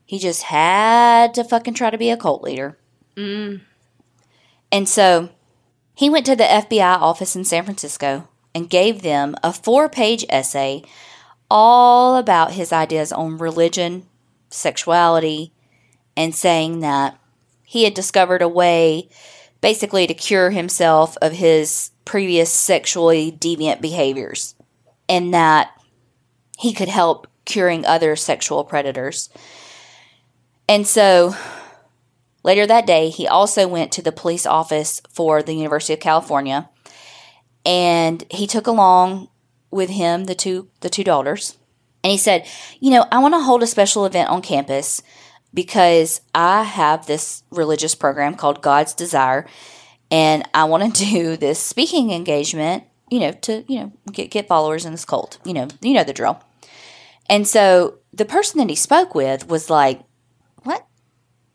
he 0.07 0.17
just 0.17 0.43
had 0.43 1.35
to 1.35 1.43
fucking 1.43 1.75
try 1.75 1.91
to 1.91 1.97
be 1.97 2.09
a 2.09 2.17
cult 2.17 2.41
leader. 2.41 2.77
And 4.71 4.89
so, 4.89 5.29
he 5.93 6.09
went 6.09 6.25
to 6.25 6.35
the 6.35 6.43
FBI 6.43 6.97
office 6.99 7.35
in 7.35 7.43
San 7.43 7.63
Francisco 7.63 8.27
and 8.55 8.69
gave 8.69 9.01
them 9.03 9.35
a 9.43 9.53
four 9.53 9.87
page 9.89 10.25
essay 10.29 10.81
all 11.49 12.17
about 12.17 12.53
his 12.53 12.73
ideas 12.73 13.11
on 13.11 13.37
religion, 13.37 14.07
sexuality, 14.49 15.53
and 16.15 16.33
saying 16.33 16.79
that 16.79 17.19
he 17.63 17.83
had 17.83 17.93
discovered 17.93 18.41
a 18.41 18.47
way 18.47 19.09
basically 19.61 20.07
to 20.07 20.13
cure 20.13 20.51
himself 20.51 21.17
of 21.21 21.33
his 21.33 21.91
previous 22.05 22.51
sexually 22.51 23.31
deviant 23.31 23.81
behaviors 23.81 24.55
and 25.09 25.33
that 25.33 25.71
he 26.57 26.73
could 26.73 26.87
help 26.87 27.27
curing 27.45 27.85
other 27.85 28.15
sexual 28.15 28.63
predators. 28.63 29.29
And 30.69 30.85
so 30.85 31.35
later 32.43 32.65
that 32.67 32.85
day, 32.85 33.09
he 33.09 33.27
also 33.27 33.67
went 33.67 33.91
to 33.93 34.01
the 34.01 34.11
police 34.11 34.45
office 34.45 35.01
for 35.09 35.41
the 35.41 35.53
University 35.53 35.93
of 35.93 35.99
California 35.99 36.69
and 37.67 38.23
he 38.31 38.47
took 38.47 38.65
along 38.65 39.27
with 39.69 39.89
him 39.89 40.23
the 40.23 40.33
two 40.33 40.69
the 40.79 40.89
two 40.89 41.03
daughters. 41.03 41.57
And 42.03 42.11
he 42.11 42.17
said, 42.17 42.47
"You 42.79 42.91
know, 42.91 43.05
I 43.11 43.19
want 43.19 43.33
to 43.33 43.41
hold 43.41 43.61
a 43.61 43.67
special 43.67 44.05
event 44.05 44.29
on 44.29 44.41
campus 44.41 45.03
because 45.53 46.21
I 46.33 46.63
have 46.63 47.05
this 47.05 47.43
religious 47.51 47.93
program 47.93 48.35
called 48.35 48.61
God's 48.61 48.93
Desire 48.93 49.45
and 50.09 50.47
I 50.53 50.63
want 50.63 50.95
to 50.95 51.05
do 51.11 51.35
this 51.35 51.59
speaking 51.59 52.11
engagement, 52.11 52.85
you 53.09 53.19
know, 53.19 53.31
to, 53.31 53.65
you 53.67 53.79
know, 53.81 53.91
get 54.11 54.31
get 54.31 54.47
followers 54.47 54.85
in 54.85 54.93
this 54.93 55.05
cult. 55.05 55.37
You 55.43 55.53
know, 55.53 55.67
you 55.81 55.93
know 55.93 56.05
the 56.05 56.13
drill." 56.13 56.41
And 57.29 57.45
so 57.45 57.95
the 58.13 58.23
person 58.23 58.59
that 58.59 58.69
he 58.69 58.75
spoke 58.75 59.13
with 59.13 59.49
was 59.49 59.69
like, 59.69 59.99
"What? 59.99 60.06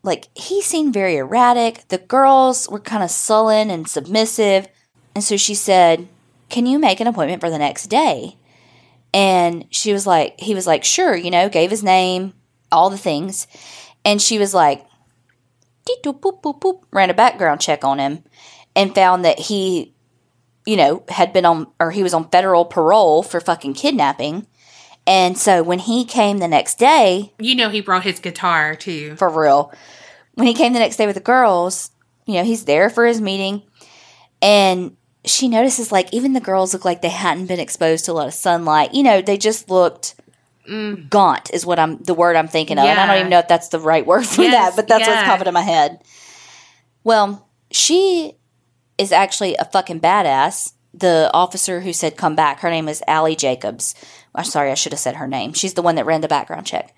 Like 0.03 0.27
he 0.35 0.61
seemed 0.61 0.93
very 0.93 1.17
erratic. 1.17 1.87
The 1.87 1.97
girls 1.97 2.69
were 2.69 2.79
kind 2.79 3.03
of 3.03 3.09
sullen 3.09 3.69
and 3.69 3.87
submissive." 3.87 4.67
And 5.15 5.23
so 5.23 5.37
she 5.37 5.55
said, 5.55 6.07
Can 6.49 6.65
you 6.65 6.79
make 6.79 6.99
an 6.99 7.07
appointment 7.07 7.41
for 7.41 7.49
the 7.49 7.57
next 7.57 7.87
day? 7.87 8.37
And 9.13 9.65
she 9.69 9.93
was 9.93 10.07
like, 10.07 10.39
He 10.39 10.55
was 10.55 10.67
like, 10.67 10.83
Sure, 10.83 11.15
you 11.15 11.31
know, 11.31 11.49
gave 11.49 11.71
his 11.71 11.83
name, 11.83 12.33
all 12.71 12.89
the 12.89 12.97
things. 12.97 13.47
And 14.05 14.21
she 14.21 14.37
was 14.37 14.53
like, 14.53 14.85
"Dee 15.85 15.97
doop, 16.03 16.19
boop, 16.19 16.41
boop, 16.41 16.59
boop," 16.59 16.81
ran 16.91 17.09
a 17.09 17.13
background 17.13 17.61
check 17.61 17.85
on 17.85 17.99
him 17.99 18.23
and 18.75 18.93
found 18.93 19.23
that 19.23 19.39
he, 19.39 19.93
you 20.65 20.75
know, 20.75 21.03
had 21.07 21.31
been 21.31 21.45
on, 21.45 21.67
or 21.79 21.91
he 21.91 22.03
was 22.03 22.13
on 22.13 22.29
federal 22.29 22.65
parole 22.65 23.23
for 23.23 23.39
fucking 23.39 23.75
kidnapping. 23.75 24.45
And 25.05 25.37
so 25.37 25.63
when 25.63 25.79
he 25.79 26.05
came 26.05 26.37
the 26.37 26.47
next 26.47 26.75
day, 26.79 27.33
You 27.39 27.55
know 27.55 27.69
he 27.69 27.81
brought 27.81 28.03
his 28.03 28.19
guitar 28.19 28.75
too. 28.75 29.15
for 29.15 29.29
real. 29.29 29.73
When 30.35 30.47
he 30.47 30.53
came 30.53 30.73
the 30.73 30.79
next 30.79 30.97
day 30.97 31.05
with 31.05 31.15
the 31.15 31.21
girls, 31.21 31.91
you 32.25 32.35
know, 32.35 32.43
he's 32.43 32.65
there 32.65 32.89
for 32.89 33.05
his 33.05 33.21
meeting. 33.21 33.63
And 34.41 34.95
she 35.25 35.47
notices 35.47 35.91
like 35.91 36.13
even 36.13 36.33
the 36.33 36.41
girls 36.41 36.73
look 36.73 36.85
like 36.85 37.01
they 37.01 37.09
hadn't 37.09 37.47
been 37.47 37.59
exposed 37.59 38.05
to 38.05 38.11
a 38.11 38.13
lot 38.13 38.27
of 38.27 38.33
sunlight. 38.33 38.93
You 38.93 39.03
know, 39.03 39.21
they 39.21 39.37
just 39.37 39.69
looked 39.69 40.15
mm. 40.67 41.09
gaunt 41.09 41.51
is 41.53 41.65
what 41.65 41.79
I'm 41.79 42.01
the 42.03 42.13
word 42.13 42.35
I'm 42.35 42.47
thinking 42.47 42.77
of. 42.77 42.85
And 42.85 42.99
I 42.99 43.07
don't 43.07 43.17
even 43.17 43.29
know 43.29 43.39
if 43.39 43.47
that's 43.47 43.69
the 43.69 43.79
right 43.79 44.05
word 44.05 44.25
for 44.25 44.41
Yes, 44.41 44.51
that, 44.51 44.75
but 44.75 44.87
that's 44.87 45.07
what's 45.07 45.21
yeah. 45.21 45.25
popping 45.25 45.47
in 45.47 45.53
my 45.53 45.61
head. 45.61 46.01
Well, 47.03 47.47
she 47.71 48.33
is 48.97 49.11
actually 49.11 49.55
a 49.55 49.65
fucking 49.65 49.99
badass. 49.99 50.73
The 50.93 51.31
officer 51.33 51.81
who 51.81 51.91
said 51.91 52.17
come 52.17 52.35
back, 52.35 52.59
her 52.59 52.69
name 52.69 52.87
is 52.87 53.01
Ally 53.07 53.33
Jacobs. 53.33 53.95
I'm 54.35 54.45
sorry, 54.45 54.71
I 54.71 54.75
should 54.75 54.93
have 54.93 54.99
said 54.99 55.17
her 55.17 55.27
name. 55.27 55.53
She's 55.53 55.73
the 55.75 55.81
one 55.81 55.95
that 55.95 56.05
ran 56.05 56.21
the 56.21 56.27
background 56.27 56.65
check 56.65 56.93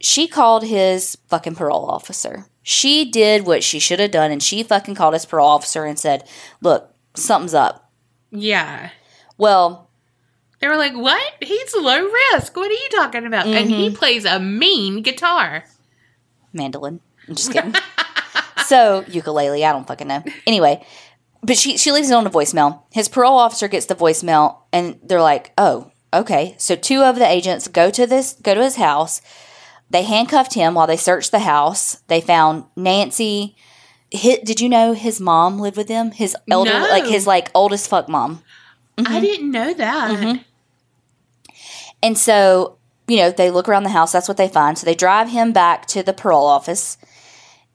she 0.00 0.28
called 0.28 0.64
his 0.64 1.16
fucking 1.26 1.56
parole 1.56 1.86
officer. 1.86 2.46
She 2.62 3.10
did 3.10 3.46
what 3.46 3.64
she 3.64 3.78
should 3.78 4.00
have 4.00 4.10
done 4.10 4.30
and 4.30 4.42
she 4.42 4.62
fucking 4.62 4.94
called 4.94 5.14
his 5.14 5.26
parole 5.26 5.48
officer 5.48 5.84
and 5.84 5.98
said, 5.98 6.28
Look, 6.60 6.94
something's 7.14 7.54
up. 7.54 7.90
Yeah. 8.30 8.90
Well, 9.36 9.90
They 10.60 10.68
were 10.68 10.76
like, 10.76 10.94
"What? 10.94 11.34
He's 11.40 11.74
low 11.76 12.02
risk. 12.32 12.56
What 12.56 12.70
are 12.70 12.74
you 12.74 12.88
talking 12.90 13.24
about?" 13.26 13.46
And 13.46 13.70
he 13.70 13.86
mm-hmm. 13.86 13.94
plays 13.96 14.24
a 14.24 14.40
mean 14.40 15.02
guitar. 15.02 15.64
mandolin. 16.52 17.00
I'm 17.28 17.36
just 17.36 17.52
kidding. 17.52 17.74
so, 18.66 19.04
ukulele, 19.06 19.64
I 19.64 19.72
don't 19.72 19.86
fucking 19.86 20.08
know. 20.08 20.24
Anyway, 20.46 20.84
but 21.42 21.56
she, 21.56 21.76
she 21.78 21.92
leaves 21.92 22.10
it 22.10 22.14
on 22.14 22.26
a 22.26 22.30
voicemail. 22.30 22.82
His 22.90 23.08
parole 23.08 23.38
officer 23.38 23.68
gets 23.68 23.86
the 23.86 23.94
voicemail 23.94 24.58
and 24.72 24.98
they're 25.04 25.22
like, 25.22 25.52
Oh, 25.56 25.92
okay. 26.12 26.54
So 26.58 26.76
two 26.76 27.02
of 27.02 27.16
the 27.16 27.28
agents 27.28 27.68
go 27.68 27.90
to 27.90 28.06
this 28.06 28.34
go 28.42 28.54
to 28.54 28.62
his 28.62 28.76
house. 28.76 29.20
They 29.90 30.02
handcuffed 30.02 30.54
him 30.54 30.74
while 30.74 30.86
they 30.86 30.96
searched 30.96 31.30
the 31.30 31.38
house. 31.40 31.96
They 32.08 32.20
found 32.20 32.64
Nancy. 32.76 33.56
Did 34.10 34.60
you 34.60 34.68
know 34.68 34.92
his 34.92 35.20
mom 35.20 35.58
lived 35.58 35.76
with 35.76 35.88
them? 35.88 36.10
His 36.10 36.36
elder, 36.50 36.72
No. 36.72 36.88
like 36.90 37.06
his 37.06 37.26
like 37.26 37.50
oldest 37.54 37.88
fuck 37.88 38.08
mom. 38.08 38.42
I 38.98 39.02
mm-hmm. 39.02 39.20
didn't 39.20 39.50
know 39.50 39.74
that. 39.74 40.10
Mm-hmm. 40.10 40.42
And 42.02 42.18
so, 42.18 42.78
you 43.06 43.16
know, 43.16 43.30
they 43.30 43.50
look 43.50 43.68
around 43.68 43.84
the 43.84 43.90
house, 43.90 44.12
that's 44.12 44.28
what 44.28 44.36
they 44.36 44.48
find. 44.48 44.76
So 44.76 44.84
they 44.84 44.94
drive 44.94 45.30
him 45.30 45.52
back 45.52 45.86
to 45.86 46.02
the 46.02 46.12
parole 46.12 46.46
office. 46.46 46.98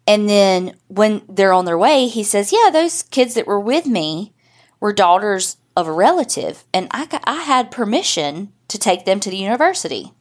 And 0.05 0.29
then 0.29 0.75
when 0.87 1.21
they're 1.29 1.53
on 1.53 1.65
their 1.65 1.77
way, 1.77 2.07
he 2.07 2.23
says, 2.23 2.51
Yeah, 2.51 2.69
those 2.71 3.03
kids 3.03 3.33
that 3.35 3.47
were 3.47 3.59
with 3.59 3.85
me 3.85 4.33
were 4.79 4.93
daughters 4.93 5.57
of 5.75 5.87
a 5.87 5.91
relative, 5.91 6.65
and 6.73 6.87
I, 6.91 7.05
got, 7.05 7.23
I 7.25 7.41
had 7.43 7.71
permission 7.71 8.53
to 8.67 8.77
take 8.77 9.05
them 9.05 9.19
to 9.21 9.29
the 9.29 9.37
university. 9.37 10.13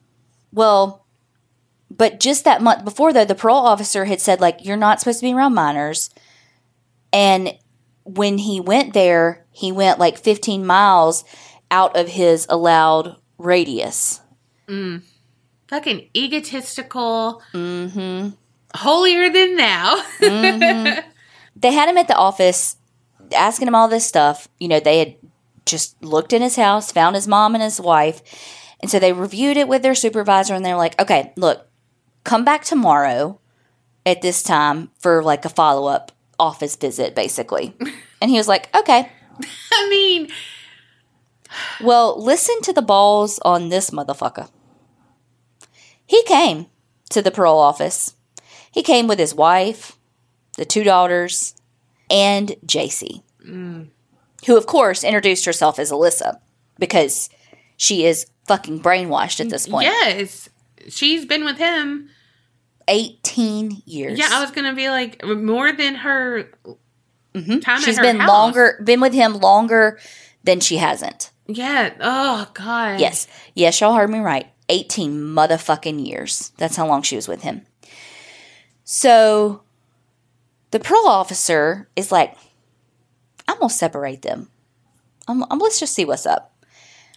Well, 0.51 1.05
but 1.89 2.19
just 2.19 2.43
that 2.45 2.61
month 2.61 2.83
before, 2.83 3.13
though, 3.13 3.25
the 3.25 3.35
parole 3.35 3.65
officer 3.65 4.05
had 4.05 4.21
said, 4.21 4.41
like, 4.41 4.65
you're 4.65 4.77
not 4.77 4.99
supposed 4.99 5.19
to 5.19 5.25
be 5.25 5.33
around 5.33 5.53
minors. 5.53 6.09
And 7.11 7.57
when 8.03 8.39
he 8.39 8.59
went 8.59 8.93
there, 8.93 9.45
he 9.51 9.71
went 9.71 9.99
like 9.99 10.17
15 10.17 10.65
miles 10.65 11.23
out 11.69 11.95
of 11.95 12.07
his 12.07 12.47
allowed 12.49 13.17
radius. 13.37 14.21
Fucking 15.67 16.09
egotistical. 16.15 17.41
Mm-hmm. 17.53 18.29
Holier 18.75 19.29
than 19.29 19.55
thou. 19.55 21.03
They 21.55 21.71
had 21.71 21.89
him 21.89 21.97
at 21.97 22.07
the 22.07 22.15
office 22.15 22.77
asking 23.33 23.67
him 23.67 23.75
all 23.75 23.87
this 23.87 24.05
stuff. 24.05 24.47
You 24.59 24.67
know, 24.67 24.79
they 24.79 24.99
had 24.99 25.15
just 25.65 26.01
looked 26.03 26.33
in 26.33 26.41
his 26.41 26.55
house, 26.55 26.91
found 26.91 27.15
his 27.15 27.27
mom 27.27 27.55
and 27.55 27.63
his 27.63 27.79
wife. 27.79 28.21
And 28.79 28.91
so 28.91 28.99
they 28.99 29.13
reviewed 29.13 29.57
it 29.57 29.67
with 29.67 29.81
their 29.81 29.95
supervisor 29.95 30.53
and 30.53 30.65
they're 30.65 30.75
like, 30.75 30.99
okay, 31.01 31.31
look, 31.37 31.67
come 32.23 32.43
back 32.43 32.63
tomorrow 32.63 33.39
at 34.05 34.21
this 34.21 34.43
time 34.43 34.91
for 34.99 35.23
like 35.23 35.45
a 35.45 35.49
follow 35.49 35.87
up 35.87 36.11
office 36.39 36.75
visit, 36.75 37.15
basically. 37.15 37.75
And 38.21 38.31
he 38.31 38.37
was 38.37 38.47
like, 38.47 38.73
okay. 38.73 39.11
I 39.73 39.89
mean, 39.89 40.29
Well, 41.81 42.21
listen 42.23 42.61
to 42.61 42.71
the 42.73 42.81
balls 42.81 43.39
on 43.43 43.67
this 43.67 43.89
motherfucker. 43.89 44.49
He 46.05 46.23
came 46.23 46.67
to 47.09 47.21
the 47.21 47.31
parole 47.31 47.59
office. 47.59 48.15
He 48.71 48.81
came 48.81 49.07
with 49.07 49.19
his 49.19 49.35
wife, 49.35 49.97
the 50.57 50.65
two 50.65 50.83
daughters, 50.83 51.55
and 52.09 52.55
Jaycee, 52.65 53.23
mm. 53.45 53.89
Who, 54.45 54.57
of 54.57 54.65
course, 54.65 55.03
introduced 55.03 55.45
herself 55.45 55.79
as 55.79 55.91
Alyssa 55.91 56.39
because 56.77 57.29
she 57.77 58.05
is 58.05 58.25
fucking 58.47 58.81
brainwashed 58.81 59.39
at 59.39 59.49
this 59.49 59.67
point. 59.67 59.85
yes. 59.85 60.49
She's 60.89 61.25
been 61.25 61.45
with 61.45 61.57
him. 61.57 62.09
18 62.87 63.83
years. 63.85 64.19
Yeah, 64.19 64.29
I 64.31 64.41
was 64.41 64.51
going 64.51 64.69
to 64.69 64.75
be 64.75 64.89
like, 64.89 65.23
more 65.23 65.71
than 65.71 65.95
her 65.95 66.49
mm-hmm. 67.33 67.59
time 67.59 67.77
at 67.77 67.83
She's 67.83 67.97
her 67.97 68.03
been 68.03 68.19
house. 68.19 68.27
longer, 68.27 68.81
been 68.83 68.99
with 68.99 69.13
him 69.13 69.35
longer 69.35 69.99
than 70.43 70.59
she 70.59 70.77
hasn't. 70.77 71.31
Yeah. 71.47 71.93
Oh, 71.99 72.49
God. 72.53 72.99
Yes. 72.99 73.27
Yes, 73.53 73.79
y'all 73.79 73.95
heard 73.95 74.09
me 74.09 74.19
right. 74.19 74.47
18 74.69 75.13
motherfucking 75.13 76.05
years. 76.05 76.51
That's 76.57 76.75
how 76.75 76.87
long 76.87 77.01
she 77.01 77.15
was 77.15 77.27
with 77.27 77.43
him. 77.43 77.65
So 78.83 79.61
the 80.71 80.79
parole 80.79 81.07
officer 81.07 81.87
is 81.95 82.11
like, 82.11 82.35
I'm 83.47 83.57
going 83.59 83.69
to 83.69 83.75
separate 83.75 84.21
them. 84.21 84.49
I'm, 85.27 85.43
I'm- 85.43 85.59
let's 85.59 85.79
just 85.79 85.93
see 85.93 86.05
what's 86.05 86.25
up. 86.25 86.51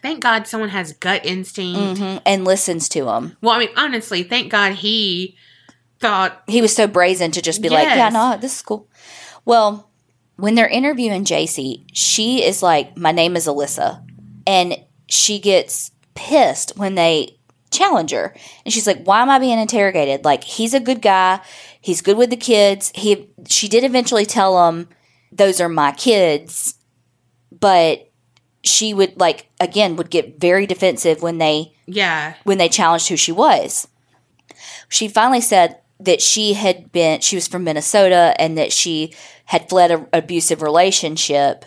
Thank 0.02 0.20
God 0.22 0.46
someone 0.46 0.68
has 0.70 0.92
gut 0.92 1.24
instinct. 1.26 2.00
Mhm, 2.00 2.20
And 2.26 2.44
listens 2.44 2.88
to 2.90 3.08
him. 3.08 3.36
Well, 3.40 3.54
I 3.54 3.58
mean, 3.60 3.70
honestly, 3.76 4.22
thank 4.22 4.50
God 4.52 4.74
he 4.74 5.36
thought, 5.98 6.42
He 6.46 6.60
was 6.60 6.74
so 6.74 6.86
brazen 6.86 7.30
to 7.32 7.42
just 7.42 7.62
be 7.62 7.68
like, 7.70 7.88
yeah, 7.96 8.08
no, 8.10 8.36
this 8.40 8.54
is 8.56 8.62
cool. 8.62 8.88
Well, 9.44 9.88
when 10.36 10.54
they're 10.54 10.68
interviewing 10.68 11.24
Jaycee, 11.24 11.84
she 11.92 12.44
is 12.44 12.62
like, 12.62 12.96
my 12.96 13.10
name 13.10 13.36
is 13.36 13.46
Alyssa. 13.46 14.04
And 14.46 14.76
she 15.08 15.38
gets 15.38 15.90
pissed 16.14 16.72
when 16.76 16.94
they 16.94 17.38
challenge 17.70 18.10
her. 18.12 18.34
And 18.64 18.72
she's 18.72 18.86
like, 18.86 19.02
why 19.04 19.22
am 19.22 19.30
I 19.30 19.38
being 19.38 19.58
interrogated? 19.58 20.24
Like, 20.24 20.44
he's 20.44 20.74
a 20.74 20.78
good 20.80 21.00
guy. 21.00 21.40
He's 21.80 22.02
good 22.02 22.18
with 22.18 22.30
the 22.30 22.36
kids. 22.36 22.92
He, 22.94 23.30
she 23.48 23.66
did 23.68 23.82
eventually 23.82 24.26
tell 24.26 24.68
him, 24.68 24.88
those 25.36 25.60
are 25.60 25.68
my 25.68 25.92
kids. 25.92 26.74
But 27.58 28.10
she 28.62 28.92
would 28.92 29.18
like, 29.18 29.48
again, 29.60 29.96
would 29.96 30.10
get 30.10 30.40
very 30.40 30.66
defensive 30.66 31.22
when 31.22 31.38
they 31.38 31.74
yeah, 31.86 32.34
when 32.44 32.58
they 32.58 32.68
challenged 32.68 33.08
who 33.08 33.16
she 33.16 33.32
was. 33.32 33.88
She 34.88 35.08
finally 35.08 35.40
said 35.40 35.80
that 36.00 36.20
she 36.20 36.54
had 36.54 36.92
been, 36.92 37.20
she 37.20 37.36
was 37.36 37.48
from 37.48 37.64
Minnesota 37.64 38.34
and 38.38 38.58
that 38.58 38.72
she 38.72 39.14
had 39.46 39.68
fled 39.68 39.90
an 39.90 40.06
abusive 40.12 40.62
relationship. 40.62 41.64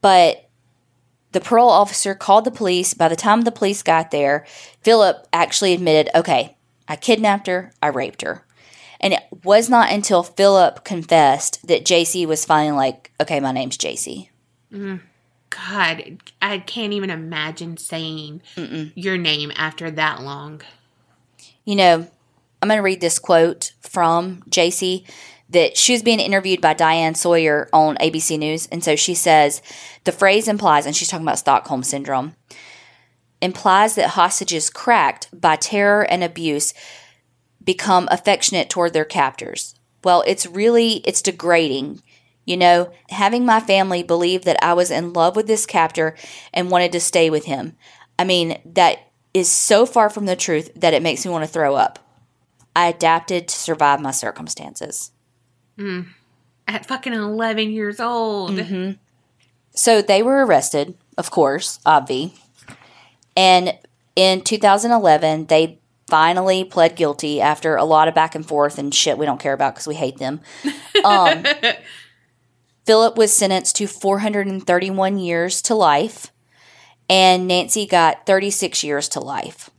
But 0.00 0.48
the 1.32 1.40
parole 1.40 1.70
officer 1.70 2.14
called 2.14 2.44
the 2.44 2.50
police. 2.50 2.94
By 2.94 3.08
the 3.08 3.16
time 3.16 3.42
the 3.42 3.52
police 3.52 3.82
got 3.82 4.10
there, 4.10 4.46
Philip 4.82 5.26
actually 5.32 5.72
admitted, 5.72 6.10
okay, 6.14 6.56
I 6.88 6.96
kidnapped 6.96 7.46
her, 7.46 7.72
I 7.82 7.88
raped 7.88 8.22
her. 8.22 8.44
And 9.00 9.14
it 9.14 9.22
was 9.44 9.70
not 9.70 9.90
until 9.90 10.22
Philip 10.22 10.84
confessed 10.84 11.66
that 11.66 11.84
Jaycee 11.84 12.26
was 12.26 12.44
finally 12.44 12.76
like, 12.76 13.10
okay, 13.20 13.40
my 13.40 13.50
name's 13.50 13.78
Jaycee. 13.78 14.28
Mm. 14.72 15.00
God, 15.48 16.18
I 16.40 16.58
can't 16.58 16.92
even 16.92 17.10
imagine 17.10 17.76
saying 17.76 18.42
your 18.94 19.18
name 19.18 19.50
after 19.56 19.90
that 19.90 20.22
long. 20.22 20.60
you 21.64 21.76
know, 21.76 22.06
I'm 22.62 22.68
going 22.68 22.78
to 22.78 22.82
read 22.82 23.00
this 23.00 23.18
quote 23.18 23.72
from 23.80 24.42
Jaycee 24.50 25.06
that 25.48 25.76
she 25.76 25.92
was 25.92 26.02
being 26.02 26.20
interviewed 26.20 26.60
by 26.60 26.74
Diane 26.74 27.14
Sawyer 27.14 27.68
on 27.72 27.96
ABC 27.96 28.38
News. 28.38 28.66
And 28.66 28.84
so 28.84 28.96
she 28.96 29.14
says, 29.14 29.62
the 30.04 30.12
phrase 30.12 30.46
implies, 30.46 30.86
and 30.86 30.94
she's 30.94 31.08
talking 31.08 31.26
about 31.26 31.38
Stockholm 31.38 31.82
Syndrome, 31.82 32.36
implies 33.42 33.94
that 33.96 34.10
hostages 34.10 34.70
cracked 34.70 35.28
by 35.38 35.56
terror 35.56 36.02
and 36.02 36.22
abuse 36.22 36.74
become 37.62 38.08
affectionate 38.10 38.70
toward 38.70 38.92
their 38.92 39.04
captors. 39.04 39.74
Well, 40.02 40.24
it's 40.26 40.46
really, 40.46 41.02
it's 41.04 41.22
degrading. 41.22 42.02
You 42.46 42.56
know, 42.56 42.90
having 43.10 43.44
my 43.44 43.60
family 43.60 44.02
believe 44.02 44.44
that 44.44 44.62
I 44.62 44.72
was 44.72 44.90
in 44.90 45.12
love 45.12 45.36
with 45.36 45.46
this 45.46 45.66
captor 45.66 46.16
and 46.52 46.70
wanted 46.70 46.92
to 46.92 47.00
stay 47.00 47.30
with 47.30 47.44
him. 47.44 47.76
I 48.18 48.24
mean, 48.24 48.58
that 48.64 48.98
is 49.32 49.50
so 49.50 49.86
far 49.86 50.10
from 50.10 50.26
the 50.26 50.36
truth 50.36 50.70
that 50.74 50.94
it 50.94 51.02
makes 51.02 51.24
me 51.24 51.30
want 51.30 51.44
to 51.44 51.50
throw 51.50 51.76
up. 51.76 51.98
I 52.74 52.88
adapted 52.88 53.48
to 53.48 53.54
survive 53.54 54.00
my 54.00 54.10
circumstances. 54.10 55.12
Mm. 55.78 56.08
At 56.66 56.86
fucking 56.86 57.12
11 57.12 57.70
years 57.70 58.00
old. 58.00 58.52
Mm-hmm. 58.52 58.92
So 59.72 60.02
they 60.02 60.22
were 60.22 60.44
arrested, 60.44 60.96
of 61.16 61.30
course, 61.30 61.78
obvi. 61.86 62.38
And 63.36 63.78
in 64.16 64.42
2011, 64.42 65.46
they 65.46 65.79
finally 66.10 66.64
pled 66.64 66.96
guilty 66.96 67.40
after 67.40 67.76
a 67.76 67.84
lot 67.84 68.08
of 68.08 68.14
back 68.14 68.34
and 68.34 68.46
forth 68.46 68.78
and 68.78 68.94
shit 68.94 69.16
we 69.16 69.24
don't 69.24 69.40
care 69.40 69.54
about 69.54 69.74
because 69.74 69.86
we 69.86 69.94
hate 69.94 70.18
them. 70.18 70.40
Um, 71.04 71.44
Philip 72.84 73.16
was 73.16 73.32
sentenced 73.32 73.76
to 73.76 73.86
431 73.86 75.18
years 75.18 75.62
to 75.62 75.74
life, 75.74 76.32
and 77.08 77.46
Nancy 77.46 77.86
got 77.86 78.26
36 78.26 78.82
years 78.82 79.08
to 79.10 79.20
life. 79.20 79.70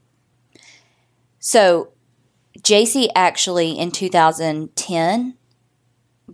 So, 1.39 1.91
Jaycee 2.59 3.09
actually 3.15 3.77
in 3.77 3.91
2010 3.91 5.38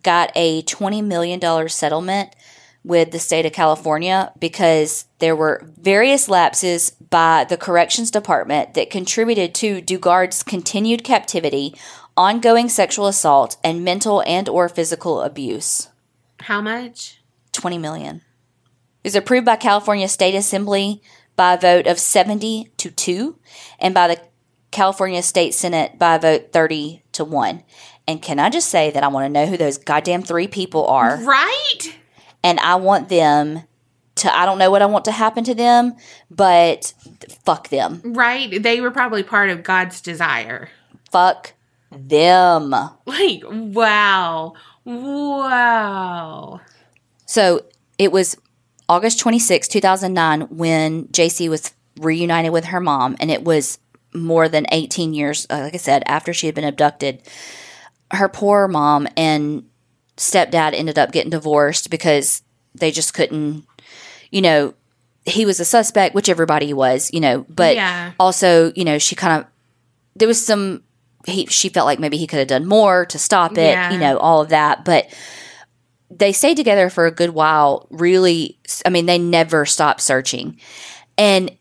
got 0.03 0.31
a 0.35 0.61
$20 0.63 1.03
million 1.03 1.69
settlement 1.69 2.35
with 2.83 3.11
the 3.11 3.19
state 3.19 3.45
of 3.45 3.53
California 3.53 4.31
because 4.37 5.06
there 5.20 5.36
were 5.36 5.72
various 5.80 6.30
lapses 6.30 6.91
by 6.91 7.43
the 7.43 7.57
corrections 7.57 8.11
department 8.11 8.74
that 8.76 8.89
contributed 8.89 9.55
to 9.55 9.82
Dugard's 9.82 10.43
continued 10.43 11.03
captivity, 11.03 11.76
ongoing 12.15 12.70
sexual 12.70 13.07
assault, 13.07 13.57
and 13.63 13.84
mental 13.84 14.22
and 14.24 14.47
or 14.47 14.70
physical 14.70 15.22
abuse. 15.22 15.89
How 16.41 16.61
much? 16.61 17.22
20 17.53 17.78
million. 17.78 18.18
It 19.03 19.07
was 19.07 19.15
approved 19.15 19.45
by 19.45 19.55
California 19.55 20.07
State 20.07 20.36
Assembly 20.36 21.01
by 21.36 21.53
a 21.53 21.59
vote 21.59 21.88
of 21.88 21.99
70 21.99 22.72
to 22.78 22.91
2 22.91 23.39
and 23.80 23.93
by 23.93 24.07
the 24.07 24.22
California 24.72 25.24
State 25.24 25.53
Senate 25.53 25.97
by 25.97 26.15
a 26.15 26.20
vote 26.20 26.51
30 26.51 27.03
to 27.13 27.24
1. 27.24 27.63
And 28.07 28.22
can 28.22 28.39
I 28.39 28.49
just 28.49 28.70
say 28.70 28.91
that 28.91 29.03
I 29.03 29.07
want 29.07 29.26
to 29.26 29.30
know 29.30 29.45
who 29.45 29.57
those 29.57 29.78
goddamn 29.78 30.24
three 30.24 30.47
people 30.47 30.86
are 30.88 31.18
Right? 31.24 31.95
and 32.43 32.59
I 32.59 32.76
want 32.76 33.09
them 33.09 33.63
to 34.18 34.36
I 34.36 34.45
don't 34.45 34.57
know 34.57 34.72
what 34.72 34.82
I 34.82 34.86
want 34.86 35.05
to 35.05 35.11
happen 35.11 35.43
to 35.45 35.55
them, 35.55 35.95
but 36.30 36.93
fuck 37.45 37.70
them. 37.70 38.01
Right? 38.03 38.61
They 38.61 38.82
were 38.82 38.91
probably 38.91 39.24
part 39.24 39.49
of 39.49 39.63
God's 39.63 40.01
desire. 40.01 40.70
Fuck 41.11 41.53
them. 41.91 42.76
Like, 43.05 43.43
wow. 43.47 44.53
Wow. 44.86 46.61
So 47.26 47.65
it 47.97 48.11
was 48.11 48.38
August 48.89 49.20
26, 49.20 49.68
2009, 49.68 50.41
when 50.49 51.07
Jaycee 51.07 51.49
was 51.49 51.74
reunited 51.99 52.51
with 52.51 52.65
her 52.65 52.80
mom, 52.80 53.18
and 53.20 53.30
it 53.30 53.43
was 53.43 53.80
more 54.13 54.47
than 54.47 54.65
18 54.72 55.13
years, 55.13 55.45
uh, 55.49 55.59
like 55.59 55.74
I 55.74 55.78
said, 55.78 56.03
after 56.05 56.34
she 56.34 56.45
had 56.45 56.55
been 56.55 56.63
abducted. 56.63 57.22
Her 58.11 58.30
poor 58.30 58.68
mom 58.68 59.07
and 59.18 59.68
stepdad 60.15 60.74
ended 60.74 60.97
up 60.97 61.11
getting 61.11 61.30
divorced 61.30 61.89
because 61.89 62.41
they 62.74 62.91
just 62.91 63.13
couldn't, 63.13 63.65
you 64.32 64.41
know, 64.41 64.73
he 65.25 65.45
was 65.45 65.59
a 65.59 65.65
suspect, 65.65 66.15
which 66.15 66.30
everybody 66.30 66.73
was, 66.73 67.09
you 67.13 67.19
know, 67.19 67.45
but 67.49 67.75
Yeah. 67.75 68.13
also, 68.19 68.71
you 68.75 68.86
know, 68.86 68.97
she 68.97 69.15
kind 69.15 69.41
of 69.41 69.47
there 70.15 70.28
was 70.28 70.43
some 70.43 70.84
he 71.25 71.45
she 71.47 71.69
felt 71.69 71.86
like 71.86 71.99
maybe 71.99 72.17
he 72.17 72.25
could 72.28 72.39
have 72.39 72.47
done 72.47 72.65
more 72.65 73.05
to 73.07 73.19
stop 73.19 73.51
it, 73.57 73.71
Yeah. 73.73 73.91
you 73.91 73.97
know, 73.99 74.17
all 74.17 74.41
of 74.41 74.49
that, 74.49 74.86
but 74.86 75.07
they 76.09 76.32
stayed 76.32 76.55
together 76.55 76.89
for 76.89 77.05
a 77.05 77.11
good 77.11 77.32
while. 77.32 77.86
Really, 77.89 78.57
I 78.86 78.89
mean, 78.89 79.05
they 79.07 79.17
never 79.19 79.65
stopped 79.65 79.99
searching. 80.01 80.57
And 81.17 81.51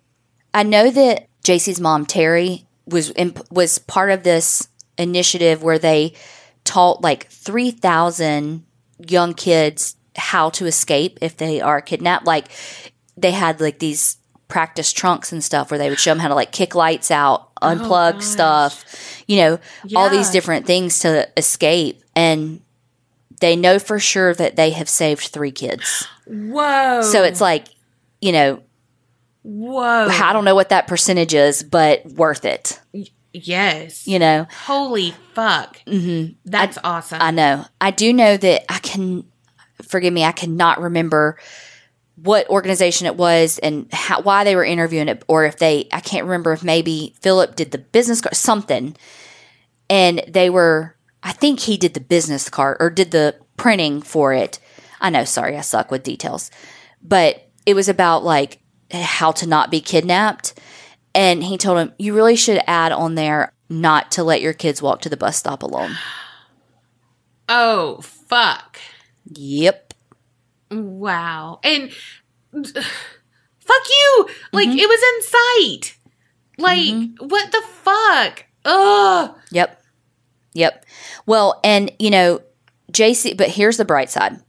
I 0.54 0.62
know 0.62 0.90
that 0.90 1.26
Jaycee's 1.42 1.80
mom 1.80 2.06
Terry 2.06 2.64
was 2.86 3.10
in, 3.10 3.34
was 3.50 3.78
part 3.78 4.12
of 4.12 4.22
this 4.22 4.68
initiative 4.96 5.62
where 5.64 5.78
they 5.80 6.12
taught 6.64 7.02
like 7.02 7.26
3,000 7.28 8.64
young 9.08 9.34
kids 9.34 9.96
how 10.16 10.50
to 10.50 10.66
escape 10.66 11.18
if 11.20 11.36
they 11.36 11.60
are 11.60 11.80
kidnapped. 11.80 12.26
Like 12.26 12.48
they 13.16 13.32
had 13.32 13.60
like 13.60 13.78
these 13.78 14.16
practice 14.48 14.92
trunks 14.92 15.32
and 15.32 15.42
stuff 15.42 15.70
where 15.70 15.78
they 15.78 15.88
would 15.88 15.98
show 15.98 16.10
them 16.10 16.18
how 16.18 16.28
to 16.28 16.34
like 16.34 16.52
kick 16.52 16.74
lights 16.74 17.10
out, 17.10 17.54
unplug 17.56 18.14
gosh. 18.14 18.24
stuff, 18.24 19.22
you 19.26 19.38
know, 19.38 19.58
all 19.94 20.08
these 20.08 20.30
different 20.30 20.66
things 20.66 21.00
to 21.00 21.28
escape. 21.36 22.02
And 22.14 22.60
they 23.40 23.56
know 23.56 23.78
for 23.78 23.98
sure 23.98 24.34
that 24.34 24.56
they 24.56 24.70
have 24.70 24.88
saved 24.88 25.28
three 25.28 25.50
kids. 25.50 26.06
Whoa. 26.26 27.02
So 27.02 27.22
it's 27.22 27.40
like, 27.40 27.66
you 28.20 28.32
know, 28.32 28.62
whoa. 29.42 30.08
I 30.10 30.32
don't 30.32 30.44
know 30.44 30.54
what 30.54 30.70
that 30.70 30.86
percentage 30.86 31.34
is, 31.34 31.62
but 31.62 32.06
worth 32.06 32.44
it, 32.44 32.80
yes. 33.32 34.06
you 34.06 34.18
know. 34.18 34.46
Holy 34.64 35.14
fuck. 35.34 35.82
Mm-hmm. 35.86 36.34
That's 36.44 36.78
awesome. 36.82 37.20
I 37.20 37.30
know. 37.30 37.64
I 37.80 37.90
do 37.90 38.12
know 38.12 38.36
that 38.36 38.72
I 38.72 38.78
can, 38.78 39.24
forgive 39.82 40.12
me, 40.12 40.24
I 40.24 40.32
cannot 40.32 40.80
remember 40.80 41.38
what 42.16 42.48
organization 42.48 43.06
it 43.06 43.16
was 43.16 43.58
and 43.58 43.92
how, 43.92 44.22
why 44.22 44.44
they 44.44 44.56
were 44.56 44.64
interviewing 44.64 45.08
it, 45.08 45.22
or 45.28 45.44
if 45.44 45.58
they, 45.58 45.86
I 45.92 46.00
can't 46.00 46.24
remember 46.24 46.52
if 46.52 46.64
maybe 46.64 47.14
Philip 47.20 47.56
did 47.56 47.70
the 47.70 47.78
business 47.78 48.20
card, 48.20 48.34
something. 48.34 48.96
And 49.90 50.24
they 50.26 50.48
were, 50.50 50.96
I 51.22 51.32
think 51.32 51.60
he 51.60 51.76
did 51.76 51.94
the 51.94 52.00
business 52.00 52.48
card 52.48 52.78
or 52.80 52.90
did 52.90 53.10
the 53.10 53.36
printing 53.56 54.00
for 54.00 54.32
it. 54.32 54.58
I 55.00 55.10
know, 55.10 55.24
sorry, 55.24 55.56
I 55.56 55.60
suck 55.60 55.90
with 55.90 56.02
details. 56.02 56.50
But 57.02 57.48
it 57.66 57.74
was 57.74 57.88
about 57.88 58.24
like 58.24 58.60
how 58.90 59.32
to 59.32 59.46
not 59.46 59.70
be 59.70 59.80
kidnapped. 59.80 60.58
And 61.14 61.44
he 61.44 61.58
told 61.58 61.78
him, 61.78 61.92
you 61.98 62.14
really 62.14 62.36
should 62.36 62.62
add 62.66 62.92
on 62.92 63.14
there 63.14 63.52
not 63.68 64.10
to 64.12 64.24
let 64.24 64.40
your 64.40 64.52
kids 64.52 64.80
walk 64.80 65.00
to 65.02 65.08
the 65.08 65.16
bus 65.16 65.36
stop 65.36 65.62
alone. 65.62 65.96
oh, 67.48 68.00
fuck. 68.02 68.78
Yep. 69.32 69.94
Wow. 70.70 71.60
And 71.62 71.90
fuck 72.52 72.64
you. 73.88 74.28
Like 74.52 74.68
Mm-hmm. 74.68 74.78
it 74.78 74.88
was 74.88 75.02
in 75.02 75.22
sight. 75.82 75.96
Like 76.58 77.30
what 77.30 77.52
the 77.52 77.62
fuck? 77.82 78.44
Ugh. 78.64 79.36
Yep. 79.50 79.82
Yep. 80.54 80.84
Well, 81.26 81.60
and 81.62 81.90
you 81.98 82.10
know, 82.10 82.40
Jaycee, 82.92 83.36
but 83.36 83.50
here's 83.50 83.76
the 83.76 83.84
bright 83.84 84.10
side. 84.10 84.40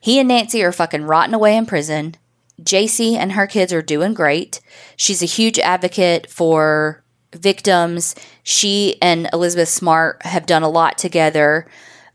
He 0.00 0.18
and 0.18 0.28
Nancy 0.28 0.62
are 0.62 0.72
fucking 0.72 1.04
rotting 1.04 1.34
away 1.34 1.56
in 1.56 1.66
prison. 1.66 2.14
Jaycee 2.62 3.14
and 3.14 3.32
her 3.32 3.46
kids 3.46 3.72
are 3.72 3.82
doing 3.82 4.14
great. 4.14 4.60
She's 4.96 5.22
a 5.22 5.26
huge 5.26 5.58
advocate 5.58 6.30
for 6.30 7.02
victims. 7.34 8.14
She 8.42 8.96
and 9.02 9.28
Elizabeth 9.32 9.68
Smart 9.68 10.24
have 10.24 10.46
done 10.46 10.62
a 10.62 10.68
lot 10.68 10.96
together. 10.96 11.66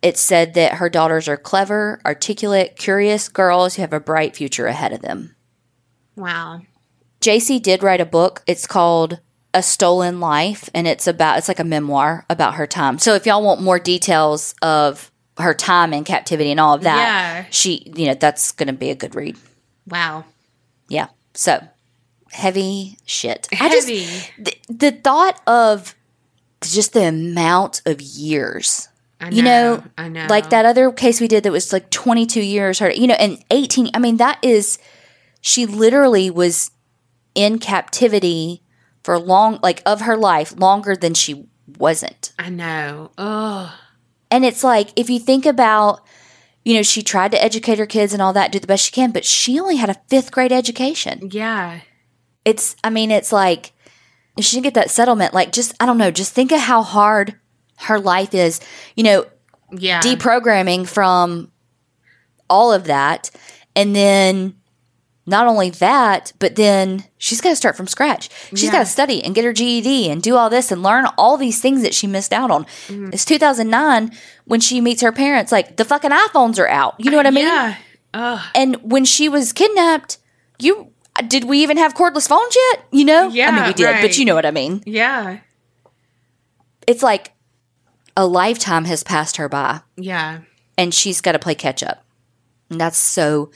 It's 0.02 0.20
said 0.22 0.56
that 0.56 0.76
her 0.76 0.90
daughters 0.90 1.28
are 1.28 1.38
clever, 1.38 2.02
articulate, 2.06 2.76
curious 2.76 3.30
girls 3.30 3.76
who 3.76 3.82
have 3.84 3.94
a 3.94 4.00
bright 4.00 4.36
future 4.36 4.66
ahead 4.66 4.94
of 4.94 5.02
them. 5.02 5.36
Wow. 6.16 6.62
Jaycee 7.22 7.62
did 7.62 7.84
write 7.84 8.02
a 8.02 8.06
book. 8.06 8.42
It's 8.48 8.66
called 8.66 9.20
A 9.54 9.62
Stolen 9.62 10.20
Life, 10.20 10.70
and 10.74 10.88
it's 10.88 11.06
about 11.06 11.38
it's 11.38 11.48
like 11.48 11.60
a 11.60 11.64
memoir 11.64 12.26
about 12.30 12.56
her 12.56 12.66
time. 12.66 12.98
So 12.98 13.14
if 13.14 13.26
y'all 13.28 13.44
want 13.44 13.62
more 13.62 13.78
details 13.80 14.56
of 14.62 15.12
her 15.38 15.54
time 15.54 15.94
in 15.94 16.04
captivity 16.04 16.50
and 16.52 16.60
all 16.60 16.74
of 16.74 16.82
that, 16.82 16.98
Yeah. 16.98 17.46
she 17.52 17.92
you 17.96 18.08
know 18.08 18.16
that's 18.16 18.52
going 18.54 18.68
to 18.68 18.74
be 18.74 18.90
a 18.90 18.96
good 18.96 19.14
read. 19.16 19.38
Wow. 19.88 20.26
Yeah. 20.90 21.08
So 21.36 21.62
heavy 22.32 22.98
shit. 23.06 23.48
I 23.60 23.70
just 23.70 23.88
Heavy. 23.88 24.08
the, 24.40 24.56
the 24.70 24.92
thought 24.92 25.40
of 25.46 25.94
just 26.64 26.94
the 26.94 27.08
amount 27.08 27.82
of 27.86 28.02
years. 28.02 28.88
I 29.22 29.30
You 29.30 29.44
know, 29.44 29.84
I 29.98 30.10
know. 30.10 30.26
Like 30.30 30.50
that 30.50 30.66
other 30.66 30.92
case 30.92 31.22
we 31.22 31.28
did 31.28 31.44
that 31.44 31.52
was 31.52 31.72
like 31.72 31.90
22 31.92 32.42
years. 32.42 32.80
Her, 32.80 32.92
you 32.92 33.08
know, 33.08 33.16
and 33.20 33.44
18. 33.52 33.92
I 33.94 34.00
mean, 34.00 34.18
that 34.18 34.40
is, 34.42 34.80
she 35.40 35.66
literally 35.66 36.30
was 36.30 36.72
in 37.36 37.60
captivity 37.60 38.64
for 39.04 39.18
long, 39.18 39.60
like 39.64 39.82
of 39.86 40.02
her 40.02 40.18
life, 40.18 40.54
longer 40.60 40.96
than 40.96 41.14
she 41.14 41.48
wasn't. 41.78 42.34
I 42.38 42.50
know. 42.50 43.12
Ugh. 43.18 43.72
And 44.30 44.46
it's 44.46 44.64
like, 44.64 44.90
if 44.96 45.10
you 45.10 45.20
think 45.20 45.46
about, 45.46 46.06
you 46.64 46.76
know, 46.76 46.84
she 46.84 47.02
tried 47.02 47.32
to 47.32 47.44
educate 47.44 47.80
her 47.80 47.86
kids 47.86 48.14
and 48.14 48.22
all 48.22 48.34
that, 48.34 48.52
do 48.52 48.60
the 48.60 48.68
best 48.68 48.86
she 48.86 48.92
can, 48.92 49.12
but 49.12 49.26
she 49.26 49.60
only 49.60 49.76
had 49.76 49.90
a 49.90 50.02
fifth 50.08 50.32
grade 50.32 50.52
education. 50.52 51.30
Yeah. 51.32 51.82
It's, 52.46 52.76
I 52.84 52.90
mean, 52.90 53.12
it's 53.12 53.32
like, 53.32 53.74
if 54.38 54.46
she 54.46 54.56
didn't 54.56 54.64
get 54.66 54.74
that 54.76 54.90
settlement, 54.90 55.34
like, 55.34 55.52
just, 55.52 55.74
I 55.80 55.86
don't 55.86 55.98
know, 55.98 56.12
just 56.12 56.34
think 56.34 56.52
of 56.52 56.62
how 56.62 56.82
hard 56.82 57.36
her 57.84 58.00
life 58.00 58.34
is, 58.34 58.60
you 58.96 59.04
know, 59.04 59.26
Yeah. 59.72 60.02
deprogramming 60.02 60.88
from 60.88 61.52
all 62.50 62.72
of 62.74 62.86
that. 62.86 63.32
And 63.76 63.96
then 63.96 64.56
not 65.26 65.48
only 65.48 65.70
that, 65.70 66.34
but 66.40 66.56
then 66.56 67.06
she's 67.18 67.40
got 67.40 67.52
to 67.52 67.56
start 67.56 67.78
from 67.78 67.88
scratch. 67.88 68.30
She's 68.50 68.64
Yeah. 68.66 68.72
got 68.72 68.80
to 68.80 68.86
study 68.86 69.24
and 69.24 69.34
get 69.36 69.46
her 69.46 69.54
GED 69.54 70.10
and 70.10 70.22
do 70.22 70.36
all 70.36 70.50
this 70.50 70.72
and 70.72 70.84
learn 70.84 71.06
all 71.18 71.38
these 71.38 71.62
things 71.62 71.84
that 71.84 71.94
she 71.94 72.08
missed 72.08 72.34
out 72.34 72.52
on. 72.52 72.66
Mm-hmm. 72.88 73.12
It's 73.14 73.24
2009 73.24 74.12
when 74.46 74.60
she 74.60 74.82
meets 74.82 75.02
her 75.02 75.12
parents, 75.12 75.52
like 75.52 75.78
the 75.78 75.86
fucking 75.86 76.12
iPhones 76.12 76.60
are 76.60 76.68
out. 76.68 76.96
You 76.98 77.12
know 77.12 77.18
what 77.18 77.28
I 77.28 77.32
mean? 77.32 77.46
Yeah. 77.46 77.76
Ugh. 78.14 78.40
And 78.56 78.76
when 78.82 79.06
she 79.06 79.30
was 79.30 79.54
kidnapped, 79.54 80.18
you 80.60 80.88
did 81.28 81.44
we 81.44 81.60
even 81.62 81.78
have 81.78 81.94
cordless 81.94 82.28
phones 82.28 82.56
yet? 82.56 82.86
You 82.92 83.06
know? 83.06 83.28
Yeah. 83.30 83.50
I 83.50 83.52
mean, 83.56 83.64
we 83.68 83.74
did, 83.74 84.02
but 84.02 84.18
you 84.18 84.26
know 84.26 84.36
what 84.36 84.46
I 84.46 84.52
mean. 84.52 84.82
Yeah. 84.86 85.38
It's 86.88 87.04
like 87.04 87.32
a 88.18 88.26
lifetime 88.26 88.86
has 88.86 89.04
passed 89.04 89.38
her 89.38 89.48
by. 89.50 89.82
Yeah. 89.96 90.42
and 90.78 90.94
she's 90.94 91.22
got 91.22 91.34
to 91.34 91.40
play 91.40 91.56
catch 91.56 91.84
up. 91.84 92.04
And 92.70 92.80
that's 92.80 92.98
so 92.98 93.52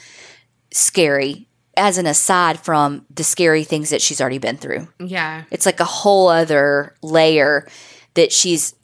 scary 0.71 1.47
as 1.77 1.97
an 1.97 2.05
aside 2.05 2.59
from 2.59 3.05
the 3.13 3.23
scary 3.23 3.63
things 3.63 3.89
that 3.89 4.01
she's 4.01 4.21
already 4.21 4.37
been 4.37 4.57
through. 4.57 4.87
Yeah. 4.99 5.43
It's 5.51 5.65
like 5.65 5.79
a 5.79 5.85
whole 5.85 6.27
other 6.29 6.95
layer 7.01 7.67
that 8.13 8.31
she's 8.31 8.75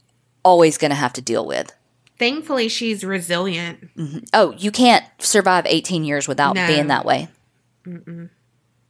always 0.44 0.78
going 0.78 0.90
to 0.92 0.96
have 0.96 1.14
to 1.14 1.22
deal 1.22 1.46
with. 1.46 1.72
Thankfully, 2.20 2.68
she's 2.68 3.04
resilient. 3.04 3.96
Mm-hmm. 3.96 4.20
Oh, 4.34 4.54
you 4.58 4.72
can't 4.72 5.06
survive 5.20 5.66
18 5.66 6.04
years 6.04 6.28
without 6.28 6.56
No. 6.56 6.68
being 6.68 6.88
that 6.88 7.06
way. 7.06 7.30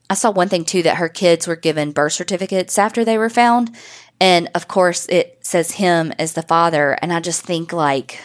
I 0.10 0.14
saw 0.14 0.32
one 0.32 0.50
thing 0.50 0.66
too 0.66 0.84
that 0.84 0.98
her 0.98 1.08
kids 1.10 1.48
were 1.48 1.56
given 1.56 1.92
birth 1.94 2.14
certificates 2.14 2.78
after 2.78 3.06
they 3.06 3.18
were 3.18 3.30
found. 3.30 3.74
And 4.22 4.50
of 4.54 4.68
course, 4.68 5.08
it 5.08 5.40
says 5.42 5.72
him 5.72 6.14
as 6.20 6.34
the 6.34 6.44
father. 6.44 6.96
And 7.02 7.12
I 7.12 7.20
just 7.20 7.42
think, 7.42 7.74
like, 7.74 8.20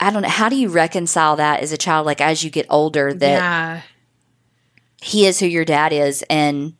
I 0.00 0.10
don't 0.10 0.22
know, 0.22 0.28
how 0.28 0.48
do 0.48 0.56
you 0.56 0.68
reconcile 0.68 1.36
that 1.36 1.60
as 1.60 1.70
a 1.70 1.78
child? 1.78 2.06
Like, 2.06 2.20
as 2.20 2.42
you 2.42 2.50
get 2.50 2.66
older, 2.68 3.14
that 3.14 3.20
yeah. 3.20 3.82
he 5.00 5.26
is 5.26 5.38
who 5.38 5.46
your 5.46 5.64
dad 5.64 5.92
is 5.92 6.24
and 6.28 6.74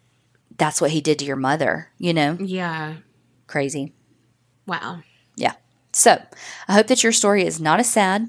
that's 0.59 0.81
what 0.81 0.91
he 0.91 1.01
did 1.01 1.21
to 1.21 1.25
your 1.25 1.37
mother, 1.37 1.89
you 1.99 2.13
know? 2.13 2.37
Yeah. 2.41 2.97
Crazy. 3.47 3.95
Wow. 4.67 5.03
Yeah. 5.37 5.55
So 5.93 6.21
I 6.67 6.75
hope 6.75 6.89
that 6.89 7.05
your 7.05 7.13
story 7.13 7.47
is 7.47 7.61
not 7.61 7.79
as 7.79 7.89
sad, 7.89 8.29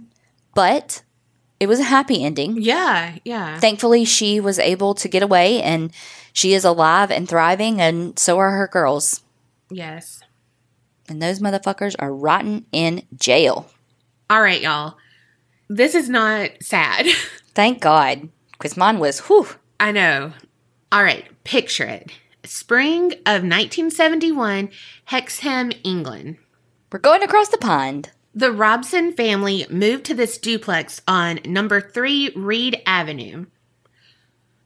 but 0.53 1.01
it 1.59 1.65
was 1.67 1.79
a 1.79 1.85
happy 1.85 2.23
ending. 2.23 2.61
Yeah. 2.61 3.17
Yeah. 3.25 3.59
Thankfully, 3.59 4.05
she 4.05 4.39
was 4.39 4.59
able 4.59 4.93
to 4.93 5.07
get 5.07 5.23
away 5.23 5.59
and 5.59 5.91
she 6.33 6.53
is 6.53 6.63
alive 6.63 7.09
and 7.09 7.27
thriving, 7.27 7.81
and 7.81 8.17
so 8.17 8.37
are 8.37 8.51
her 8.51 8.67
girls. 8.67 9.23
Yes. 9.71 10.21
And 11.09 11.21
those 11.21 11.39
motherfuckers 11.39 11.95
are 11.97 12.13
rotten 12.13 12.65
in 12.71 13.03
jail. 13.15 13.71
All 14.29 14.41
right, 14.41 14.61
y'all. 14.61 14.97
This 15.69 15.95
is 15.95 16.09
not 16.09 16.51
sad. 16.61 17.07
Thank 17.55 17.81
God. 17.81 18.29
Because 18.51 18.77
mine 18.77 18.99
was, 18.99 19.19
whew. 19.21 19.47
I 19.79 19.91
know. 19.91 20.33
All 20.91 21.03
right, 21.03 21.25
picture 21.43 21.85
it. 21.85 22.11
Spring 22.43 23.11
of 23.25 23.43
1971, 23.43 24.69
Hexham, 25.05 25.71
England. 25.83 26.37
We're 26.91 26.99
going 26.99 27.23
across 27.23 27.49
the 27.49 27.57
pond. 27.57 28.11
The 28.33 28.51
Robson 28.51 29.13
family 29.13 29.65
moved 29.69 30.05
to 30.05 30.13
this 30.13 30.37
duplex 30.37 31.01
on 31.07 31.39
number 31.45 31.81
3 31.81 32.31
Rede 32.35 32.81
Avenue. 32.85 33.45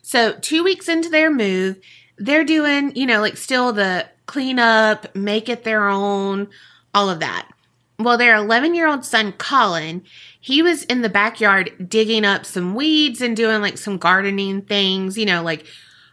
So, 0.01 0.33
2 0.33 0.63
weeks 0.63 0.87
into 0.87 1.09
their 1.09 1.31
move, 1.31 1.79
they're 2.17 2.43
doing, 2.43 2.95
you 2.95 3.05
know, 3.05 3.21
like 3.21 3.37
still 3.37 3.73
the 3.73 4.07
clean 4.25 4.59
up, 4.59 5.15
make 5.15 5.49
it 5.49 5.63
their 5.63 5.87
own, 5.87 6.47
all 6.93 7.09
of 7.09 7.19
that. 7.19 7.49
Well, 7.97 8.17
their 8.17 8.35
11 8.35 8.75
year 8.75 8.87
old 8.87 9.05
son, 9.05 9.31
Colin, 9.33 10.03
he 10.39 10.61
was 10.61 10.83
in 10.83 11.01
the 11.01 11.09
backyard 11.09 11.71
digging 11.87 12.25
up 12.25 12.45
some 12.45 12.75
weeds 12.75 13.21
and 13.21 13.35
doing 13.35 13.61
like 13.61 13.77
some 13.77 13.97
gardening 13.97 14.61
things, 14.63 15.17
you 15.17 15.25
know, 15.25 15.41
like, 15.41 15.65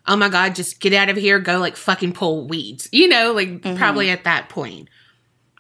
oh 0.07 0.17
my 0.17 0.29
God, 0.29 0.55
just 0.55 0.81
get 0.81 0.93
out 0.93 1.09
of 1.09 1.17
here, 1.17 1.39
go 1.39 1.59
like 1.59 1.77
fucking 1.77 2.13
pull 2.13 2.47
weeds, 2.47 2.89
you 2.93 3.09
know, 3.09 3.33
like 3.33 3.49
mm-hmm. 3.49 3.77
probably 3.77 4.11
at 4.11 4.25
that 4.25 4.49
point. 4.49 4.89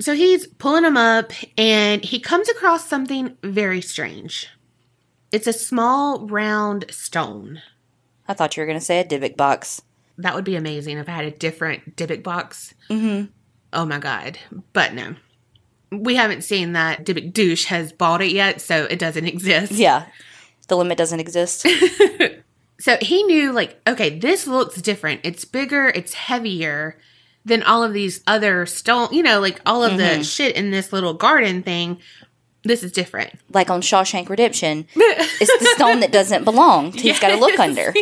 So 0.00 0.14
he's 0.14 0.46
pulling 0.46 0.82
them 0.82 0.96
up 0.96 1.32
and 1.56 2.04
he 2.04 2.18
comes 2.18 2.48
across 2.48 2.88
something 2.88 3.36
very 3.42 3.80
strange. 3.80 4.48
It's 5.30 5.46
a 5.46 5.52
small 5.52 6.26
round 6.26 6.86
stone. 6.90 7.62
I 8.28 8.34
thought 8.34 8.56
you 8.56 8.62
were 8.62 8.66
going 8.66 8.78
to 8.78 8.84
say 8.84 9.00
a 9.00 9.04
Dybbuk 9.04 9.36
box. 9.36 9.82
That 10.18 10.34
would 10.34 10.44
be 10.44 10.56
amazing 10.56 10.98
if 10.98 11.08
I 11.08 11.12
had 11.12 11.24
a 11.24 11.30
different 11.30 11.96
Dybbuk 11.96 12.22
box. 12.22 12.74
Mm-hmm. 12.90 13.26
Oh 13.72 13.84
my 13.86 13.98
God. 13.98 14.38
But 14.72 14.94
no. 14.94 15.14
We 15.90 16.14
haven't 16.16 16.42
seen 16.42 16.72
that 16.72 17.04
Dybbuk 17.04 17.32
douche 17.32 17.66
has 17.66 17.92
bought 17.92 18.22
it 18.22 18.32
yet, 18.32 18.60
so 18.60 18.84
it 18.84 18.98
doesn't 18.98 19.26
exist. 19.34 19.72
Yeah. 19.72 20.06
The 20.68 20.76
limit 20.76 20.98
doesn't 20.98 21.20
exist. 21.20 21.66
So 22.80 22.96
he 23.00 23.22
knew, 23.22 23.52
like, 23.52 23.80
okay, 23.86 24.18
this 24.18 24.48
looks 24.48 24.82
different. 24.82 25.20
It's 25.22 25.44
bigger, 25.44 25.86
it's 25.94 26.14
heavier 26.14 26.98
than 27.44 27.62
all 27.62 27.84
of 27.84 27.92
these 27.92 28.20
other 28.26 28.66
stone, 28.66 29.08
you 29.12 29.22
know, 29.22 29.38
like 29.38 29.60
all 29.64 29.84
of 29.84 29.96
the 29.98 30.24
shit 30.24 30.56
in 30.56 30.72
this 30.72 30.92
little 30.92 31.14
garden 31.14 31.62
thing. 31.62 32.00
This 32.64 32.82
is 32.82 32.90
different. 32.90 33.34
like 33.52 33.70
on 33.70 33.82
Shawshank 33.82 34.28
Redemption, 34.28 34.88
it's 34.96 35.58
the 35.60 35.66
stone 35.76 36.00
that 36.00 36.10
doesn't 36.10 36.42
belong. 36.42 36.90
He's 36.90 37.20
got 37.20 37.28
to 37.28 37.36
look 37.36 37.56
under. 37.60 37.94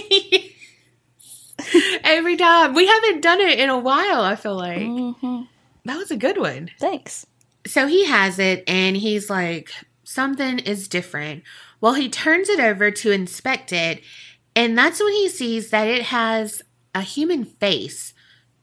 Every 2.04 2.36
time. 2.36 2.74
We 2.74 2.86
haven't 2.86 3.20
done 3.22 3.40
it 3.40 3.58
in 3.58 3.70
a 3.70 3.78
while, 3.78 4.22
I 4.22 4.36
feel 4.36 4.56
like. 4.56 4.80
Mhm. 4.80 5.48
That 5.84 5.96
was 5.96 6.10
a 6.10 6.16
good 6.16 6.38
one. 6.38 6.70
Thanks. 6.78 7.26
So 7.66 7.86
he 7.86 8.06
has 8.06 8.38
it 8.38 8.64
and 8.66 8.96
he's 8.96 9.30
like, 9.30 9.70
something 10.04 10.58
is 10.60 10.88
different. 10.88 11.42
Well, 11.80 11.94
he 11.94 12.08
turns 12.08 12.48
it 12.48 12.60
over 12.60 12.90
to 12.90 13.10
inspect 13.10 13.72
it, 13.72 14.02
and 14.54 14.76
that's 14.76 15.00
when 15.00 15.12
he 15.12 15.28
sees 15.28 15.70
that 15.70 15.88
it 15.88 16.02
has 16.02 16.62
a 16.94 17.00
human 17.00 17.44
face 17.44 18.12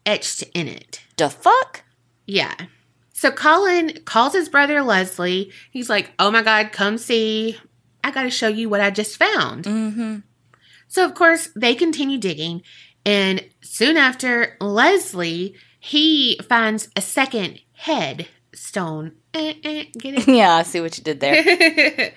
etched 0.05 0.43
in 0.53 0.67
it. 0.67 1.01
The 1.17 1.29
fuck? 1.29 1.83
Yeah. 2.25 2.53
So 3.13 3.31
Colin 3.31 4.01
calls 4.05 4.33
his 4.33 4.49
brother 4.49 4.81
Leslie. 4.83 5.51
He's 5.71 5.89
like, 5.89 6.11
oh 6.19 6.29
my 6.29 6.43
God, 6.43 6.71
come 6.71 6.97
see. 6.99 7.57
I 8.03 8.11
got 8.11 8.23
to 8.23 8.29
show 8.29 8.47
you 8.47 8.69
what 8.69 8.81
I 8.81 8.91
just 8.91 9.17
found. 9.17 9.65
Mm-hmm. 9.65 10.17
So, 10.87 11.03
of 11.03 11.15
course, 11.15 11.49
they 11.55 11.75
continue 11.75 12.17
digging. 12.17 12.61
And 13.07 13.43
soon 13.61 13.95
after, 13.97 14.57
Leslie, 14.59 15.55
he 15.79 16.37
finds 16.49 16.89
a 16.95 17.01
second 17.01 17.59
head 17.73 18.27
stone. 18.53 19.13
Eh, 19.33 19.53
eh, 19.63 19.85
Yeah, 20.27 20.55
I 20.55 20.63
see 20.63 20.81
what 20.81 20.97
you 20.97 21.03
did 21.03 21.19
there. 21.21 22.13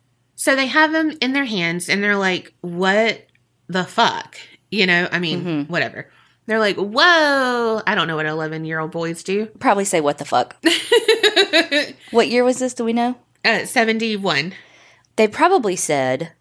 so 0.34 0.56
they 0.56 0.66
have 0.66 0.92
them 0.92 1.12
in 1.20 1.32
their 1.34 1.44
hands 1.44 1.88
and 1.88 2.02
they're 2.02 2.16
like, 2.16 2.54
what 2.62 3.26
the 3.68 3.84
fuck? 3.84 4.36
You 4.70 4.86
know, 4.86 5.06
I 5.12 5.18
mean, 5.18 5.44
Mhm. 5.44 5.68
whatever. 5.68 6.08
They're 6.46 6.58
like, 6.58 6.76
whoa. 6.76 7.82
I 7.86 7.94
don't 7.94 8.08
know 8.08 8.16
what 8.16 8.26
11 8.26 8.64
year 8.64 8.80
old 8.80 8.90
boys 8.90 9.22
do. 9.22 9.46
Probably 9.60 9.84
say 9.84 10.00
what 10.00 10.16
the 10.18 10.24
fuck. 10.24 10.56
What 12.10 12.28
year 12.28 12.44
was 12.44 12.58
this? 12.58 12.74
Do 12.74 12.84
we 12.84 12.92
know? 12.92 13.16
uh, 13.44 13.64
71. 13.64 14.54
They 15.16 15.28
probably 15.28 15.76
said. 15.76 16.32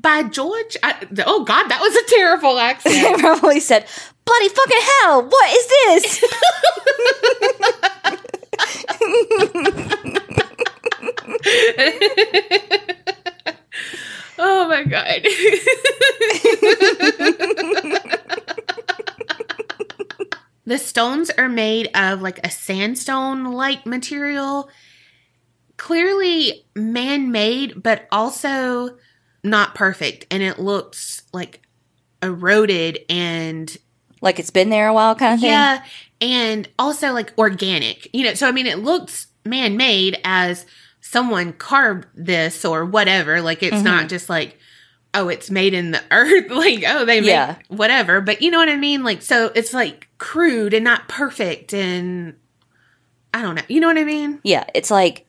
By 0.00 0.22
George? 0.22 0.76
I, 0.82 1.06
oh, 1.26 1.44
God, 1.44 1.68
that 1.68 1.80
was 1.80 1.96
a 1.96 2.04
terrible 2.14 2.58
accent. 2.58 3.18
probably 3.18 3.58
said, 3.58 3.84
"Bloody 4.24 4.48
fucking 4.48 4.78
hell! 5.02 5.22
What 5.22 5.50
is 5.50 5.66
this?" 5.68 6.24
oh, 14.38 14.68
my 14.68 14.84
God. 14.84 15.22
the 20.64 20.78
stones 20.78 21.30
are 21.30 21.48
made 21.48 21.90
of 21.94 22.22
like 22.22 22.38
a 22.46 22.50
sandstone 22.50 23.52
like 23.52 23.84
material. 23.84 24.70
Clearly 25.76 26.66
man 26.76 27.32
made, 27.32 27.82
but 27.82 28.06
also 28.12 28.96
not 29.42 29.74
perfect. 29.74 30.26
And 30.30 30.42
it 30.42 30.58
looks 30.58 31.22
like 31.32 31.62
eroded 32.22 33.00
and 33.08 33.76
like 34.20 34.38
it's 34.38 34.50
been 34.50 34.70
there 34.70 34.88
a 34.88 34.94
while, 34.94 35.14
kind 35.14 35.34
of 35.34 35.40
thing. 35.40 35.50
yeah, 35.50 35.84
and 36.20 36.68
also 36.78 37.12
like 37.12 37.32
organic. 37.38 38.12
You 38.12 38.24
know, 38.24 38.34
so 38.34 38.48
I 38.48 38.52
mean, 38.52 38.66
it 38.66 38.78
looks 38.80 39.28
man 39.44 39.76
made 39.76 40.20
as 40.24 40.66
someone 41.00 41.52
carved 41.52 42.06
this 42.14 42.64
or 42.64 42.84
whatever. 42.84 43.40
Like 43.40 43.62
it's 43.62 43.82
not 43.82 44.00
mm-hmm. 44.00 44.08
just 44.08 44.28
like, 44.28 44.58
oh, 45.14 45.28
it's 45.28 45.50
made 45.50 45.72
in 45.74 45.92
the 45.92 46.02
earth. 46.10 46.50
like 46.50 46.82
oh, 46.86 47.04
they 47.04 47.20
made 47.20 47.28
Yeah. 47.28 47.56
whatever. 47.68 48.20
But 48.20 48.42
you 48.42 48.50
know 48.50 48.58
what 48.58 48.68
I 48.68 48.76
mean? 48.76 49.04
Like 49.04 49.22
so, 49.22 49.52
it's 49.54 49.72
like 49.72 50.08
crude 50.18 50.74
and 50.74 50.84
not 50.84 51.08
perfect, 51.08 51.72
and 51.72 52.34
I 53.32 53.42
don't 53.42 53.54
know. 53.54 53.62
You 53.68 53.80
know 53.80 53.86
what 53.86 53.98
I 53.98 54.04
mean? 54.04 54.40
Yeah, 54.42 54.64
it's 54.74 54.90
like 54.90 55.26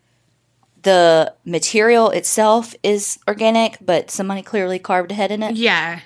the 0.89 1.35
material 1.45 2.09
itself 2.09 2.73
is 2.81 3.19
organic, 3.27 3.77
but 3.79 4.09
somebody 4.09 4.41
clearly 4.41 4.79
carved 4.79 5.11
a 5.11 5.13
head 5.13 5.29
in 5.29 5.43
it. 5.43 5.55
Yeah, 5.55 5.99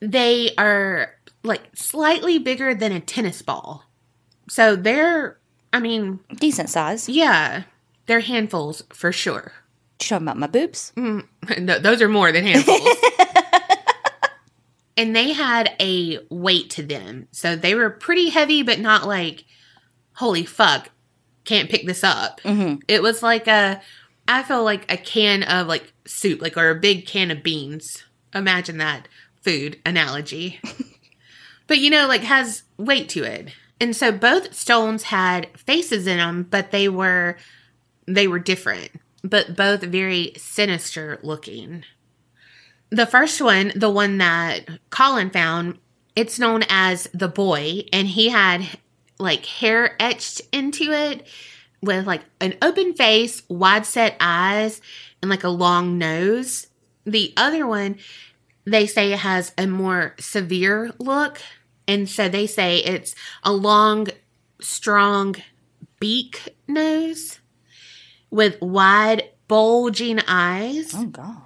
they 0.00 0.50
are 0.58 1.14
like 1.44 1.62
slightly 1.74 2.40
bigger 2.40 2.74
than 2.74 2.90
a 2.90 2.98
tennis 2.98 3.42
ball. 3.42 3.84
So 4.48 4.74
they're, 4.74 5.38
I 5.72 5.78
mean, 5.78 6.18
Decent 6.34 6.68
size. 6.68 7.08
yeah, 7.08 7.62
they're 8.06 8.20
handfuls 8.20 8.82
for 8.92 9.12
sure. 9.12 9.52
You 10.00 10.08
talking 10.08 10.26
about 10.26 10.36
my 10.36 10.48
boobs? 10.48 10.92
Mm, 10.96 11.26
no, 11.60 11.78
those 11.78 12.02
are 12.02 12.08
more 12.08 12.32
than 12.32 12.44
handfuls. 12.44 12.96
and 14.96 15.14
they 15.14 15.32
had 15.32 15.76
a 15.78 16.18
weight 16.28 16.70
to 16.70 16.82
them. 16.82 17.28
So 17.30 17.54
they 17.54 17.76
were 17.76 17.88
pretty 17.90 18.30
heavy, 18.30 18.64
but 18.64 18.80
not 18.80 19.06
like, 19.06 19.44
holy 20.14 20.44
fuck, 20.44 20.90
can't 21.44 21.70
pick 21.70 21.86
this 21.86 22.02
up. 22.02 22.40
Mm-hmm. 22.40 22.80
It 22.88 23.00
was 23.00 23.22
like 23.22 23.46
a, 23.46 23.80
I 24.26 24.42
feel 24.42 24.64
like 24.64 24.90
a 24.90 24.96
can 24.96 25.42
of 25.42 25.66
like 25.66 25.92
soup, 26.06 26.40
like, 26.40 26.56
or 26.56 26.70
a 26.70 26.74
big 26.74 27.06
can 27.06 27.30
of 27.30 27.42
beans. 27.42 28.04
Imagine 28.34 28.78
that 28.78 29.08
food 29.42 29.80
analogy. 29.84 30.60
but 31.66 31.78
you 31.78 31.90
know, 31.90 32.06
like 32.06 32.22
has 32.22 32.62
weight 32.76 33.08
to 33.10 33.24
it. 33.24 33.52
And 33.80 33.94
so 33.94 34.12
both 34.12 34.54
stones 34.54 35.04
had 35.04 35.48
faces 35.58 36.06
in 36.06 36.18
them, 36.18 36.46
but 36.48 36.70
they 36.70 36.88
were, 36.88 37.36
they 38.06 38.28
were 38.28 38.38
different, 38.38 38.90
but 39.22 39.56
both 39.56 39.82
very 39.82 40.32
sinister 40.36 41.18
looking. 41.22 41.84
The 42.90 43.06
first 43.06 43.42
one, 43.42 43.72
the 43.74 43.90
one 43.90 44.18
that 44.18 44.68
Colin 44.90 45.30
found, 45.30 45.78
it's 46.14 46.38
known 46.38 46.62
as 46.68 47.08
the 47.12 47.28
boy, 47.28 47.82
and 47.92 48.06
he 48.06 48.28
had 48.28 48.78
like 49.18 49.44
hair 49.46 50.00
etched 50.00 50.42
into 50.52 50.92
it 50.92 51.26
with 51.84 52.06
like 52.06 52.22
an 52.40 52.54
open 52.62 52.94
face, 52.94 53.42
wide 53.48 53.86
set 53.86 54.16
eyes, 54.20 54.80
and 55.22 55.30
like 55.30 55.44
a 55.44 55.48
long 55.48 55.98
nose. 55.98 56.66
The 57.04 57.32
other 57.36 57.66
one, 57.66 57.98
they 58.64 58.86
say 58.86 59.12
it 59.12 59.20
has 59.20 59.52
a 59.58 59.66
more 59.66 60.14
severe 60.18 60.92
look. 60.98 61.40
And 61.86 62.08
so 62.08 62.28
they 62.28 62.46
say 62.46 62.78
it's 62.78 63.14
a 63.42 63.52
long, 63.52 64.08
strong 64.60 65.36
beak 66.00 66.56
nose 66.66 67.40
with 68.30 68.60
wide, 68.60 69.30
bulging 69.48 70.20
eyes. 70.26 70.92
Oh 70.94 71.06
god. 71.06 71.42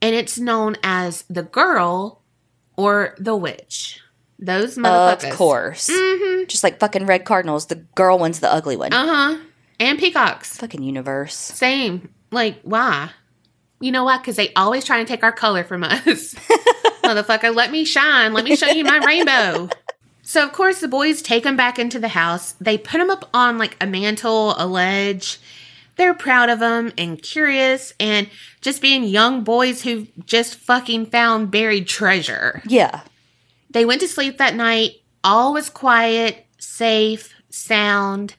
And 0.00 0.14
it's 0.14 0.38
known 0.38 0.76
as 0.82 1.24
the 1.28 1.42
girl 1.42 2.22
or 2.76 3.14
the 3.18 3.34
witch. 3.34 4.00
Those 4.38 4.76
motherfuckers. 4.76 5.30
Of 5.30 5.36
course. 5.36 5.90
Mm-hmm. 5.90 6.44
Just 6.46 6.62
like 6.62 6.78
fucking 6.78 7.06
red 7.06 7.24
cardinals, 7.24 7.66
the 7.66 7.74
girl 7.74 8.18
one's 8.18 8.38
the 8.38 8.52
ugly 8.52 8.76
one. 8.76 8.92
Uh 8.92 9.06
huh. 9.06 9.38
And 9.80 9.98
peacocks. 9.98 10.56
fucking 10.56 10.82
universe. 10.82 11.34
Same. 11.34 12.08
Like, 12.30 12.60
why? 12.62 13.10
You 13.80 13.92
know 13.92 14.04
why? 14.04 14.18
Because 14.18 14.36
they 14.36 14.52
always 14.54 14.84
try 14.84 14.98
to 14.98 15.04
take 15.04 15.22
our 15.22 15.32
color 15.32 15.64
from 15.64 15.84
us. 15.84 16.34
Motherfucker, 17.04 17.54
let 17.54 17.70
me 17.70 17.84
shine. 17.84 18.32
Let 18.32 18.44
me 18.44 18.56
show 18.56 18.66
you 18.66 18.84
my 18.84 18.98
rainbow. 18.98 19.68
So, 20.22 20.44
of 20.44 20.52
course, 20.52 20.80
the 20.80 20.88
boys 20.88 21.22
take 21.22 21.44
them 21.44 21.56
back 21.56 21.78
into 21.78 21.98
the 21.98 22.08
house. 22.08 22.52
They 22.60 22.76
put 22.76 22.98
them 22.98 23.08
up 23.08 23.30
on 23.32 23.56
like 23.56 23.76
a 23.80 23.86
mantle, 23.86 24.54
a 24.58 24.66
ledge. 24.66 25.38
They're 25.96 26.14
proud 26.14 26.50
of 26.50 26.58
them 26.58 26.92
and 26.98 27.20
curious 27.20 27.94
and 27.98 28.28
just 28.60 28.82
being 28.82 29.04
young 29.04 29.42
boys 29.42 29.82
who 29.82 30.06
just 30.26 30.56
fucking 30.56 31.06
found 31.06 31.50
buried 31.50 31.88
treasure. 31.88 32.62
Yeah. 32.66 33.02
They 33.70 33.84
went 33.84 34.00
to 34.02 34.08
sleep 34.08 34.38
that 34.38 34.54
night. 34.54 34.96
All 35.24 35.52
was 35.52 35.70
quiet, 35.70 36.46
safe, 36.58 37.34
sound. 37.50 38.34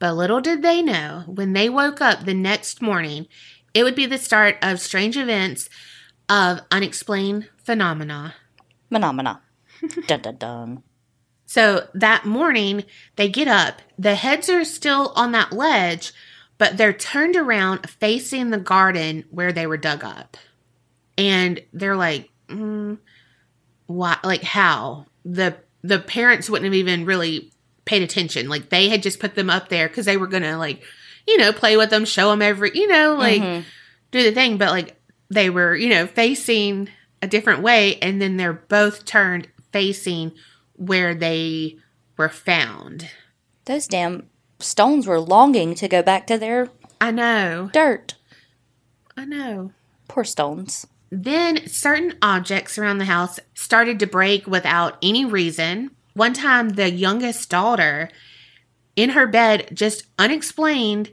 But 0.00 0.14
little 0.14 0.40
did 0.40 0.62
they 0.62 0.82
know, 0.82 1.24
when 1.26 1.52
they 1.52 1.68
woke 1.68 2.00
up 2.00 2.24
the 2.24 2.34
next 2.34 2.82
morning, 2.82 3.28
it 3.74 3.84
would 3.84 3.94
be 3.94 4.06
the 4.06 4.18
start 4.18 4.56
of 4.62 4.80
strange 4.80 5.16
events 5.16 5.68
of 6.28 6.60
unexplained 6.70 7.48
phenomena. 7.62 8.34
Phenomena. 8.90 9.42
dun 10.06 10.20
dun 10.20 10.36
dun. 10.36 10.82
So 11.46 11.88
that 11.94 12.24
morning, 12.24 12.84
they 13.16 13.28
get 13.28 13.46
up. 13.46 13.82
The 13.98 14.14
heads 14.14 14.48
are 14.48 14.64
still 14.64 15.12
on 15.16 15.32
that 15.32 15.52
ledge, 15.52 16.12
but 16.58 16.76
they're 16.76 16.92
turned 16.92 17.36
around 17.36 17.90
facing 17.90 18.50
the 18.50 18.58
garden 18.58 19.24
where 19.30 19.52
they 19.52 19.66
were 19.66 19.76
dug 19.76 20.02
up. 20.02 20.36
And 21.18 21.60
they're 21.72 21.96
like, 21.96 22.30
mm, 22.48 22.98
why? 23.86 24.16
Like, 24.24 24.42
how? 24.42 25.06
The 25.24 25.56
the 25.82 25.98
parents 25.98 26.48
wouldn't 26.48 26.66
have 26.66 26.74
even 26.74 27.04
really 27.04 27.52
paid 27.90 28.02
attention. 28.02 28.48
Like, 28.48 28.68
they 28.70 28.88
had 28.88 29.02
just 29.02 29.18
put 29.18 29.34
them 29.34 29.50
up 29.50 29.68
there 29.68 29.88
because 29.88 30.06
they 30.06 30.16
were 30.16 30.28
to, 30.28 30.56
like, 30.56 30.80
you 31.26 31.36
know, 31.38 31.52
play 31.52 31.76
with 31.76 31.90
them, 31.90 32.04
show 32.04 32.30
them 32.30 32.40
every, 32.40 32.70
you 32.72 32.86
know, 32.86 33.16
like, 33.16 33.42
Mhm. 33.42 33.64
do 34.12 34.22
the 34.22 34.30
thing. 34.32 34.56
But, 34.58 34.70
like, 34.70 34.96
they 35.28 35.50
were, 35.50 35.74
you 35.74 35.88
know, 35.88 36.06
facing 36.06 36.88
a 37.20 37.26
different 37.26 37.62
way. 37.62 37.96
And 37.96 38.22
then 38.22 38.36
they're 38.36 38.52
both 38.52 39.04
turned 39.04 39.48
facing 39.72 40.30
where 40.74 41.14
they 41.16 41.76
were 42.16 42.28
found. 42.28 43.08
Those 43.64 43.86
damn 43.88 44.28
stones 44.60 45.06
were 45.06 45.20
longing 45.20 45.74
to 45.74 45.88
go 45.88 46.00
back 46.00 46.26
to 46.28 46.38
their 46.38 46.68
I 47.00 47.10
know. 47.10 47.70
dirt. 47.72 48.14
I 49.16 49.24
know. 49.24 49.72
Poor 50.06 50.22
stones. 50.24 50.86
Then 51.10 51.66
certain 51.66 52.14
objects 52.22 52.78
around 52.78 52.98
the 52.98 53.04
house 53.06 53.40
started 53.54 53.98
to 53.98 54.06
break 54.06 54.46
without 54.46 54.96
any 55.02 55.24
reason. 55.24 55.90
One 56.14 56.32
time, 56.32 56.70
the 56.70 56.90
youngest 56.90 57.48
daughter 57.50 58.10
in 58.96 59.10
her 59.10 59.26
bed, 59.26 59.68
just 59.72 60.04
unexplained, 60.18 61.10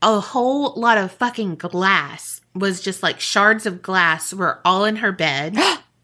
a 0.00 0.20
whole 0.20 0.74
lot 0.80 0.96
of 0.98 1.10
fucking 1.12 1.56
glass 1.56 2.40
was 2.54 2.80
just 2.80 3.02
like 3.02 3.20
shards 3.20 3.66
of 3.66 3.82
glass 3.82 4.32
were 4.32 4.60
all 4.64 4.84
in 4.84 4.96
her 4.96 5.12
bed. 5.12 5.56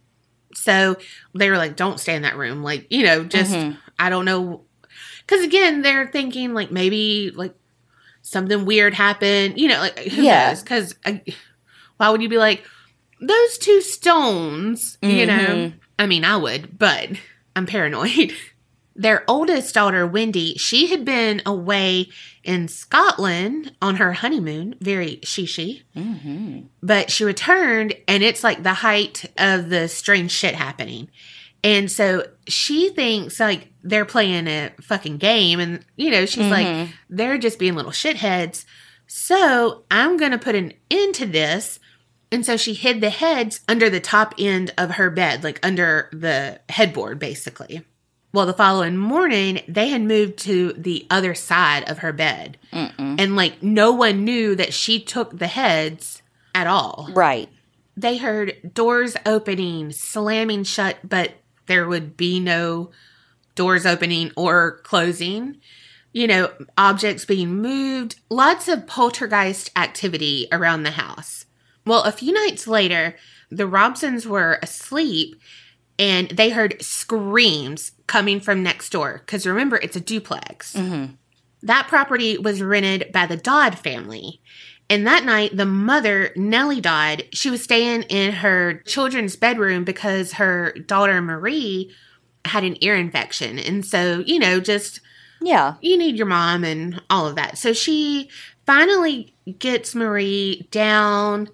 so 0.54 0.96
they 1.34 1.48
were 1.50 1.58
like, 1.58 1.76
don't 1.76 2.00
stay 2.00 2.14
in 2.14 2.22
that 2.22 2.36
room. 2.36 2.62
Like, 2.62 2.86
you 2.90 3.04
know, 3.04 3.24
just, 3.24 3.52
Mhm. 3.52 3.76
I 3.98 4.10
don't 4.10 4.24
know. 4.24 4.62
Because 5.26 5.44
again, 5.44 5.82
they're 5.82 6.06
thinking 6.08 6.52
like 6.54 6.70
maybe 6.70 7.30
like 7.34 7.54
something 8.22 8.64
weird 8.64 8.94
happened, 8.94 9.58
you 9.58 9.68
know, 9.68 9.78
like 9.78 9.98
who 9.98 10.22
Yeah. 10.22 10.48
knows? 10.48 10.62
Because 10.62 10.94
why 11.96 12.10
would 12.10 12.20
you 12.22 12.28
be 12.28 12.38
like, 12.38 12.64
those 13.20 13.58
two 13.58 13.80
stones, 13.80 14.98
you 15.00 15.24
know? 15.26 15.34
Mhm. 15.34 15.74
I 15.98 16.06
mean, 16.06 16.24
I 16.24 16.36
would, 16.36 16.78
but 16.78 17.10
I'm 17.56 17.66
paranoid. 17.66 18.32
Their 18.96 19.24
oldest 19.28 19.74
daughter, 19.74 20.06
Wendy, 20.06 20.54
she 20.56 20.86
had 20.86 21.04
been 21.04 21.42
away 21.44 22.10
in 22.44 22.68
Scotland 22.68 23.72
on 23.82 23.96
her 23.96 24.12
honeymoon, 24.12 24.76
very 24.80 25.16
shishy, 25.24 25.82
hmm 25.94 26.60
but 26.80 27.10
she 27.10 27.24
returned 27.24 27.94
and 28.06 28.22
it's 28.22 28.44
like 28.44 28.62
the 28.62 28.74
height 28.74 29.24
of 29.38 29.68
the 29.68 29.88
strange 29.88 30.30
shit 30.30 30.54
happening. 30.54 31.08
And 31.64 31.90
so 31.90 32.26
she 32.46 32.90
thinks 32.90 33.40
like 33.40 33.68
they're 33.82 34.04
playing 34.04 34.46
a 34.46 34.70
fucking 34.82 35.16
game 35.16 35.58
and 35.58 35.84
you 35.96 36.10
know, 36.12 36.24
she's 36.26 36.50
like 36.50 36.66
Mhm. 36.66 36.88
they're 37.10 37.38
just 37.38 37.58
being 37.58 37.74
little 37.74 37.90
shitheads. 37.90 38.64
So 39.08 39.84
I'm 39.90 40.16
going 40.16 40.32
to 40.32 40.38
put 40.38 40.54
an 40.54 40.72
end 40.90 41.14
to 41.16 41.26
this. 41.26 41.78
And 42.34 42.44
so 42.44 42.56
she 42.56 42.74
hid 42.74 43.00
the 43.00 43.10
heads 43.10 43.60
under 43.68 43.88
the 43.88 44.00
top 44.00 44.34
end 44.40 44.72
of 44.76 44.96
her 44.96 45.08
bed, 45.08 45.44
like 45.44 45.64
under 45.64 46.10
the 46.12 46.58
headboard, 46.68 47.20
basically. 47.20 47.84
Well, 48.32 48.46
the 48.46 48.52
following 48.52 48.96
morning, 48.96 49.60
they 49.68 49.90
had 49.90 50.02
moved 50.02 50.40
to 50.40 50.72
the 50.72 51.06
other 51.08 51.36
side 51.36 51.88
of 51.88 51.98
her 51.98 52.12
bed. 52.12 52.58
Mm-mm. 52.72 53.20
And 53.20 53.36
like 53.36 53.62
no 53.62 53.92
one 53.92 54.24
knew 54.24 54.56
that 54.56 54.74
she 54.74 54.98
took 54.98 55.38
the 55.38 55.46
heads 55.46 56.22
at 56.56 56.66
all. 56.66 57.08
Right. 57.12 57.48
They 57.96 58.16
heard 58.16 58.72
doors 58.74 59.16
opening, 59.24 59.92
slamming 59.92 60.64
shut, 60.64 60.98
but 61.04 61.34
there 61.66 61.86
would 61.86 62.16
be 62.16 62.40
no 62.40 62.90
doors 63.54 63.86
opening 63.86 64.32
or 64.36 64.78
closing. 64.78 65.58
You 66.12 66.26
know, 66.26 66.52
objects 66.76 67.24
being 67.24 67.62
moved, 67.62 68.18
lots 68.28 68.66
of 68.66 68.88
poltergeist 68.88 69.70
activity 69.76 70.48
around 70.50 70.82
the 70.82 70.90
house. 70.90 71.43
Well, 71.86 72.02
a 72.02 72.12
few 72.12 72.32
nights 72.32 72.66
later, 72.66 73.16
the 73.50 73.64
Robsons 73.68 74.26
were 74.26 74.58
asleep 74.62 75.36
and 75.98 76.28
they 76.30 76.50
heard 76.50 76.82
screams 76.82 77.92
coming 78.06 78.40
from 78.40 78.62
next 78.62 78.90
door. 78.90 79.20
Because 79.24 79.46
remember, 79.46 79.76
it's 79.76 79.96
a 79.96 80.00
duplex. 80.00 80.74
hmm 80.74 81.06
That 81.62 81.86
property 81.88 82.36
was 82.38 82.62
rented 82.62 83.12
by 83.12 83.26
the 83.26 83.36
Dodd 83.36 83.78
family. 83.78 84.40
And 84.90 85.06
that 85.06 85.24
night, 85.24 85.56
the 85.56 85.64
mother, 85.66 86.30
Nellie 86.36 86.80
Dodd, 86.80 87.24
she 87.32 87.48
was 87.50 87.62
staying 87.62 88.02
in 88.04 88.32
her 88.34 88.82
children's 88.86 89.34
bedroom 89.36 89.82
because 89.84 90.32
her 90.32 90.72
daughter, 90.86 91.22
Marie, 91.22 91.90
had 92.44 92.64
an 92.64 92.76
ear 92.82 92.94
infection. 92.94 93.58
And 93.58 93.84
so, 93.86 94.22
you 94.26 94.38
know, 94.38 94.60
just 94.60 95.00
Yeah. 95.40 95.74
you 95.80 95.96
need 95.96 96.16
your 96.16 96.26
mom 96.26 96.64
and 96.64 97.00
all 97.08 97.26
of 97.26 97.36
that. 97.36 97.56
So 97.56 97.72
she 97.72 98.28
finally 98.66 99.34
gets 99.58 99.94
Marie 99.94 100.68
down 100.70 101.48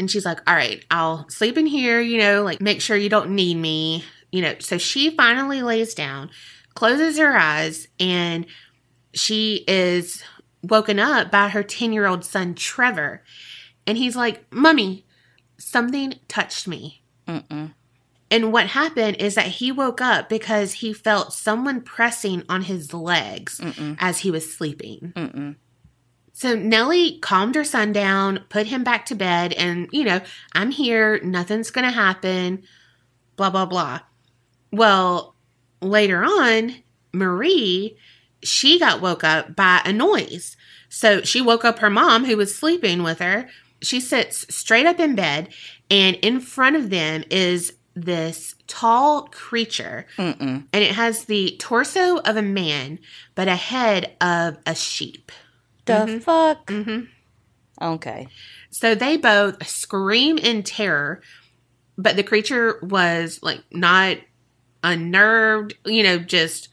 and 0.00 0.10
she's 0.10 0.24
like, 0.24 0.40
All 0.48 0.54
right, 0.56 0.84
I'll 0.90 1.28
sleep 1.28 1.56
in 1.56 1.66
here, 1.66 2.00
you 2.00 2.18
know, 2.18 2.42
like 2.42 2.60
make 2.60 2.80
sure 2.80 2.96
you 2.96 3.10
don't 3.10 3.30
need 3.30 3.56
me, 3.56 4.02
you 4.32 4.42
know. 4.42 4.56
So 4.58 4.78
she 4.78 5.10
finally 5.10 5.62
lays 5.62 5.94
down, 5.94 6.30
closes 6.74 7.18
her 7.18 7.36
eyes, 7.36 7.86
and 8.00 8.46
she 9.12 9.62
is 9.68 10.24
woken 10.62 10.98
up 10.98 11.30
by 11.30 11.50
her 11.50 11.62
10 11.62 11.92
year 11.92 12.06
old 12.06 12.24
son, 12.24 12.54
Trevor. 12.54 13.22
And 13.86 13.98
he's 13.98 14.16
like, 14.16 14.52
Mummy, 14.52 15.04
something 15.58 16.14
touched 16.28 16.66
me. 16.66 17.02
Mm-mm. 17.28 17.74
And 18.32 18.52
what 18.52 18.68
happened 18.68 19.16
is 19.16 19.34
that 19.34 19.46
he 19.46 19.70
woke 19.70 20.00
up 20.00 20.28
because 20.28 20.74
he 20.74 20.92
felt 20.92 21.32
someone 21.32 21.82
pressing 21.82 22.44
on 22.48 22.62
his 22.62 22.94
legs 22.94 23.58
Mm-mm. 23.60 23.96
as 23.98 24.20
he 24.20 24.30
was 24.30 24.54
sleeping. 24.54 25.12
Mm-mm. 25.16 25.56
So 26.32 26.56
Nellie 26.56 27.18
calmed 27.18 27.54
her 27.54 27.64
son 27.64 27.92
down, 27.92 28.44
put 28.48 28.68
him 28.68 28.82
back 28.82 29.04
to 29.06 29.14
bed, 29.14 29.52
and, 29.54 29.88
you 29.92 30.04
know, 30.04 30.20
I'm 30.54 30.70
here, 30.70 31.20
nothing's 31.22 31.70
going 31.70 31.84
to 31.84 31.90
happen, 31.90 32.62
blah, 33.36 33.50
blah, 33.50 33.66
blah. 33.66 34.00
Well, 34.72 35.34
later 35.82 36.24
on, 36.24 36.76
Marie, 37.12 37.96
she 38.42 38.78
got 38.78 39.00
woke 39.00 39.24
up 39.24 39.54
by 39.54 39.82
a 39.84 39.92
noise. 39.92 40.56
So 40.88 41.22
she 41.22 41.40
woke 41.40 41.64
up 41.64 41.80
her 41.80 41.90
mom, 41.90 42.24
who 42.24 42.36
was 42.36 42.54
sleeping 42.54 43.02
with 43.02 43.18
her. 43.18 43.48
She 43.82 44.00
sits 44.00 44.46
straight 44.54 44.86
up 44.86 45.00
in 45.00 45.14
bed, 45.14 45.50
and 45.90 46.16
in 46.16 46.40
front 46.40 46.76
of 46.76 46.90
them 46.90 47.24
is 47.30 47.74
this 47.94 48.54
tall 48.66 49.28
creature, 49.32 50.06
Mm-mm. 50.16 50.66
and 50.72 50.84
it 50.84 50.92
has 50.92 51.24
the 51.24 51.56
torso 51.58 52.18
of 52.18 52.36
a 52.36 52.42
man, 52.42 52.98
but 53.34 53.48
a 53.48 53.56
head 53.56 54.16
of 54.20 54.58
a 54.64 54.74
sheep. 54.74 55.32
The 55.90 56.12
Mhm. 56.12 56.22
fuck? 56.22 56.66
Mm-hmm. 56.66 57.00
Okay. 57.94 58.28
So 58.70 58.94
they 58.94 59.16
both 59.16 59.66
scream 59.66 60.38
in 60.38 60.62
terror, 60.62 61.22
but 61.98 62.16
the 62.16 62.22
creature 62.22 62.78
was 62.82 63.40
like 63.42 63.60
not 63.70 64.18
unnerved, 64.84 65.74
you 65.84 66.02
know, 66.02 66.18
just 66.18 66.68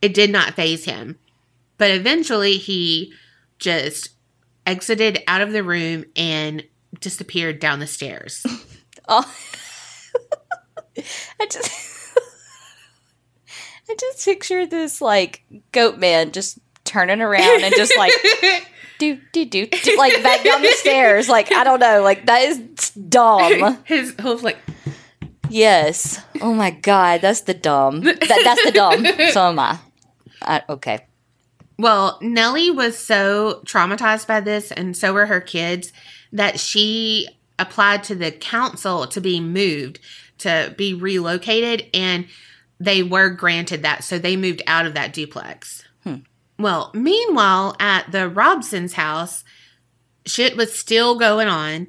it 0.00 0.14
did 0.14 0.30
not 0.30 0.54
phase 0.54 0.84
him. 0.84 1.18
But 1.76 1.90
eventually 1.90 2.56
he 2.56 3.12
just 3.58 4.10
exited 4.66 5.22
out 5.26 5.40
of 5.40 5.52
the 5.52 5.62
room 5.64 6.04
and 6.16 6.64
disappeared 7.00 7.58
down 7.60 7.78
the 7.80 7.86
stairs. 7.86 8.44
Oh. 9.10 9.24
I 11.40 11.46
just 11.50 11.70
I 13.88 13.94
just 13.98 14.22
picture 14.22 14.66
this 14.66 15.00
like 15.00 15.44
goat 15.72 15.96
man 15.98 16.30
just 16.32 16.58
turning 16.88 17.20
around 17.20 17.62
and 17.62 17.74
just 17.76 17.96
like 17.96 18.12
do 18.98 19.18
do 19.32 19.44
do 19.44 19.66
do 19.66 19.96
like 19.96 20.22
back 20.22 20.42
down 20.42 20.62
the 20.62 20.72
stairs. 20.72 21.28
Like 21.28 21.52
I 21.52 21.62
don't 21.64 21.80
know, 21.80 22.02
like 22.02 22.26
that 22.26 22.42
is 22.42 22.90
dumb. 22.90 23.78
His 23.84 24.14
hoof 24.20 24.42
like 24.42 24.58
Yes. 25.50 26.22
Oh 26.40 26.52
my 26.52 26.70
god, 26.70 27.20
that's 27.20 27.42
the 27.42 27.54
dumb. 27.54 28.02
That, 28.02 28.40
that's 28.44 28.64
the 28.64 28.72
dumb. 28.72 29.04
So 29.32 29.48
am 29.48 29.58
I. 29.58 29.78
I 30.42 30.62
okay. 30.68 31.06
Well, 31.78 32.18
Nellie 32.20 32.70
was 32.70 32.98
so 32.98 33.62
traumatized 33.64 34.26
by 34.26 34.40
this, 34.40 34.72
and 34.72 34.96
so 34.96 35.12
were 35.12 35.26
her 35.26 35.40
kids, 35.40 35.92
that 36.32 36.58
she 36.58 37.28
applied 37.58 38.02
to 38.04 38.14
the 38.14 38.32
council 38.32 39.06
to 39.06 39.20
be 39.20 39.40
moved, 39.40 40.00
to 40.38 40.74
be 40.76 40.92
relocated, 40.92 41.86
and 41.94 42.26
they 42.80 43.02
were 43.02 43.30
granted 43.30 43.82
that. 43.82 44.04
So 44.04 44.18
they 44.18 44.36
moved 44.36 44.62
out 44.66 44.86
of 44.86 44.94
that 44.94 45.12
duplex. 45.12 45.84
Well, 46.58 46.90
meanwhile, 46.92 47.76
at 47.78 48.10
the 48.10 48.28
Robsons' 48.28 48.94
house, 48.94 49.44
shit 50.26 50.56
was 50.56 50.76
still 50.76 51.18
going 51.18 51.48
on. 51.48 51.88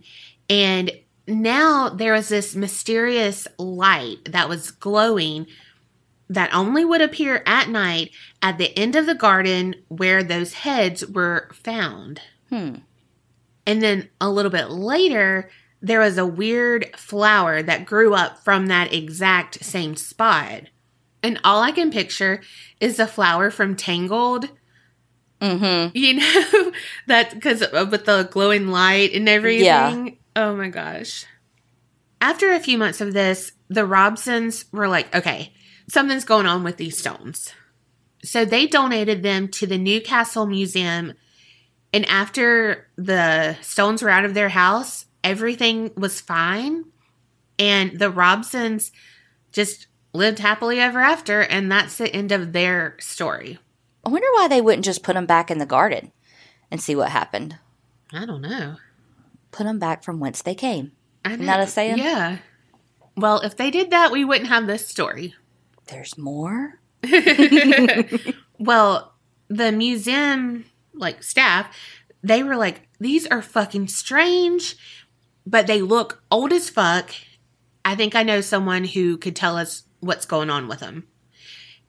And 0.49 0.91
now 1.27 1.89
there 1.89 2.13
was 2.13 2.29
this 2.29 2.55
mysterious 2.55 3.47
light 3.57 4.25
that 4.25 4.49
was 4.49 4.71
glowing 4.71 5.47
that 6.29 6.53
only 6.53 6.85
would 6.85 7.01
appear 7.01 7.41
at 7.45 7.69
night 7.69 8.11
at 8.41 8.57
the 8.57 8.77
end 8.77 8.95
of 8.95 9.07
the 9.07 9.15
garden 9.15 9.75
where 9.87 10.23
those 10.23 10.53
heads 10.53 11.05
were 11.07 11.49
found. 11.53 12.21
Hmm. 12.49 12.75
And 13.65 13.81
then 13.81 14.09
a 14.21 14.29
little 14.29 14.51
bit 14.51 14.69
later, 14.69 15.49
there 15.81 15.99
was 15.99 16.17
a 16.17 16.25
weird 16.25 16.95
flower 16.95 17.63
that 17.63 17.85
grew 17.85 18.13
up 18.13 18.43
from 18.43 18.67
that 18.67 18.93
exact 18.93 19.63
same 19.63 19.95
spot. 19.95 20.63
And 21.23 21.39
all 21.43 21.61
I 21.61 21.71
can 21.71 21.91
picture 21.91 22.41
is 22.79 22.97
the 22.97 23.07
flower 23.07 23.49
from 23.49 23.75
Tangled 23.75 24.49
Mm-hmm. 25.41 25.97
You 25.97 26.13
know 26.15 26.71
that 27.07 27.33
because 27.33 27.61
with 27.71 28.05
the 28.05 28.27
glowing 28.31 28.67
light 28.67 29.13
and 29.13 29.29
everything. 29.29 29.63
Yeah. 29.65 30.09
Oh 30.35 30.55
my 30.55 30.69
gosh. 30.69 31.25
After 32.21 32.51
a 32.51 32.59
few 32.59 32.77
months 32.77 32.99
of 33.01 33.13
this, 33.13 33.53
the 33.69 33.87
Robsons 33.87 34.65
were 34.73 34.87
like, 34.87 35.13
okay, 35.15 35.53
something's 35.87 36.25
going 36.25 36.45
on 36.45 36.63
with 36.63 36.77
these 36.77 36.97
stones. 36.97 37.53
So 38.23 38.43
they 38.43 38.67
donated 38.67 39.23
them 39.23 39.47
to 39.49 39.67
the 39.67 39.77
Newcastle 39.77 40.45
Museum. 40.45 41.13
And 41.93 42.05
after 42.07 42.87
the 42.97 43.55
stones 43.61 44.03
were 44.03 44.09
out 44.09 44.25
of 44.25 44.33
their 44.33 44.49
house, 44.49 45.05
everything 45.23 45.91
was 45.95 46.19
fine. 46.19 46.85
And 47.57 47.97
the 47.97 48.11
Robsons 48.11 48.91
just 49.53 49.87
lived 50.13 50.39
happily 50.39 50.79
ever 50.79 50.99
after. 50.99 51.41
And 51.41 51.71
that's 51.71 51.97
the 51.97 52.13
end 52.13 52.31
of 52.31 52.51
their 52.51 52.97
story. 52.99 53.59
I 54.09 54.11
wonder 54.11 54.27
why 54.33 54.47
they 54.47 54.59
wouldn't 54.59 54.85
just 54.85 55.03
put 55.03 55.13
them 55.13 55.27
back 55.27 55.51
in 55.51 55.59
the 55.59 55.67
garden 55.67 56.11
and 56.71 56.81
see 56.81 56.95
what 56.95 57.11
happened. 57.11 57.57
I 58.11 58.25
don't 58.25 58.41
know. 58.41 58.77
Put 59.51 59.65
them 59.65 59.77
back 59.77 60.03
from 60.03 60.19
whence 60.19 60.41
they 60.41 60.55
came. 60.55 60.93
I 61.23 61.33
Isn't 61.33 61.45
that 61.45 61.59
a 61.59 61.67
saying? 61.67 61.99
Yeah. 61.99 62.39
Well, 63.15 63.39
if 63.41 63.55
they 63.55 63.69
did 63.69 63.91
that, 63.91 64.11
we 64.11 64.25
wouldn't 64.25 64.49
have 64.49 64.65
this 64.65 64.87
story. 64.87 65.35
There's 65.87 66.17
more. 66.17 66.79
Well, 68.59 69.13
the 69.47 69.71
museum 69.71 70.65
like 70.93 71.21
staff, 71.23 71.73
they 72.23 72.41
were 72.41 72.57
like, 72.57 72.89
these 72.99 73.27
are 73.27 73.43
fucking 73.43 73.89
strange, 73.89 74.75
but 75.45 75.67
they 75.67 75.81
look 75.83 76.23
old 76.31 76.51
as 76.51 76.67
fuck. 76.67 77.11
I 77.85 77.95
think 77.95 78.15
I 78.15 78.23
know 78.23 78.41
someone 78.41 78.85
who 78.85 79.17
could 79.17 79.35
tell 79.35 79.55
us 79.55 79.83
what's 79.99 80.25
going 80.25 80.49
on 80.49 80.67
with 80.67 80.79
them. 80.79 81.07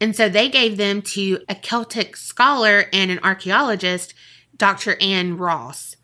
And 0.00 0.16
so 0.16 0.28
they 0.28 0.48
gave 0.48 0.76
them 0.76 1.02
to 1.02 1.40
a 1.48 1.54
Celtic 1.54 2.16
scholar 2.16 2.86
and 2.92 3.10
an 3.10 3.20
archaeologist, 3.22 4.14
Dr. 4.56 4.96
Anne 5.00 5.36
Ross. 5.36 5.96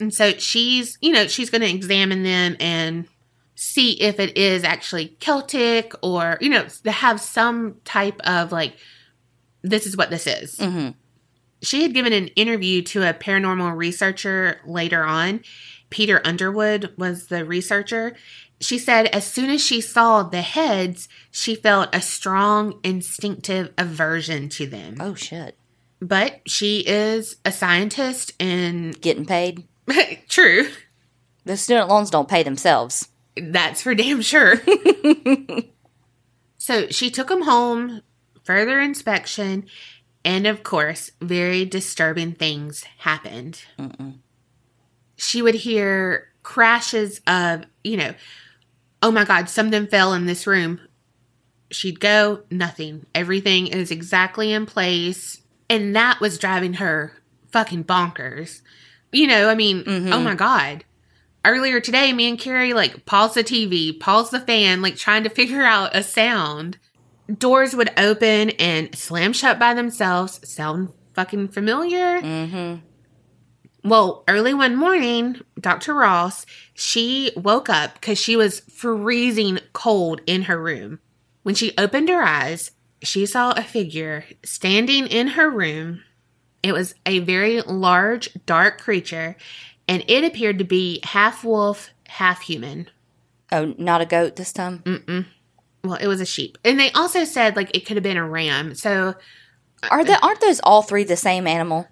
And 0.00 0.12
so 0.12 0.32
she's, 0.32 0.98
you 1.00 1.12
know, 1.12 1.28
she's 1.28 1.50
going 1.50 1.62
to 1.62 1.70
examine 1.70 2.24
them 2.24 2.56
and 2.58 3.06
see 3.54 3.92
if 4.00 4.18
it 4.18 4.36
is 4.36 4.64
actually 4.64 5.16
Celtic 5.20 5.92
or, 6.02 6.36
you 6.40 6.48
know, 6.48 6.66
to 6.82 6.90
have 6.90 7.20
some 7.20 7.76
type 7.84 8.20
of 8.26 8.50
like, 8.50 8.76
this 9.62 9.86
is 9.86 9.96
what 9.96 10.10
this 10.10 10.26
is. 10.26 10.56
Mm-hmm. 10.56 10.90
She 11.62 11.82
had 11.82 11.94
given 11.94 12.12
an 12.12 12.28
interview 12.28 12.82
to 12.82 13.08
a 13.08 13.14
paranormal 13.14 13.76
researcher 13.76 14.60
later 14.66 15.04
on. 15.04 15.40
Peter 15.90 16.20
Underwood 16.24 16.92
was 16.98 17.28
the 17.28 17.44
researcher. 17.44 18.16
She 18.64 18.78
said 18.78 19.08
as 19.08 19.26
soon 19.26 19.50
as 19.50 19.62
she 19.62 19.82
saw 19.82 20.22
the 20.22 20.40
heads, 20.40 21.06
she 21.30 21.54
felt 21.54 21.94
a 21.94 22.00
strong 22.00 22.80
instinctive 22.82 23.74
aversion 23.76 24.48
to 24.50 24.66
them. 24.66 24.96
Oh 25.00 25.14
shit. 25.14 25.58
But 26.00 26.40
she 26.46 26.78
is 26.80 27.36
a 27.44 27.52
scientist 27.52 28.32
and 28.40 28.98
Getting 29.02 29.26
paid. 29.26 29.68
true. 30.28 30.68
The 31.44 31.58
student 31.58 31.90
loans 31.90 32.08
don't 32.08 32.26
pay 32.26 32.42
themselves. 32.42 33.08
That's 33.36 33.82
for 33.82 33.94
damn 33.94 34.22
sure. 34.22 34.54
so 36.56 36.88
she 36.88 37.10
took 37.10 37.28
them 37.28 37.42
home, 37.42 38.00
further 38.44 38.80
inspection, 38.80 39.66
and 40.24 40.46
of 40.46 40.62
course, 40.62 41.10
very 41.20 41.66
disturbing 41.66 42.32
things 42.32 42.84
happened. 43.00 43.62
Mm-mm. 43.78 44.20
She 45.16 45.42
would 45.42 45.54
hear 45.56 46.28
crashes 46.42 47.20
of, 47.26 47.64
you 47.82 47.98
know, 47.98 48.14
oh 49.04 49.10
my 49.12 49.24
God, 49.24 49.50
something 49.50 49.86
fell 49.86 50.14
in 50.14 50.24
this 50.24 50.46
room. 50.46 50.80
She'd 51.70 52.00
go, 52.00 52.42
nothing. 52.50 53.04
Everything 53.14 53.66
is 53.66 53.90
exactly 53.90 54.50
in 54.52 54.64
place. 54.64 55.42
And 55.68 55.94
that 55.94 56.20
was 56.20 56.38
driving 56.38 56.74
her 56.74 57.12
fucking 57.52 57.84
bonkers. 57.84 58.62
You 59.12 59.26
know, 59.26 59.48
I 59.50 59.54
mean, 59.54 59.84
Mhm. 59.84 60.10
oh 60.12 60.20
my 60.20 60.34
God. 60.34 60.84
Earlier 61.44 61.80
today, 61.80 62.12
me 62.14 62.28
and 62.30 62.38
Kerri 62.38 62.72
like 62.74 63.04
paused 63.04 63.34
the 63.34 63.44
TV, 63.44 63.92
paused 63.92 64.32
the 64.32 64.40
fan, 64.40 64.80
like 64.80 64.96
trying 64.96 65.22
to 65.24 65.28
figure 65.40 65.64
out 65.64 65.94
a 65.94 66.02
sound. 66.02 66.78
Doors 67.38 67.76
would 67.76 67.92
open 67.98 68.50
and 68.50 68.94
slam 68.96 69.32
shut 69.34 69.58
by 69.58 69.74
themselves. 69.74 70.40
Sound 70.48 70.90
fucking 71.12 71.48
familiar? 71.48 72.20
Mm-hmm. 72.22 72.76
Well, 73.88 74.24
early 74.28 74.54
one 74.54 74.76
morning, 74.76 75.40
Dr. 75.60 75.92
Ross, 75.94 76.46
she 76.74 77.32
woke 77.36 77.68
up 77.68 77.94
because 77.94 78.18
she 78.18 78.36
was 78.36 78.60
freezing 78.60 79.60
cold 79.72 80.20
in 80.26 80.42
her 80.42 80.60
room. 80.60 80.98
When 81.42 81.54
she 81.54 81.72
opened 81.78 82.08
her 82.08 82.22
eyes, 82.22 82.72
she 83.02 83.26
saw 83.26 83.52
a 83.52 83.62
figure 83.62 84.24
standing 84.44 85.06
in 85.06 85.28
her 85.28 85.50
room. 85.50 86.02
It 86.62 86.72
was 86.72 86.94
a 87.04 87.18
very 87.20 87.60
large, 87.60 88.30
dark 88.46 88.80
creature, 88.80 89.36
and 89.86 90.02
it 90.08 90.24
appeared 90.24 90.58
to 90.58 90.64
be 90.64 91.00
half 91.04 91.44
wolf, 91.44 91.90
half 92.08 92.40
human. 92.42 92.88
Oh, 93.52 93.74
not 93.78 94.00
a 94.00 94.06
goat 94.06 94.36
this 94.36 94.52
time. 94.52 94.78
Mm-mm. 94.80 95.26
Well, 95.84 95.94
it 95.96 96.06
was 96.06 96.20
a 96.22 96.26
sheep. 96.26 96.56
And 96.64 96.80
they 96.80 96.90
also 96.92 97.24
said, 97.24 97.56
like, 97.56 97.76
it 97.76 97.84
could 97.86 97.98
have 97.98 98.02
been 98.02 98.16
a 98.16 98.26
ram. 98.26 98.74
So, 98.74 99.08
uh, 99.82 99.88
Are 99.90 100.02
the 100.02 100.18
aren't 100.24 100.40
those 100.40 100.60
all 100.60 100.80
three 100.82 101.04
the 101.04 101.16
same 101.16 101.46
animal? 101.46 101.86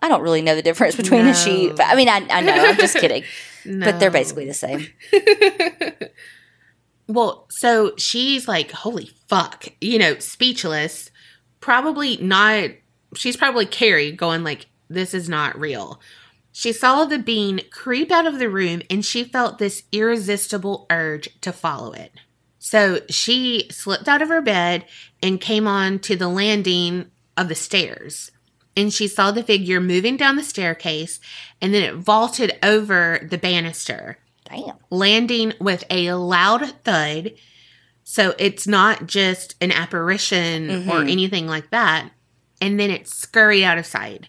I 0.00 0.08
don't 0.08 0.22
really 0.22 0.42
know 0.42 0.54
the 0.54 0.62
difference 0.62 0.94
between 0.94 1.24
No. 1.24 1.32
a 1.32 1.34
sheep. 1.34 1.72
I 1.80 1.96
mean, 1.96 2.08
I, 2.08 2.24
I 2.30 2.40
know. 2.42 2.54
I'm 2.54 2.76
just 2.76 2.96
kidding. 3.00 3.24
But 3.64 3.98
they're 3.98 4.10
basically 4.10 4.46
the 4.46 4.54
same. 4.54 4.86
Well, 7.06 7.46
so 7.50 7.94
she's 7.96 8.48
like, 8.48 8.70
holy 8.70 9.10
fuck, 9.28 9.66
you 9.80 9.98
know, 9.98 10.18
speechless. 10.18 11.10
Probably 11.60 12.16
not, 12.18 12.70
she's 13.14 13.36
probably 13.36 13.66
Kerri 13.66 14.16
going 14.16 14.42
like, 14.42 14.66
this 14.88 15.12
is 15.12 15.28
not 15.28 15.58
real. 15.58 16.00
She 16.52 16.72
saw 16.72 17.04
the 17.04 17.18
being 17.18 17.60
creep 17.70 18.10
out 18.10 18.26
of 18.26 18.38
the 18.38 18.48
room 18.48 18.82
and 18.88 19.04
she 19.04 19.24
felt 19.24 19.58
this 19.58 19.82
irresistible 19.92 20.86
urge 20.88 21.28
to 21.40 21.52
follow 21.52 21.92
it. 21.92 22.12
So 22.58 23.00
she 23.10 23.68
slipped 23.70 24.08
out 24.08 24.22
of 24.22 24.28
her 24.28 24.40
bed 24.40 24.86
and 25.22 25.40
came 25.40 25.66
on 25.66 25.98
to 26.00 26.16
the 26.16 26.28
landing 26.28 27.10
of 27.36 27.48
the 27.48 27.54
stairs. 27.54 28.30
And 28.76 28.92
she 28.92 29.06
saw 29.08 29.30
the 29.30 29.42
figure 29.42 29.80
moving 29.80 30.16
down 30.16 30.36
the 30.36 30.42
staircase 30.42 31.20
and 31.60 31.72
then 31.72 31.82
it 31.82 31.94
vaulted 31.94 32.58
over 32.62 33.26
the 33.30 33.38
banister 33.38 34.18
Damn. 34.48 34.74
landing 34.90 35.52
with 35.60 35.84
a 35.90 36.12
loud 36.14 36.72
thud. 36.84 37.34
So 38.02 38.34
it's 38.38 38.66
not 38.66 39.06
just 39.06 39.54
an 39.60 39.70
apparition 39.72 40.70
or 40.70 41.04
Mhm. 41.04 41.10
anything 41.10 41.46
like 41.46 41.70
that. 41.70 42.10
And 42.60 42.78
then 42.78 42.90
it 42.90 43.08
scurried 43.08 43.62
out 43.62 43.78
of 43.78 43.86
sight. 43.86 44.28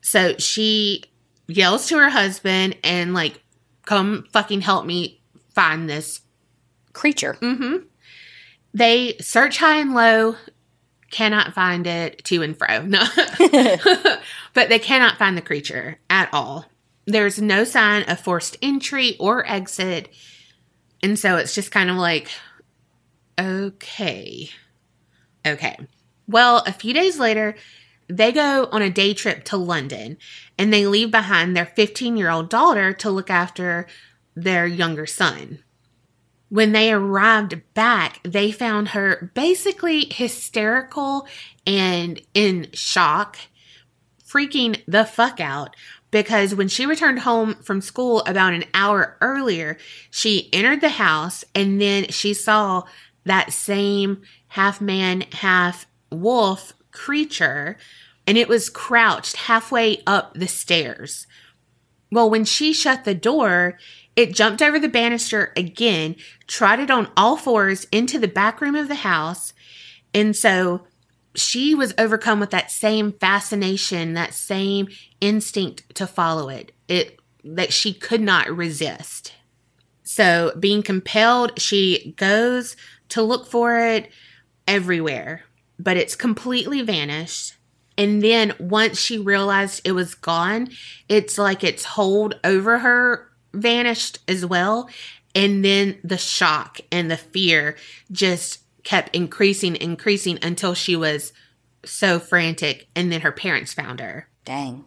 So 0.00 0.36
she 0.38 1.04
yells 1.46 1.86
to 1.88 1.98
her 1.98 2.08
husband 2.10 2.76
and, 2.82 3.14
like, 3.14 3.42
come 3.84 4.26
fucking 4.32 4.62
help 4.62 4.84
me 4.86 5.20
find 5.54 5.88
this. 5.88 6.20
Creature. 6.92 7.38
Mm-hmm. 7.40 7.76
They 8.74 9.16
search 9.20 9.58
high 9.58 9.76
and 9.76 9.94
low, 9.94 10.36
cannot 11.12 11.54
find 11.54 11.86
it 11.86 12.24
to 12.24 12.42
and 12.42 12.58
fro. 12.58 12.82
No. 12.82 13.04
but 14.54 14.68
they 14.68 14.80
cannot 14.80 15.18
find 15.18 15.36
the 15.36 15.42
creature 15.42 15.98
at 16.10 16.28
all. 16.32 16.66
There's 17.04 17.40
no 17.40 17.62
sign 17.62 18.02
of 18.08 18.18
forced 18.18 18.56
entry 18.60 19.16
or 19.18 19.48
exit. 19.48 20.08
And 21.02 21.16
so 21.18 21.36
it's 21.36 21.54
just 21.54 21.70
kind 21.70 21.90
of 21.90 21.96
like, 21.96 22.28
okay. 23.38 24.50
Okay. 25.46 25.78
Well, 26.26 26.62
a 26.66 26.72
few 26.72 26.94
days 26.94 27.18
later, 27.18 27.54
they 28.08 28.32
go 28.32 28.68
on 28.72 28.82
a 28.82 28.90
day 28.90 29.14
trip 29.14 29.44
to 29.44 29.56
London 29.56 30.16
and 30.58 30.72
they 30.72 30.86
leave 30.86 31.10
behind 31.10 31.56
their 31.56 31.66
15 31.66 32.16
year 32.16 32.30
old 32.30 32.48
daughter 32.48 32.92
to 32.94 33.10
look 33.10 33.30
after 33.30 33.86
their 34.34 34.66
younger 34.66 35.06
son. 35.06 35.62
When 36.52 36.72
they 36.72 36.92
arrived 36.92 37.62
back, 37.72 38.20
they 38.24 38.52
found 38.52 38.88
her 38.88 39.30
basically 39.32 40.04
hysterical 40.12 41.26
and 41.66 42.20
in 42.34 42.68
shock, 42.74 43.38
freaking 44.22 44.78
the 44.86 45.06
fuck 45.06 45.40
out 45.40 45.74
because 46.10 46.54
when 46.54 46.68
she 46.68 46.84
returned 46.84 47.20
home 47.20 47.54
from 47.62 47.80
school 47.80 48.20
about 48.26 48.52
an 48.52 48.64
hour 48.74 49.16
earlier, 49.22 49.78
she 50.10 50.50
entered 50.52 50.82
the 50.82 50.90
house 50.90 51.42
and 51.54 51.80
then 51.80 52.08
she 52.08 52.34
saw 52.34 52.82
that 53.24 53.50
same 53.54 54.20
half 54.48 54.78
man, 54.78 55.22
half 55.32 55.86
wolf 56.10 56.74
creature, 56.90 57.78
and 58.26 58.36
it 58.36 58.46
was 58.46 58.68
crouched 58.68 59.36
halfway 59.36 60.02
up 60.06 60.34
the 60.34 60.48
stairs. 60.48 61.26
Well, 62.10 62.28
when 62.28 62.44
she 62.44 62.74
shut 62.74 63.06
the 63.06 63.14
door, 63.14 63.78
it 64.16 64.34
jumped 64.34 64.60
over 64.60 64.78
the 64.78 64.88
banister 64.88 65.52
again, 65.56 66.16
trotted 66.46 66.90
on 66.90 67.10
all 67.16 67.36
fours 67.36 67.86
into 67.92 68.18
the 68.18 68.28
back 68.28 68.60
room 68.60 68.74
of 68.74 68.88
the 68.88 68.96
house. 68.96 69.54
And 70.12 70.36
so 70.36 70.86
she 71.34 71.74
was 71.74 71.94
overcome 71.96 72.40
with 72.40 72.50
that 72.50 72.70
same 72.70 73.12
fascination, 73.12 74.14
that 74.14 74.34
same 74.34 74.88
instinct 75.20 75.94
to 75.94 76.06
follow 76.06 76.48
it. 76.48 76.72
It 76.88 77.18
that 77.44 77.72
she 77.72 77.92
could 77.92 78.20
not 78.20 78.54
resist. 78.54 79.32
So, 80.04 80.52
being 80.60 80.82
compelled, 80.82 81.60
she 81.60 82.14
goes 82.16 82.76
to 83.08 83.22
look 83.22 83.46
for 83.46 83.78
it 83.78 84.10
everywhere, 84.68 85.44
but 85.78 85.96
it's 85.96 86.14
completely 86.14 86.82
vanished. 86.82 87.54
And 87.98 88.22
then 88.22 88.54
once 88.58 89.00
she 89.00 89.18
realized 89.18 89.80
it 89.84 89.92
was 89.92 90.14
gone, 90.14 90.68
it's 91.08 91.38
like 91.38 91.64
its 91.64 91.84
hold 91.84 92.38
over 92.44 92.78
her 92.78 93.31
vanished 93.52 94.18
as 94.28 94.44
well. 94.46 94.88
And 95.34 95.64
then 95.64 95.98
the 96.04 96.18
shock 96.18 96.80
and 96.90 97.10
the 97.10 97.16
fear 97.16 97.76
just 98.10 98.60
kept 98.84 99.14
increasing, 99.14 99.76
increasing 99.76 100.38
until 100.42 100.74
she 100.74 100.94
was 100.96 101.32
so 101.84 102.18
frantic. 102.18 102.88
And 102.94 103.10
then 103.10 103.22
her 103.22 103.32
parents 103.32 103.72
found 103.72 104.00
her. 104.00 104.28
Dang. 104.44 104.84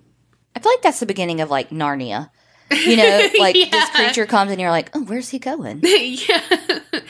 I 0.56 0.60
feel 0.60 0.72
like 0.72 0.82
that's 0.82 1.00
the 1.00 1.06
beginning 1.06 1.42
of 1.42 1.50
like 1.50 1.70
Narnia. 1.72 2.30
You 2.72 2.98
know, 2.98 3.30
like 3.40 3.56
Yeah. 3.56 3.70
this 3.72 3.90
creature 3.90 4.26
comes 4.26 4.52
and 4.52 4.62
you're 4.62 4.70
like, 4.72 4.90
oh, 4.96 5.04
where's 5.04 5.30
he 5.30 5.40
going? 5.40 5.80
yeah. 5.84 6.42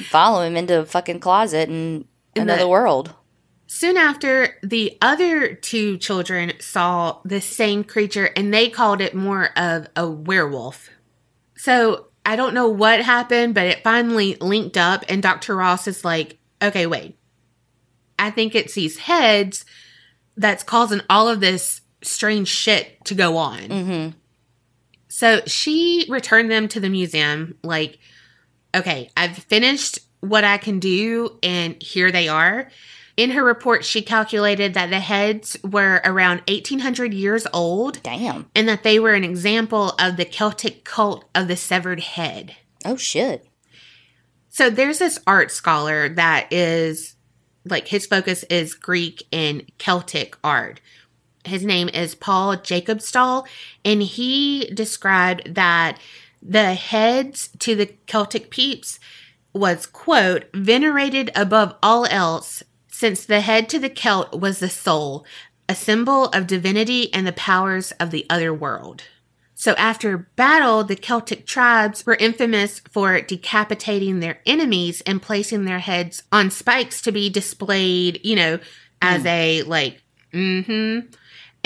Follow 0.10 0.41
him 0.43 0.56
into 0.56 0.80
a 0.80 0.86
fucking 0.86 1.20
closet 1.20 1.70
and 1.70 2.06
another 2.36 2.64
the- 2.64 2.68
world. 2.70 3.14
Soon 3.68 3.97
after, 3.97 4.56
the 4.64 4.97
other 5.01 5.53
two 5.56 5.97
children 5.97 6.53
saw 6.60 7.20
the 7.26 7.41
same 7.41 7.84
creature 7.84 8.30
and 8.36 8.53
they 8.53 8.70
called 8.70 9.01
it 9.01 9.14
more 9.16 9.49
of 9.58 9.88
a 9.95 10.08
werewolf. 10.10 10.89
So 11.66 12.09
I 12.24 12.36
don't 12.36 12.53
know 12.53 12.68
what 12.68 13.01
happened, 13.01 13.55
but 13.55 13.66
it 13.66 13.82
finally 13.84 14.36
linked 14.39 14.78
up, 14.78 15.03
and 15.09 15.24
Dr. 15.24 15.55
Ross 15.55 15.88
is 15.88 16.05
like, 16.05 16.38
okay, 16.61 16.86
wait. 16.86 17.18
I 18.20 18.30
think 18.30 18.53
it's 18.53 18.76
these 18.76 18.99
heads 18.99 19.66
that's 20.38 20.61
causing 20.61 21.01
all 21.09 21.28
of 21.28 21.39
this 21.39 21.82
strange 22.03 22.49
shit 22.49 23.03
to 23.05 23.16
go 23.16 23.38
on. 23.38 23.61
Mm-hmm. 23.61 24.18
So 25.07 25.41
she 25.47 26.05
returned 26.07 26.51
them 26.51 26.68
to 26.68 26.80
the 26.80 26.88
museum, 26.88 27.57
like, 27.63 27.97
okay, 28.76 29.09
I've 29.18 29.36
finished 29.36 29.97
what 30.20 30.43
I 30.43 30.59
can 30.59 30.78
do, 30.78 31.39
and 31.41 31.82
here 31.82 32.11
they 32.11 32.28
are. 32.28 32.70
In 33.18 33.32
her 33.32 33.43
report, 33.43 33.86
she 33.86 34.01
calculated 34.01 34.74
that 34.74 34.89
the 34.89 34.99
heads 34.99 35.55
were 35.63 36.01
around 36.03 36.41
1800 36.47 37.13
years 37.13 37.47
old 37.53 38.03
Damn. 38.03 38.49
and 38.53 38.68
that 38.68 38.84
they 38.84 38.99
were 38.99 39.13
an 39.13 39.24
example 39.24 39.95
of 39.99 40.18
the 40.18 40.26
Celtic 40.26 40.84
cult 40.84 41.24
of 41.34 41.47
the 41.47 41.55
severed 41.55 42.01
head. 42.01 42.55
Oh 42.84 42.97
shit. 42.97 43.47
So 44.49 44.70
there's 44.70 44.99
this 44.99 45.20
art 45.26 45.51
scholar 45.51 46.09
that 46.09 46.51
is 46.51 47.16
like 47.66 47.88
his 47.88 48.05
focus 48.05 48.43
is 48.49 48.74
Greek 48.74 49.24
and 49.32 49.63
Celtic 49.78 50.38
art. 50.43 50.82
His 51.45 51.63
name 51.63 51.89
is 51.89 52.16
Paul 52.16 52.57
Jacobsthal, 52.57 53.45
and 53.84 54.01
he 54.01 54.66
described 54.74 55.55
that 55.55 55.99
the 56.41 56.74
heads 56.74 57.49
to 57.59 57.76
the 57.76 57.88
Celtic 58.07 58.49
peeps 58.49 58.99
was, 59.53 59.86
quote, 59.86 60.45
venerated 60.53 61.32
above 61.36 61.76
all 61.82 62.05
else, 62.05 62.63
since 62.98 63.26
the 63.26 63.41
head 63.41 63.68
to 63.68 63.78
the 63.78 63.89
Celt 63.89 64.39
was 64.39 64.60
the 64.60 64.70
soul, 64.70 65.26
a 65.68 65.76
symbol 65.76 66.28
of 66.28 66.48
divinity 66.48 67.14
and 67.14 67.28
the 67.28 67.34
powers 67.34 67.91
of 68.00 68.10
the 68.10 68.26
other 68.30 68.54
world. 68.54 69.04
So 69.54 69.74
after 69.74 70.30
battle, 70.38 70.86
the 70.86 70.96
Celtic 70.96 71.46
tribes 71.46 72.06
were 72.06 72.16
infamous 72.16 72.80
for 72.80 73.20
decapitating 73.20 74.22
their 74.22 74.39
enemies 74.46 75.02
and 75.02 75.22
placing 75.22 75.66
their 75.66 75.80
heads 75.80 76.24
on 76.32 76.50
spikes 76.50 77.02
to 77.02 77.12
be 77.12 77.30
displayed, 77.30 78.22
you 78.24 78.38
know, 78.38 78.60
as 79.02 79.26
a 79.26 79.64
like, 79.64 80.02
mm-hmm. 80.34 81.08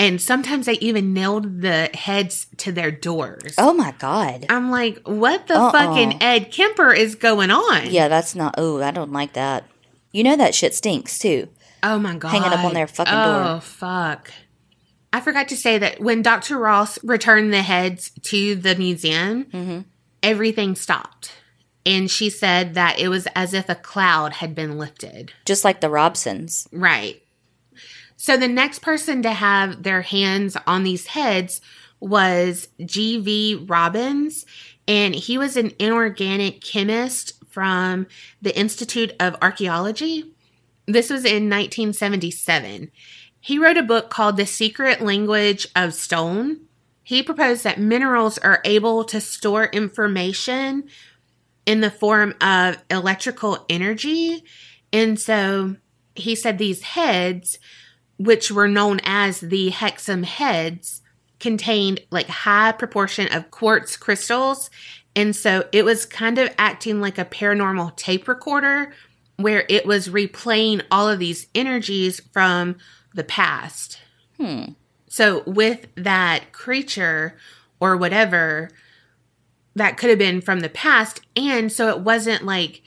And 0.00 0.20
sometimes 0.20 0.66
they 0.66 0.78
even 0.78 1.12
nailed 1.12 1.60
the 1.60 1.90
heads 1.94 2.48
to 2.56 2.72
their 2.72 2.90
doors. 2.90 3.54
Oh 3.56 3.72
my 3.72 3.92
god. 3.98 4.46
I'm 4.48 4.72
like, 4.72 5.06
what 5.06 5.46
the 5.46 5.54
Uh-uh. 5.54 5.70
fucking 5.70 6.20
Ed 6.20 6.50
Kemper 6.50 6.92
is 6.92 7.14
going 7.14 7.52
on? 7.52 7.88
Yeah, 7.90 8.08
that's 8.08 8.34
not. 8.34 8.56
Oh, 8.58 8.82
I 8.82 8.90
don't 8.90 9.12
like 9.12 9.34
that. 9.34 9.64
You 10.12 10.24
know 10.24 10.36
that 10.36 10.54
shit 10.54 10.74
stinks 10.74 11.18
too. 11.18 11.48
Oh 11.82 11.98
my 11.98 12.16
god. 12.16 12.30
Hanging 12.30 12.52
up 12.52 12.64
on 12.64 12.74
their 12.74 12.86
fucking 12.86 13.12
door. 13.12 13.42
Oh 13.56 13.60
fuck. 13.60 14.30
I 15.12 15.20
forgot 15.20 15.48
to 15.48 15.56
say 15.56 15.78
that 15.78 16.00
when 16.00 16.22
Dr. 16.22 16.56
Ross 16.58 17.02
returned 17.02 17.52
the 17.52 17.62
heads 17.62 18.10
to 18.24 18.54
the 18.54 18.74
museum, 18.76 19.44
Mhm. 19.46 19.84
everything 20.22 20.74
stopped. 20.76 21.32
And 21.86 22.10
she 22.10 22.28
said 22.30 22.74
that 22.74 22.98
it 23.00 23.08
was 23.08 23.26
as 23.34 23.54
if 23.54 23.68
a 23.68 23.74
cloud 23.74 24.34
had 24.34 24.54
been 24.54 24.78
lifted. 24.78 25.32
Just 25.46 25.64
like 25.64 25.80
the 25.80 25.88
Robsons. 25.88 26.68
Right. 26.70 27.22
So 28.16 28.36
the 28.36 28.48
next 28.48 28.80
person 28.82 29.22
to 29.22 29.32
have 29.32 29.82
their 29.82 30.02
hands 30.02 30.56
on 30.66 30.84
these 30.84 31.06
heads 31.08 31.62
was 31.98 32.68
G.V. 32.84 33.64
Robins, 33.66 34.44
and 34.86 35.14
he 35.14 35.38
was 35.38 35.56
an 35.56 35.72
inorganic 35.78 36.60
chemist 36.62 37.32
from 37.50 38.06
the 38.40 38.56
Institute 38.56 39.12
of 39.20 39.36
Archaeology. 39.42 40.32
This 40.86 41.10
was 41.10 41.24
in 41.24 41.50
1977. 41.50 42.90
He 43.40 43.58
wrote 43.58 43.76
a 43.76 43.82
book 43.82 44.10
called 44.10 44.36
The 44.36 44.46
Secret 44.46 45.00
Language 45.00 45.66
of 45.74 45.94
Stone. 45.94 46.60
He 47.02 47.22
proposed 47.22 47.64
that 47.64 47.78
minerals 47.78 48.38
are 48.38 48.60
able 48.64 49.04
to 49.04 49.20
store 49.20 49.64
information 49.64 50.88
in 51.66 51.80
the 51.80 51.90
form 51.90 52.34
of 52.40 52.82
electrical 52.90 53.64
energy. 53.68 54.44
And 54.92 55.18
so 55.18 55.76
he 56.14 56.34
said 56.34 56.58
these 56.58 56.82
heads, 56.82 57.58
which 58.18 58.50
were 58.50 58.68
known 58.68 59.00
as 59.04 59.40
the 59.40 59.70
hexham 59.70 60.24
heads, 60.24 61.00
contained 61.38 62.00
like 62.10 62.28
high 62.28 62.72
proportion 62.72 63.32
of 63.32 63.50
quartz 63.50 63.96
crystals. 63.96 64.70
And 65.16 65.34
so 65.34 65.68
it 65.72 65.84
was 65.84 66.06
kind 66.06 66.38
of 66.38 66.54
acting 66.56 67.00
like 67.00 67.18
a 67.18 67.24
paranormal 67.24 67.96
tape 67.96 68.28
recorder 68.28 68.92
where 69.36 69.64
it 69.68 69.86
was 69.86 70.08
replaying 70.08 70.82
all 70.90 71.08
of 71.08 71.18
these 71.18 71.46
energies 71.54 72.20
from 72.32 72.76
the 73.14 73.24
past. 73.24 73.98
Hmm. 74.38 74.64
So 75.08 75.42
with 75.46 75.86
that 75.96 76.52
creature 76.52 77.36
or 77.80 77.96
whatever, 77.96 78.70
that 79.74 79.96
could 79.96 80.10
have 80.10 80.18
been 80.18 80.40
from 80.40 80.60
the 80.60 80.68
past. 80.68 81.22
And 81.34 81.72
so 81.72 81.88
it 81.88 82.00
wasn't 82.00 82.44
like, 82.44 82.82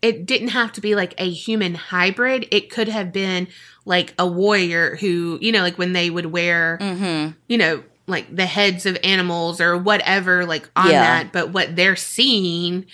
it 0.00 0.24
didn't 0.24 0.48
have 0.48 0.72
to 0.72 0.80
be 0.80 0.94
like 0.94 1.14
a 1.18 1.28
human 1.30 1.74
hybrid. 1.74 2.48
It 2.50 2.70
could 2.70 2.88
have 2.88 3.12
been 3.12 3.48
like 3.84 4.14
a 4.18 4.26
warrior 4.26 4.96
who, 4.96 5.38
you 5.40 5.52
know, 5.52 5.60
like 5.60 5.78
when 5.78 5.92
they 5.92 6.10
would 6.10 6.26
wear, 6.26 6.78
Mm-hmm. 6.80 7.32
you 7.48 7.58
know, 7.58 7.82
like 8.12 8.34
the 8.34 8.46
heads 8.46 8.86
of 8.86 8.96
animals 9.02 9.60
or 9.60 9.76
whatever, 9.76 10.46
like 10.46 10.70
on 10.76 10.90
Yeah. 10.90 11.02
that. 11.02 11.32
But 11.32 11.50
what 11.50 11.74
they're 11.74 11.96
seeing 11.96 12.86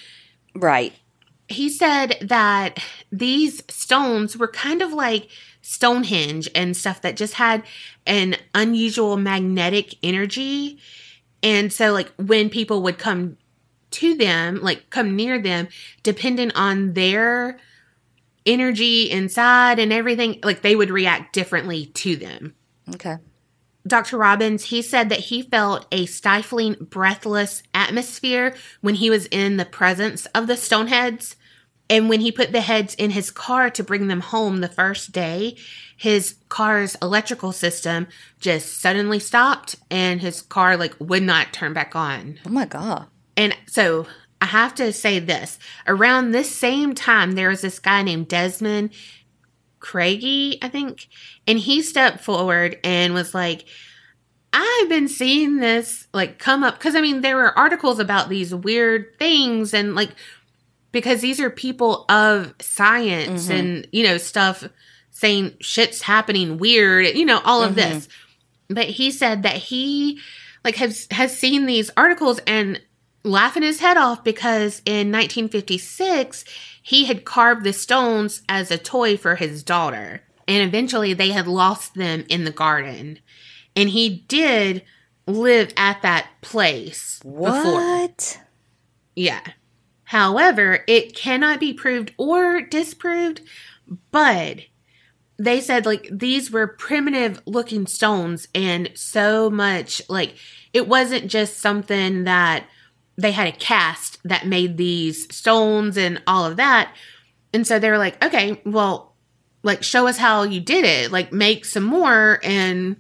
Right. 0.55 0.95
he 1.49 1.69
said 1.69 2.16
that 2.23 2.78
these 3.12 3.62
stones 3.69 4.36
were 4.36 4.49
kind 4.49 4.81
of 4.82 4.93
like 4.95 5.28
Stonehenge 5.61 6.49
and 6.55 6.74
stuff 6.74 7.03
that 7.03 7.15
just 7.16 7.35
had 7.35 7.62
an 8.07 8.36
unusual 8.55 9.19
magnetic 9.19 9.97
energy. 10.03 10.78
And 11.43 11.70
so, 11.70 11.93
like, 11.93 12.11
when 12.16 12.49
people 12.49 12.82
would 12.82 12.97
come 12.99 13.36
to 13.90 14.15
them, 14.15 14.61
like, 14.62 14.89
come 14.90 15.15
near 15.15 15.39
them, 15.39 15.69
depending 16.03 16.51
on 16.53 16.95
their 16.95 17.59
energy 18.47 19.11
inside 19.11 19.78
and 19.78 19.93
everything, 19.93 20.40
like, 20.43 20.62
they 20.62 20.74
would 20.74 20.90
react 20.90 21.35
differently 21.35 21.86
to 21.86 22.16
them. 22.16 22.55
Okay. 22.95 23.16
Dr. 23.89 24.19
Robins, 24.19 24.65
he 24.65 24.82
said 24.82 25.09
that 25.09 25.19
he 25.20 25.43
felt 25.43 25.86
a 25.90 26.06
stifling, 26.06 26.74
breathless 26.81 27.62
atmosphere 27.74 28.55
when 28.81 28.97
he 28.97 29.10
was 29.10 29.27
in 29.27 29.56
the 29.56 29.65
presence 29.65 30.27
of 30.27 30.47
the 30.47 30.56
Stoneheads. 30.56 31.35
And 31.90 32.09
when 32.09 32.20
he 32.20 32.31
put 32.31 32.52
the 32.52 32.60
heads 32.60 32.94
in 32.94 33.10
his 33.12 33.31
car 33.31 33.70
to 33.70 33.82
bring 33.82 34.09
them 34.09 34.20
home 34.20 34.60
the 34.60 34.69
first 34.69 35.10
day, 35.10 35.56
his 35.97 36.36
car's 36.48 36.97
electrical 37.01 37.51
system 37.51 38.09
just 38.40 38.78
suddenly 38.78 39.19
stopped 39.19 39.77
and 39.90 40.20
his 40.20 40.43
car 40.43 40.77
like 40.77 40.94
would 41.01 41.23
not 41.23 41.52
turn 41.52 41.73
back 41.73 41.97
on. 41.97 42.39
Oh 42.47 42.51
my 42.51 42.66
god. 42.66 43.06
And 43.36 43.56
so 43.66 44.06
I 44.40 44.47
have 44.47 44.74
to 44.77 44.93
say 44.93 45.19
this 45.19 45.59
around 45.86 46.31
this 46.31 46.55
same 46.55 46.94
time, 46.94 47.32
there 47.32 47.48
was 47.48 47.62
this 47.62 47.78
guy 47.78 48.02
named 48.02 48.28
Desmond 48.28 48.90
Craigie, 49.80 50.59
I 50.62 50.68
think, 50.68 51.09
and 51.46 51.59
he 51.59 51.82
stepped 51.82 52.20
forward 52.24 52.78
and 52.84 53.14
was 53.14 53.34
like, 53.34 53.64
I've 54.52 54.88
been 54.88 55.09
seeing 55.09 55.56
this 55.59 56.06
like 56.14 56.38
come 56.38 56.64
up 56.64 56.78
because 56.78 56.94
I 56.94 57.00
mean, 57.00 57.20
there 57.20 57.36
were 57.36 57.56
articles 57.59 57.98
about 57.98 58.28
these 58.28 58.55
weird 58.55 59.18
things 59.18 59.74
and 59.74 59.94
like 59.94 60.10
because 60.90 61.20
these 61.20 61.38
are 61.38 61.50
people 61.50 62.06
of 62.09 62.55
science 62.60 63.48
Mhm. 63.48 63.59
and 63.59 63.88
you 63.92 64.05
know 64.05 64.16
stuff 64.16 64.64
saying 65.10 65.55
shit's 65.60 66.00
happening 66.02 66.56
weird, 66.59 67.14
you 67.16 67.26
know, 67.26 67.40
all 67.44 67.62
of 67.62 67.72
Mhm. 67.72 67.76
this. 67.76 68.09
But 68.68 68.86
he 68.86 69.10
said 69.10 69.42
that 69.42 69.56
he 69.56 70.18
like 70.64 70.76
has 70.76 71.06
has 71.10 71.36
seen 71.38 71.66
these 71.66 71.90
articles 71.96 72.40
and 72.46 72.80
laughing 73.24 73.62
his 73.62 73.81
head 73.81 73.97
off 73.97 74.24
because 74.24 74.82
in 74.85 75.12
1956 75.12 76.45
he 76.82 77.05
had 77.05 77.24
carved 77.24 77.65
the 77.65 77.73
stones 77.73 78.43
as 78.49 78.70
a 78.70 78.78
toy 78.78 79.16
for 79.16 79.36
his 79.36 79.62
daughter. 79.62 80.23
And 80.47 80.66
eventually 80.66 81.12
they 81.12 81.31
had 81.31 81.47
lost 81.47 81.95
them 81.95 82.24
in 82.28 82.45
the 82.45 82.51
garden. 82.51 83.19
And 83.77 83.90
he 83.90 84.24
did 84.28 84.82
live 85.27 85.73
at 85.77 86.01
that 86.03 86.28
place 86.40 87.20
before. 87.23 87.74
What? 87.74 88.40
yeah. 89.15 89.43
However 90.05 90.85
it 90.86 91.15
cannot 91.15 91.61
be 91.61 91.74
proved 91.74 92.15
or 92.16 92.62
disproved 92.62 93.43
but 94.11 94.61
they 95.39 95.61
said 95.61 95.86
like 95.86 96.09
these 96.11 96.51
were 96.51 96.66
primitive 96.66 97.40
looking 97.47 97.86
stones 97.86 98.49
and 98.55 98.90
so 98.95 99.49
much 99.49 100.03
like 100.09 100.35
it 100.73 100.89
wasn't 100.89 101.31
just 101.31 101.59
something 101.59 102.24
that 102.24 102.66
they 103.19 103.32
had 103.32 103.49
a 103.49 103.53
cast 103.53 104.19
that 104.24 104.47
made 104.47 104.77
these 104.78 105.35
stones 105.35 105.99
and 105.99 106.23
all 106.27 106.47
of 106.47 106.57
that. 106.57 106.95
And 107.53 107.66
so 107.66 107.78
they 107.78 107.90
were 107.90 107.99
like, 107.99 108.23
okay, 108.24 108.61
well, 108.65 109.15
like 109.65 109.82
show 109.82 110.07
us 110.07 110.16
how 110.19 110.45
you 110.45 110.61
did 110.61 110.85
it. 110.85 111.11
Like 111.11 111.32
make 111.32 111.65
some 111.65 111.82
more 111.85 112.39
and 112.45 112.97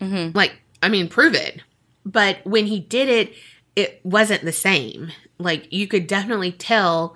Mhm. 0.00 0.34
like 0.34 0.58
I 0.82 0.88
mean 0.88 1.08
prove 1.08 1.34
it. 1.34 1.60
But 2.06 2.38
when 2.46 2.66
he 2.66 2.80
did 2.80 3.08
it, 3.08 3.34
it 3.76 4.00
wasn't 4.02 4.42
the 4.44 4.52
same. 4.52 5.12
Like 5.38 5.70
you 5.72 5.86
could 5.86 6.06
definitely 6.06 6.50
tell 6.52 7.14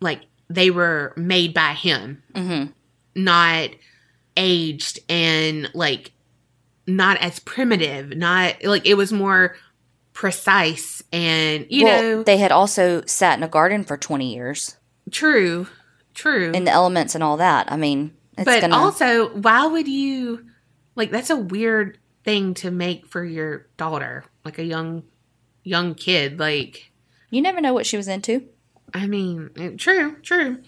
like 0.00 0.22
they 0.48 0.70
were 0.70 1.12
made 1.16 1.52
by 1.52 1.74
him, 1.74 2.22
Mhm. 2.34 2.72
not 3.14 3.70
aged 4.36 5.00
and 5.08 5.68
like 5.74 6.12
not 6.86 7.18
as 7.18 7.40
primitive, 7.40 8.16
not 8.16 8.64
like 8.64 8.86
it 8.86 8.94
was 8.94 9.12
more 9.12 9.56
precise 10.18 11.00
and 11.12 11.64
you 11.70 11.84
well, 11.84 12.02
know 12.02 12.22
they 12.24 12.38
had 12.38 12.50
also 12.50 13.04
sat 13.06 13.38
in 13.38 13.44
a 13.44 13.48
garden 13.48 13.84
for 13.84 13.96
20 13.96 14.34
years 14.34 14.76
true 15.12 15.68
true 16.12 16.50
in 16.50 16.64
the 16.64 16.72
elements 16.72 17.14
and 17.14 17.22
all 17.22 17.36
that. 17.36 17.70
I 17.70 17.76
mean, 17.76 18.16
it's 18.36 18.44
but 18.44 18.62
gonna. 18.62 18.74
also 18.74 19.28
why 19.28 19.64
would 19.64 19.86
you 19.86 20.44
like 20.96 21.12
that's 21.12 21.30
a 21.30 21.36
weird 21.36 21.98
thing 22.24 22.54
to 22.54 22.72
make 22.72 23.06
for 23.06 23.24
your 23.24 23.68
daughter 23.76 24.24
like 24.44 24.58
a 24.58 24.64
young 24.64 25.04
young 25.62 25.94
kid 25.94 26.40
like 26.40 26.90
you 27.30 27.40
never 27.40 27.60
know 27.60 27.72
what 27.72 27.86
she 27.86 27.96
was 27.96 28.08
into. 28.08 28.44
i 28.92 29.06
mean 29.06 29.76
true 29.78 30.16
true 30.22 30.58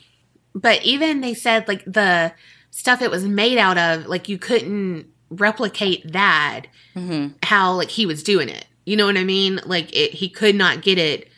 but 0.54 0.80
even 0.84 1.22
they 1.22 1.34
said 1.34 1.66
like 1.66 1.84
the 1.86 2.32
stuff 2.70 3.02
it 3.02 3.10
was 3.10 3.24
made 3.24 3.58
out 3.58 3.78
of 3.78 4.06
like 4.06 4.28
you 4.28 4.38
couldn't 4.38 5.06
replicate 5.28 6.12
that 6.12 6.66
hmm 6.94 7.28
how 7.42 7.72
like 7.72 7.90
he 7.90 8.06
was 8.06 8.22
doing 8.22 8.48
it 8.48 8.66
you 8.84 8.96
know 8.96 9.06
what 9.06 9.16
i 9.16 9.24
mean? 9.24 9.60
Like 9.64 9.94
it 9.96 10.12
he 10.14 10.28
could 10.28 10.54
not 10.54 10.82
get 10.82 10.98
it 10.98 11.28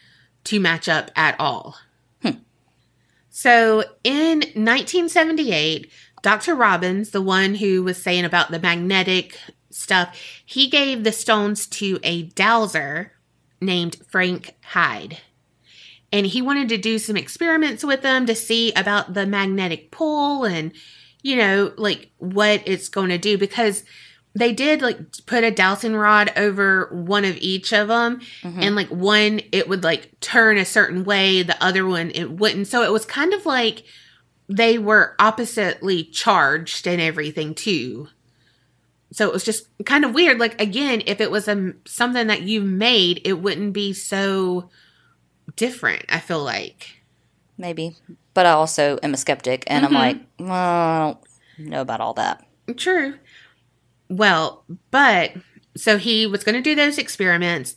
to 0.44 0.60
match 0.60 0.89
up 0.89 1.10
at 1.16 1.39
all. 1.39 1.77
Hmm. 2.23 2.39
so 3.31 3.85
in 4.05 4.39
1978 4.40 5.90
dr 6.23 6.55
robins 6.55 7.10
the 7.10 7.20
one 7.20 7.56
who 7.56 7.82
was 7.82 8.01
saying 8.01 8.24
about 8.24 8.52
the 8.52 8.60
magnetic 8.60 9.39
stuff 9.70 10.16
he 10.44 10.69
gave 10.69 11.02
the 11.02 11.10
stones 11.10 11.66
to 11.66 11.98
a 12.05 12.24
dowser 12.24 13.12
named 13.62 13.97
frank 14.09 14.55
hyde. 14.62 15.19
And 16.12 16.27
he 16.27 16.43
wanted 16.43 16.69
to 16.69 16.77
do 16.77 16.98
some 16.98 17.16
experiments 17.16 17.82
with 17.82 18.02
them 18.02 18.27
to 18.27 18.35
see 18.35 18.73
about 18.73 19.14
the 19.14 19.24
magnetic 19.24 19.90
pull 19.90 20.44
and 20.44 20.73
you 21.23 21.36
know 21.36 21.73
like 21.78 22.10
what 22.19 22.62
it's 22.66 22.89
going 22.89 23.09
to 23.09 23.19
do 23.19 23.39
because 23.39 23.85
they 24.34 24.52
did 24.52 24.80
like 24.80 24.98
put 25.26 25.44
a 25.44 25.50
dowsing 25.50 25.94
rod 25.94 26.32
over 26.36 26.88
one 26.92 27.24
of 27.24 27.36
each 27.36 27.72
of 27.72 27.88
them 27.88 28.20
Mhm. 28.42 28.62
and 28.62 28.76
like 28.76 28.88
one 28.88 29.40
it 29.52 29.68
would 29.68 29.84
like 29.84 30.18
turn 30.20 30.56
a 30.56 30.64
certain 30.64 31.04
way 31.04 31.42
the 31.42 31.62
other 31.62 31.84
one 31.86 32.10
it 32.14 32.30
wouldn't 32.30 32.66
so 32.66 32.82
it 32.82 32.92
was 32.92 33.04
kind 33.04 33.34
of 33.34 33.44
like 33.44 33.82
they 34.48 34.78
were 34.78 35.14
oppositely 35.18 36.04
charged 36.04 36.86
and 36.86 37.00
everything 37.00 37.54
too 37.54 38.09
so 39.12 39.26
it 39.28 39.32
was 39.32 39.44
just 39.44 39.66
kind 39.84 40.04
of 40.04 40.14
weird 40.14 40.38
like 40.38 40.59
again 40.60 41.02
if 41.06 41.20
it 41.20 41.30
was 41.30 41.46
a 41.48 41.72
something 41.86 42.26
that 42.28 42.42
you 42.42 42.62
made 42.62 43.20
it 43.24 43.34
wouldn't 43.34 43.72
be 43.74 43.92
so 43.92 44.70
different 45.56 46.04
i 46.09 46.18
feel 46.18 46.42
like 46.42 46.98
Maybe. 47.59 47.94
But 48.34 48.46
I 48.46 48.52
also 48.52 48.98
am 49.02 49.12
a 49.12 49.16
skeptic, 49.16 49.62
and 49.68 49.84
Mhm. 49.84 49.88
I'm 49.88 49.94
like, 49.94 50.16
well, 50.40 50.50
I 50.50 51.59
don't 51.59 51.68
know 51.68 51.80
about 51.82 52.00
all 52.00 52.14
that. 52.14 52.44
True. 52.76 53.18
Well, 54.16 54.64
but 54.90 55.32
so 55.76 55.97
he 55.97 56.26
was 56.26 56.44
going 56.44 56.55
to 56.55 56.60
do 56.60 56.74
those 56.74 56.98
experiments. 56.98 57.74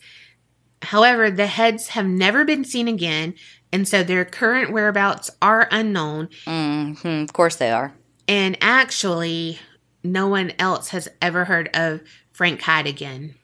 However, 0.82 1.32
the 1.32 1.48
heads 1.48 1.90
have 1.90 2.06
never 2.06 2.44
been 2.44 2.66
seen 2.66 2.88
again, 2.88 3.36
and 3.72 3.88
so 3.88 4.04
their 4.04 4.26
current 4.26 4.72
whereabouts 4.72 5.32
are 5.42 5.68
unknown. 5.72 6.30
hmm 6.46 6.94
Of 7.06 7.34
course 7.34 7.56
they 7.56 7.72
are. 7.72 7.94
And 8.28 8.58
actually, 8.60 9.60
no 10.04 10.28
one 10.28 10.52
else 10.60 10.90
has 10.90 11.08
ever 11.22 11.46
heard 11.46 11.70
of 11.74 12.02
Frank 12.32 12.62
Hyde 12.62 12.88
again. 12.88 13.36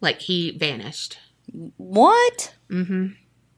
Like 0.00 0.20
he 0.20 0.56
vanished. 0.58 1.18
What? 1.76 2.54
Mm-hmm. 2.70 3.08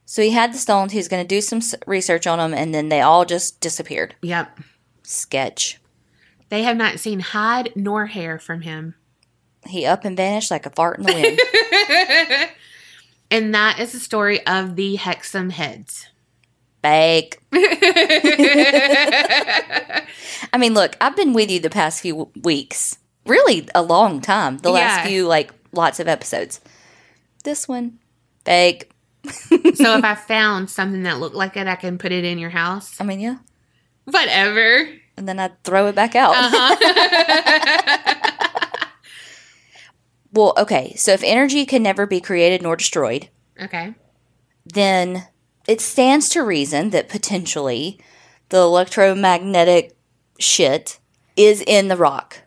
So 0.05 0.23
he 0.23 0.31
had 0.33 0.53
the 0.53 0.59
stones. 0.59 0.93
He 0.93 0.99
was 0.99 1.09
going 1.09 1.23
to 1.25 1.29
do 1.29 1.41
some 1.41 1.61
research 1.87 2.27
on 2.27 2.39
them, 2.39 2.53
and 2.53 2.75
then 2.75 2.91
they 2.91 3.01
all 3.01 3.25
just 3.25 3.61
disappeared. 3.61 4.15
Yep. 4.21 4.61
Sketch. 5.03 5.81
They 6.55 6.63
have 6.63 6.77
not 6.77 7.01
seen 7.01 7.19
hide 7.19 7.73
nor 7.75 8.07
hair 8.07 8.39
from 8.39 8.61
him. 8.61 8.95
He 9.67 9.85
up 9.87 10.05
and 10.05 10.17
vanished 10.17 10.53
like 10.53 10.67
a 10.67 10.71
fart 10.71 11.01
in 11.01 11.07
the 11.07 11.13
wind. 11.13 11.41
and 13.33 13.53
that 13.57 13.81
is 13.81 13.91
the 13.91 13.99
story 13.99 14.47
of 14.47 14.77
the 14.77 14.95
Hexham 14.95 15.51
heads. 15.51 16.07
Fake. 16.81 17.41
I 17.53 18.47
mean, 20.57 20.75
look, 20.75 20.97
I've 21.01 21.17
been 21.17 21.33
with 21.33 21.51
you 21.51 21.59
the 21.59 21.71
past 21.71 22.03
few 22.03 22.31
weeks. 22.45 22.99
Really, 23.27 23.69
a 23.75 23.83
long 23.83 24.21
time. 24.21 24.59
The 24.59 24.71
last 24.71 24.99
Yeah. 24.99 25.07
few, 25.09 25.27
like, 25.27 25.51
lots 25.73 25.99
of 25.99 26.07
episodes. 26.07 26.61
This 27.43 27.67
one, 27.67 27.99
fake. 28.45 28.93
so 29.25 29.99
if 29.99 30.05
I 30.05 30.15
found 30.15 30.71
something 30.71 31.03
that 31.03 31.19
looked 31.19 31.35
like 31.35 31.57
it, 31.57 31.67
I 31.67 31.75
can 31.75 31.99
put 31.99 32.13
it 32.13 32.25
in 32.25 32.39
your 32.39 32.51
house. 32.51 33.01
I 33.01 33.05
mean, 33.05 33.19
yeah. 33.19 33.39
Whatever. 34.05 34.87
And 35.17 35.29
then 35.29 35.39
I'd 35.39 35.63
throw 35.65 35.87
it 35.89 35.95
back 35.95 36.15
out. 36.15 36.35
Uh-huh. 36.37 36.77
Well, 40.33 40.53
okay. 40.59 40.95
So 40.97 41.13
if 41.13 41.23
energy 41.23 41.65
can 41.65 41.83
never 41.83 42.07
be 42.07 42.21
created 42.21 42.61
nor 42.61 42.75
destroyed, 42.75 43.29
okay. 43.63 43.95
then 44.67 45.29
it 45.69 45.81
stands 45.81 46.29
to 46.31 46.43
reason 46.43 46.91
that 46.91 47.09
potentially 47.09 48.01
the 48.49 48.59
electromagnetic 48.59 49.97
shit 50.41 50.99
is 51.37 51.63
in 51.65 51.87
the 51.89 51.97
rock 51.97 52.43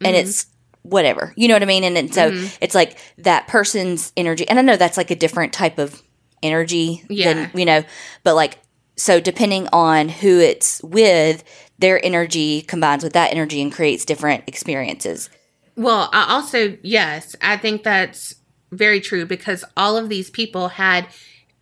and 0.00 0.16
Mm-hmm. 0.16 0.26
it's 0.26 0.46
whatever 0.82 1.34
you 1.36 1.48
know 1.48 1.54
what 1.54 1.62
i 1.62 1.66
mean 1.66 1.84
and, 1.84 1.94
then 1.96 2.10
so 2.10 2.30
it's 2.62 2.74
like 2.74 2.96
that 3.18 3.46
person's 3.46 4.10
energy 4.16 4.48
and 4.48 4.58
i 4.58 4.62
know 4.62 4.76
that's 4.76 4.96
like 4.96 5.10
a 5.10 5.16
different 5.16 5.52
type 5.52 5.76
of 5.78 6.02
energy 6.42 7.04
Yeah. 7.10 7.34
than 7.34 7.50
you 7.54 7.66
know 7.66 7.84
but 8.24 8.34
like 8.34 8.58
so 8.96 9.20
depending 9.20 9.68
on 9.72 10.08
who 10.08 10.38
it's 10.40 10.82
with 10.82 11.44
their 11.78 12.04
energy 12.04 12.62
combines 12.62 13.04
with 13.04 13.12
that 13.12 13.30
energy 13.32 13.62
and 13.62 13.72
creates 13.72 14.04
different 14.04 14.44
experiences 14.46 15.30
Well, 15.76 16.10
I 16.12 16.32
also, 16.34 16.76
yes, 16.82 17.36
I 17.40 17.56
think 17.56 17.82
that's 17.82 18.34
very 18.72 19.00
true 19.00 19.24
because 19.26 19.64
all 19.76 19.96
of 19.96 20.08
these 20.08 20.30
people 20.30 20.68
had 20.68 21.06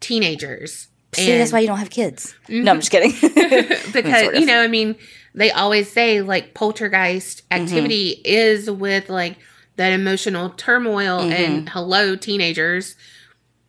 teenagers. 0.00 0.88
see 1.14 1.38
that's 1.38 1.52
why 1.52 1.60
you 1.60 1.66
don't 1.66 1.78
have 1.78 1.88
kids 1.88 2.34
no 2.48 2.72
i'm 2.72 2.78
mm-hmm. 2.78 2.80
just 2.80 2.90
kidding 2.90 3.12
because 3.92 4.20
Sort 4.22 4.34
of. 4.34 4.40
you 4.40 4.46
know, 4.46 4.60
I 4.60 4.66
mean, 4.66 4.96
they 5.36 5.50
always 5.50 5.92
say 5.92 6.22
like 6.22 6.54
poltergeist 6.54 7.48
mm-hmm. 7.48 7.62
activity 7.62 8.20
is 8.24 8.68
with 8.70 9.08
like 9.08 9.36
that 9.76 9.92
emotional 9.92 10.50
turmoil 10.50 11.20
and 11.20 11.32
mm-hmm. 11.32 11.66
hello 11.68 12.16
teenagers. 12.16 12.96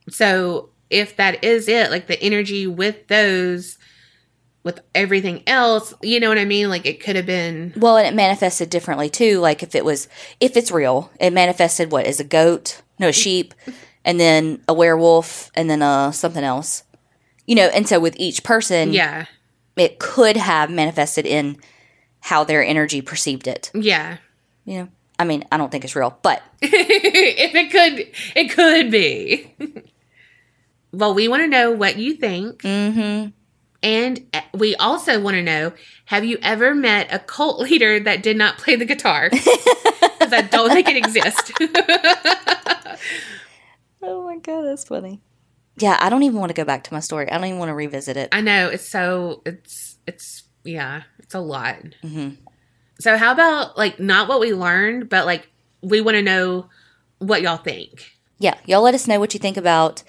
So 0.09 0.69
if 0.89 1.17
that 1.17 1.43
is 1.43 1.67
it, 1.67 1.91
like 1.91 2.07
the 2.07 2.21
energy 2.21 2.65
with 2.65 3.07
those, 3.07 3.77
with 4.67 4.81
everything 4.93 5.41
else, 5.47 5.93
you 6.03 6.19
know 6.19 6.29
what 6.29 6.37
I 6.37 6.45
mean? 6.45 6.69
Like 6.69 6.85
it 6.85 7.01
could 7.01 7.15
have 7.15 7.25
been 7.25 7.73
Well, 7.75 7.97
and 7.97 8.05
it 8.05 8.13
manifested 8.13 8.69
differently 8.69 9.09
too. 9.09 9.39
Like 9.39 9.63
if 9.63 9.73
it 9.73 9.83
was, 9.83 10.07
if 10.39 10.55
it's 10.55 10.69
real, 10.71 11.09
it 11.19 11.33
manifested 11.33 11.91
what 11.91 12.05
as 12.05 12.19
a 12.19 12.23
goat, 12.23 12.83
no, 12.99 13.07
a 13.07 13.13
sheep, 13.13 13.55
and 14.05 14.19
then 14.19 14.61
a 14.67 14.73
werewolf, 14.73 15.49
and 15.55 15.69
then 15.69 15.81
uh 15.81 16.11
something 16.11 16.43
else. 16.43 16.83
You 17.45 17.55
know, 17.55 17.67
and 17.67 17.87
so 17.87 17.99
with 17.99 18.15
each 18.17 18.43
person, 18.43 18.91
yeah, 18.91 19.25
it 19.77 19.99
could 19.99 20.37
have 20.37 20.69
manifested 20.69 21.25
in 21.25 21.57
how 22.19 22.43
their 22.43 22.63
energy 22.63 23.01
perceived 23.01 23.47
it. 23.47 23.71
yeah. 23.73 24.17
You 24.65 24.79
know, 24.79 24.87
I 25.17 25.23
mean, 25.23 25.45
I 25.49 25.55
don't 25.55 25.71
think 25.71 25.85
it's 25.85 25.95
real, 25.95 26.19
but 26.21 26.43
if 26.61 27.55
it 27.55 27.71
could, 27.71 28.13
it 28.35 28.51
could 28.51 28.91
be. 28.91 29.55
well, 30.91 31.13
we 31.13 31.29
want 31.29 31.43
to 31.43 31.47
know 31.47 31.71
what 31.71 31.97
you 31.97 32.15
think. 32.15 32.63
mm-hmm. 32.63 33.29
And 33.83 34.25
we 34.53 34.75
also 34.75 35.19
want 35.19 35.35
to 35.35 35.43
know 35.43 35.73
have 36.05 36.25
you 36.25 36.37
ever 36.41 36.73
met 36.73 37.13
a 37.13 37.19
cult 37.19 37.59
leader 37.59 37.99
that 37.99 38.23
did 38.23 38.37
not 38.37 38.57
play 38.57 38.75
the 38.75 38.85
guitar? 38.85 39.29
Because 40.19 40.33
I 40.33 40.41
don't 40.41 40.71
think 40.71 40.89
it 40.89 40.97
exists. 40.97 41.51
Oh 44.01 44.23
my 44.23 44.37
god, 44.37 44.63
that's 44.63 44.83
funny. 44.83 45.21
Yeah, 45.77 45.97
I 45.99 46.09
don't 46.09 46.23
even 46.23 46.39
want 46.39 46.49
to 46.49 46.53
go 46.53 46.63
back 46.65 46.83
to 46.85 46.93
my 46.93 46.99
story. 46.99 47.29
I 47.29 47.37
don't 47.37 47.45
even 47.45 47.59
want 47.59 47.69
to 47.69 47.75
revisit 47.75 48.17
it. 48.17 48.29
I 48.31 48.41
know 48.41 48.69
it's 48.69 48.87
so, 48.87 49.41
it's, 49.45 49.97
it's, 50.07 50.43
yeah, 50.63 51.03
it's 51.19 51.35
a 51.35 51.39
lot. 51.39 51.77
hmm 52.01 52.29
So, 52.99 53.17
how 53.17 53.31
about 53.31 53.77
like 53.77 53.99
not 53.99 54.27
what 54.27 54.39
we 54.39 54.53
learned, 54.53 55.09
but 55.09 55.25
like 55.25 55.49
we 55.81 56.01
want 56.01 56.15
to 56.15 56.21
know 56.21 56.69
what 57.19 57.41
y'all 57.41 57.57
think? 57.57 58.11
Yeah, 58.39 58.57
y'all 58.65 58.81
let 58.81 58.95
us 58.95 59.07
know 59.07 59.19
what 59.19 59.33
you 59.33 59.39
think 59.39 59.57
about 59.57 60.03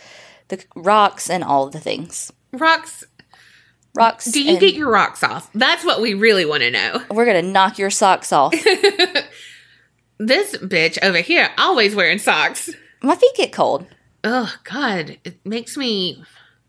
the 0.49 0.62
rocks 0.74 1.28
and 1.31 1.43
all 1.43 1.69
the 1.70 1.81
things. 1.81 2.32
Rocks, 2.53 3.05
rocks. 3.98 4.24
Do 4.26 4.42
you 4.42 4.58
get 4.58 4.74
your 4.74 4.90
rocks 4.90 5.22
off? 5.22 5.50
That's 5.54 5.84
what 5.84 6.00
we 6.00 6.14
really 6.14 6.44
want 6.44 6.62
to 6.62 6.70
know. 6.70 7.02
We're 7.10 7.26
gonna 7.26 7.42
knock 7.42 7.78
your 7.78 7.90
socks 7.90 8.32
off. 8.32 8.52
This 10.20 10.56
bitch 10.56 10.98
over 11.02 11.18
here 11.18 11.50
always 11.58 11.94
wearing 11.94 12.18
socks. 12.18 12.70
My 13.02 13.14
feet 13.14 13.34
get 13.36 13.52
cold. 13.52 13.86
Oh 14.24 14.52
God, 14.64 15.16
it 15.24 15.44
makes 15.46 15.76
me 15.76 16.24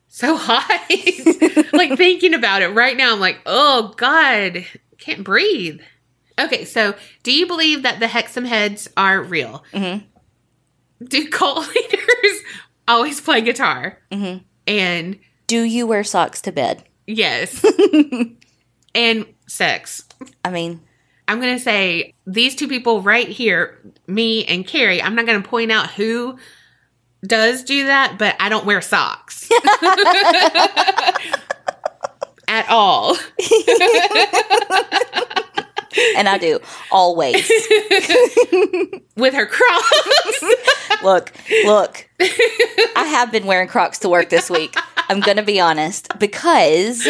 so 0.07 0.35
hot. 0.39 0.85
like 1.73 1.97
thinking 1.97 2.34
about 2.35 2.61
it 2.61 2.68
right 2.69 2.95
now, 2.95 3.14
I'm 3.14 3.19
like, 3.19 3.39
oh 3.47 3.93
God, 3.97 4.65
can't 4.99 5.23
breathe. 5.23 5.80
Okay, 6.39 6.64
so 6.64 6.93
do 7.23 7.34
you 7.34 7.47
believe 7.47 7.81
that 7.84 7.99
the 7.99 8.07
Hexham 8.07 8.45
heads 8.45 8.88
are 8.95 9.22
real? 9.22 9.64
Mhm. 9.73 10.03
Do 11.03 11.27
cult 11.30 11.68
leaders 11.76 12.41
always 12.88 13.19
play 13.19 13.41
guitar? 13.41 13.97
Mhm. 14.11 14.43
And 14.68 15.19
Do 15.47 15.64
you 15.64 15.88
wear 15.88 16.03
socks 16.03 16.39
to 16.41 16.51
bed? 16.51 16.84
Yes, 17.11 17.65
and 18.95 19.26
sex. 19.48 20.03
I 20.45 20.52
mean, 20.52 20.80
I'm 21.27 21.41
going 21.41 21.57
to 21.57 21.64
say 21.64 22.14
these 22.27 22.56
two 22.56 22.68
people 22.68 23.02
right 23.02 23.27
here, 23.27 23.80
me 24.06 24.45
and 24.45 24.64
Kerri, 24.64 25.02
I'm 25.03 25.15
not 25.15 25.26
going 25.26 25.41
to 25.41 25.49
point 25.49 25.72
out 25.72 25.90
who 25.90 26.38
does 27.26 27.64
do 27.64 27.88
that, 27.88 28.18
but 28.19 28.36
I 28.40 28.49
don't 28.49 28.64
wear 28.68 28.80
socks. 28.80 29.49
At 32.48 32.69
all. 32.69 33.15
and 36.15 36.30
I 36.30 36.38
do 36.40 36.60
always. 36.91 37.36
With 39.18 39.34
her 39.34 39.48
crocs. 39.48 40.44
look, 41.03 41.34
look. 41.65 42.07
I 42.19 43.06
have 43.10 43.31
been 43.31 43.48
wearing 43.48 43.68
Crocs 43.68 43.98
to 43.99 44.10
work 44.10 44.30
this 44.30 44.48
week. 44.49 44.76
I'm 45.10 45.19
gonna 45.22 45.44
be 45.44 45.60
honest 45.60 46.07
because 46.19 47.06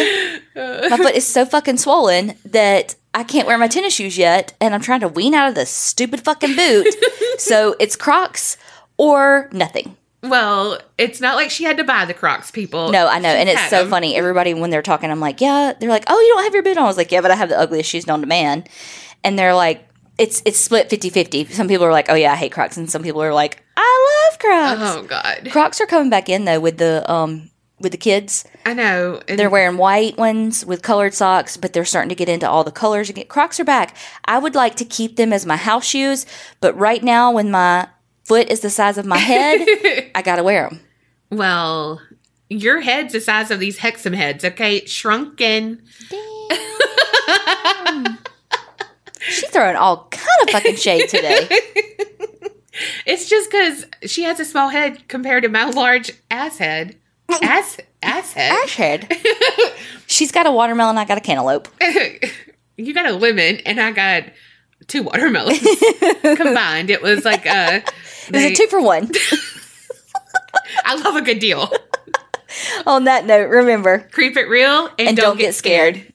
my 0.56 0.96
foot 0.96 1.14
is 1.14 1.26
so 1.26 1.44
fucking 1.44 1.76
swollen 1.76 2.34
that 2.46 2.94
I 3.14 3.24
can't 3.24 3.46
wear 3.46 3.58
my 3.58 3.68
tennis 3.68 3.94
shoes 3.94 4.16
yet, 4.16 4.54
and 4.60 4.74
I'm 4.74 4.80
trying 4.80 5.00
to 5.00 5.08
wean 5.08 5.34
out 5.34 5.48
of 5.48 5.54
this 5.54 5.70
stupid 5.70 6.20
fucking 6.20 6.56
boot. 6.56 6.86
so 7.38 7.76
it's 7.80 7.96
Crocs 7.96 8.56
or 8.96 9.48
nothing. 9.52 9.96
well, 10.22 10.78
it's 10.98 11.20
not 11.20 11.34
like 11.36 11.50
she 11.50 11.64
had 11.64 11.76
to 11.78 11.84
buy 11.84 12.04
the 12.04 12.14
crocs, 12.14 12.50
people. 12.50 12.90
No, 12.90 13.06
I 13.08 13.18
know, 13.18 13.30
and 13.30 13.48
it's 13.48 13.68
so 13.70 13.82
them. 13.82 13.90
funny. 13.90 14.14
Everybody 14.16 14.54
when 14.54 14.70
they're 14.70 14.82
talking, 14.82 15.10
I'm 15.10 15.20
like, 15.20 15.40
yeah. 15.40 15.72
They're 15.78 15.88
like, 15.88 16.04
oh, 16.08 16.20
you 16.20 16.34
don't 16.34 16.44
have 16.44 16.54
your 16.54 16.62
boot 16.62 16.76
on. 16.76 16.84
I 16.84 16.86
was 16.86 16.96
like, 16.98 17.10
yeah, 17.10 17.20
but 17.20 17.30
I 17.30 17.34
have 17.36 17.48
the 17.48 17.58
ugliest 17.58 17.88
shoes 17.90 18.06
known 18.06 18.20
to 18.20 18.26
man. 18.26 18.64
And 19.24 19.38
they're 19.38 19.54
like, 19.54 19.86
it's 20.18 20.42
it's 20.44 20.58
split 20.58 20.90
50-50. 20.90 21.50
Some 21.50 21.66
people 21.68 21.86
are 21.86 21.92
like, 21.92 22.10
oh 22.10 22.14
yeah, 22.14 22.32
I 22.32 22.36
hate 22.36 22.52
Crocs, 22.52 22.76
and 22.76 22.90
some 22.90 23.02
people 23.02 23.22
are 23.22 23.32
like, 23.34 23.62
I 23.76 24.28
love 24.30 24.38
Crocs. 24.38 24.96
Oh, 24.96 25.02
God. 25.08 25.48
Crocs 25.50 25.80
are 25.80 25.86
coming 25.86 26.10
back 26.10 26.28
in 26.28 26.44
though 26.44 26.60
with 26.60 26.76
the 26.78 27.10
um 27.10 27.49
with 27.80 27.92
the 27.92 27.98
kids. 27.98 28.44
I 28.66 28.74
know. 28.74 29.20
and- 29.26 29.38
They're 29.38 29.50
wearing 29.50 29.76
white 29.78 30.16
ones 30.18 30.64
with 30.66 30.82
colored 30.82 31.14
socks, 31.14 31.56
but 31.56 31.72
they're 31.72 31.84
starting 31.84 32.10
to 32.10 32.14
get 32.14 32.28
into 32.28 32.48
all 32.48 32.62
the 32.64 32.70
colors 32.70 33.08
again. 33.10 33.26
Crocs 33.26 33.58
are 33.58 33.64
back. 33.64 33.96
I 34.26 34.38
would 34.38 34.54
like 34.54 34.76
to 34.76 34.84
keep 34.84 35.16
them 35.16 35.32
as 35.32 35.46
my 35.46 35.56
house 35.56 35.86
shoes, 35.86 36.26
but 36.60 36.76
right 36.78 37.02
now 37.02 37.30
when 37.32 37.50
my 37.50 37.88
foot 38.24 38.48
is 38.50 38.60
the 38.60 38.70
size 38.70 38.98
of 38.98 39.06
my 39.06 39.18
head, 39.18 39.66
I 40.14 40.22
got 40.22 40.36
to 40.36 40.42
wear 40.44 40.68
them. 40.68 40.80
well, 41.30 42.00
your 42.48 42.80
head's 42.80 43.12
the 43.12 43.20
size 43.20 43.50
of 43.52 43.60
these 43.60 43.78
Hexham 43.78 44.12
heads, 44.12 44.44
okay? 44.44 44.84
Shrunken. 44.84 45.82
She's 49.20 49.48
throwing 49.50 49.76
all 49.76 50.08
kind 50.10 50.26
of 50.42 50.50
fucking 50.50 50.76
shade 50.76 51.08
today. 51.08 51.48
It's 53.04 53.28
just 53.28 53.50
because 53.50 53.84
she 54.10 54.22
has 54.22 54.40
a 54.40 54.44
small 54.44 54.68
head 54.70 55.06
compared 55.06 55.42
to 55.42 55.50
my 55.50 55.64
large 55.68 56.12
ass 56.30 56.56
head. 56.56 56.96
Ass 57.42 57.78
ass 58.02 58.32
head. 58.32 58.52
Ash 58.52 58.74
head. 58.76 59.16
She's 60.06 60.32
got 60.32 60.46
a 60.46 60.50
watermelon. 60.50 60.98
I 60.98 61.04
got 61.04 61.18
a 61.18 61.20
cantaloupe. 61.20 61.68
you 62.76 62.92
got 62.94 63.06
a 63.06 63.12
lemon, 63.12 63.56
and 63.66 63.80
I 63.80 63.92
got 63.92 64.24
two 64.86 65.02
watermelons 65.02 65.60
combined. 66.22 66.90
It 66.90 67.02
was 67.02 67.24
like 67.24 67.44
There's 67.44 67.82
they- 68.30 68.52
a 68.52 68.54
two 68.54 68.66
for 68.68 68.80
one. 68.80 69.10
I 70.84 70.96
love 70.96 71.16
a 71.16 71.22
good 71.22 71.38
deal. 71.38 71.70
On 72.86 73.04
that 73.04 73.26
note, 73.26 73.48
remember 73.48 74.08
Creep 74.10 74.36
it 74.36 74.48
real 74.48 74.86
and, 74.98 75.08
and 75.10 75.16
don't, 75.16 75.38
get 75.38 75.54
scared. 75.54 76.09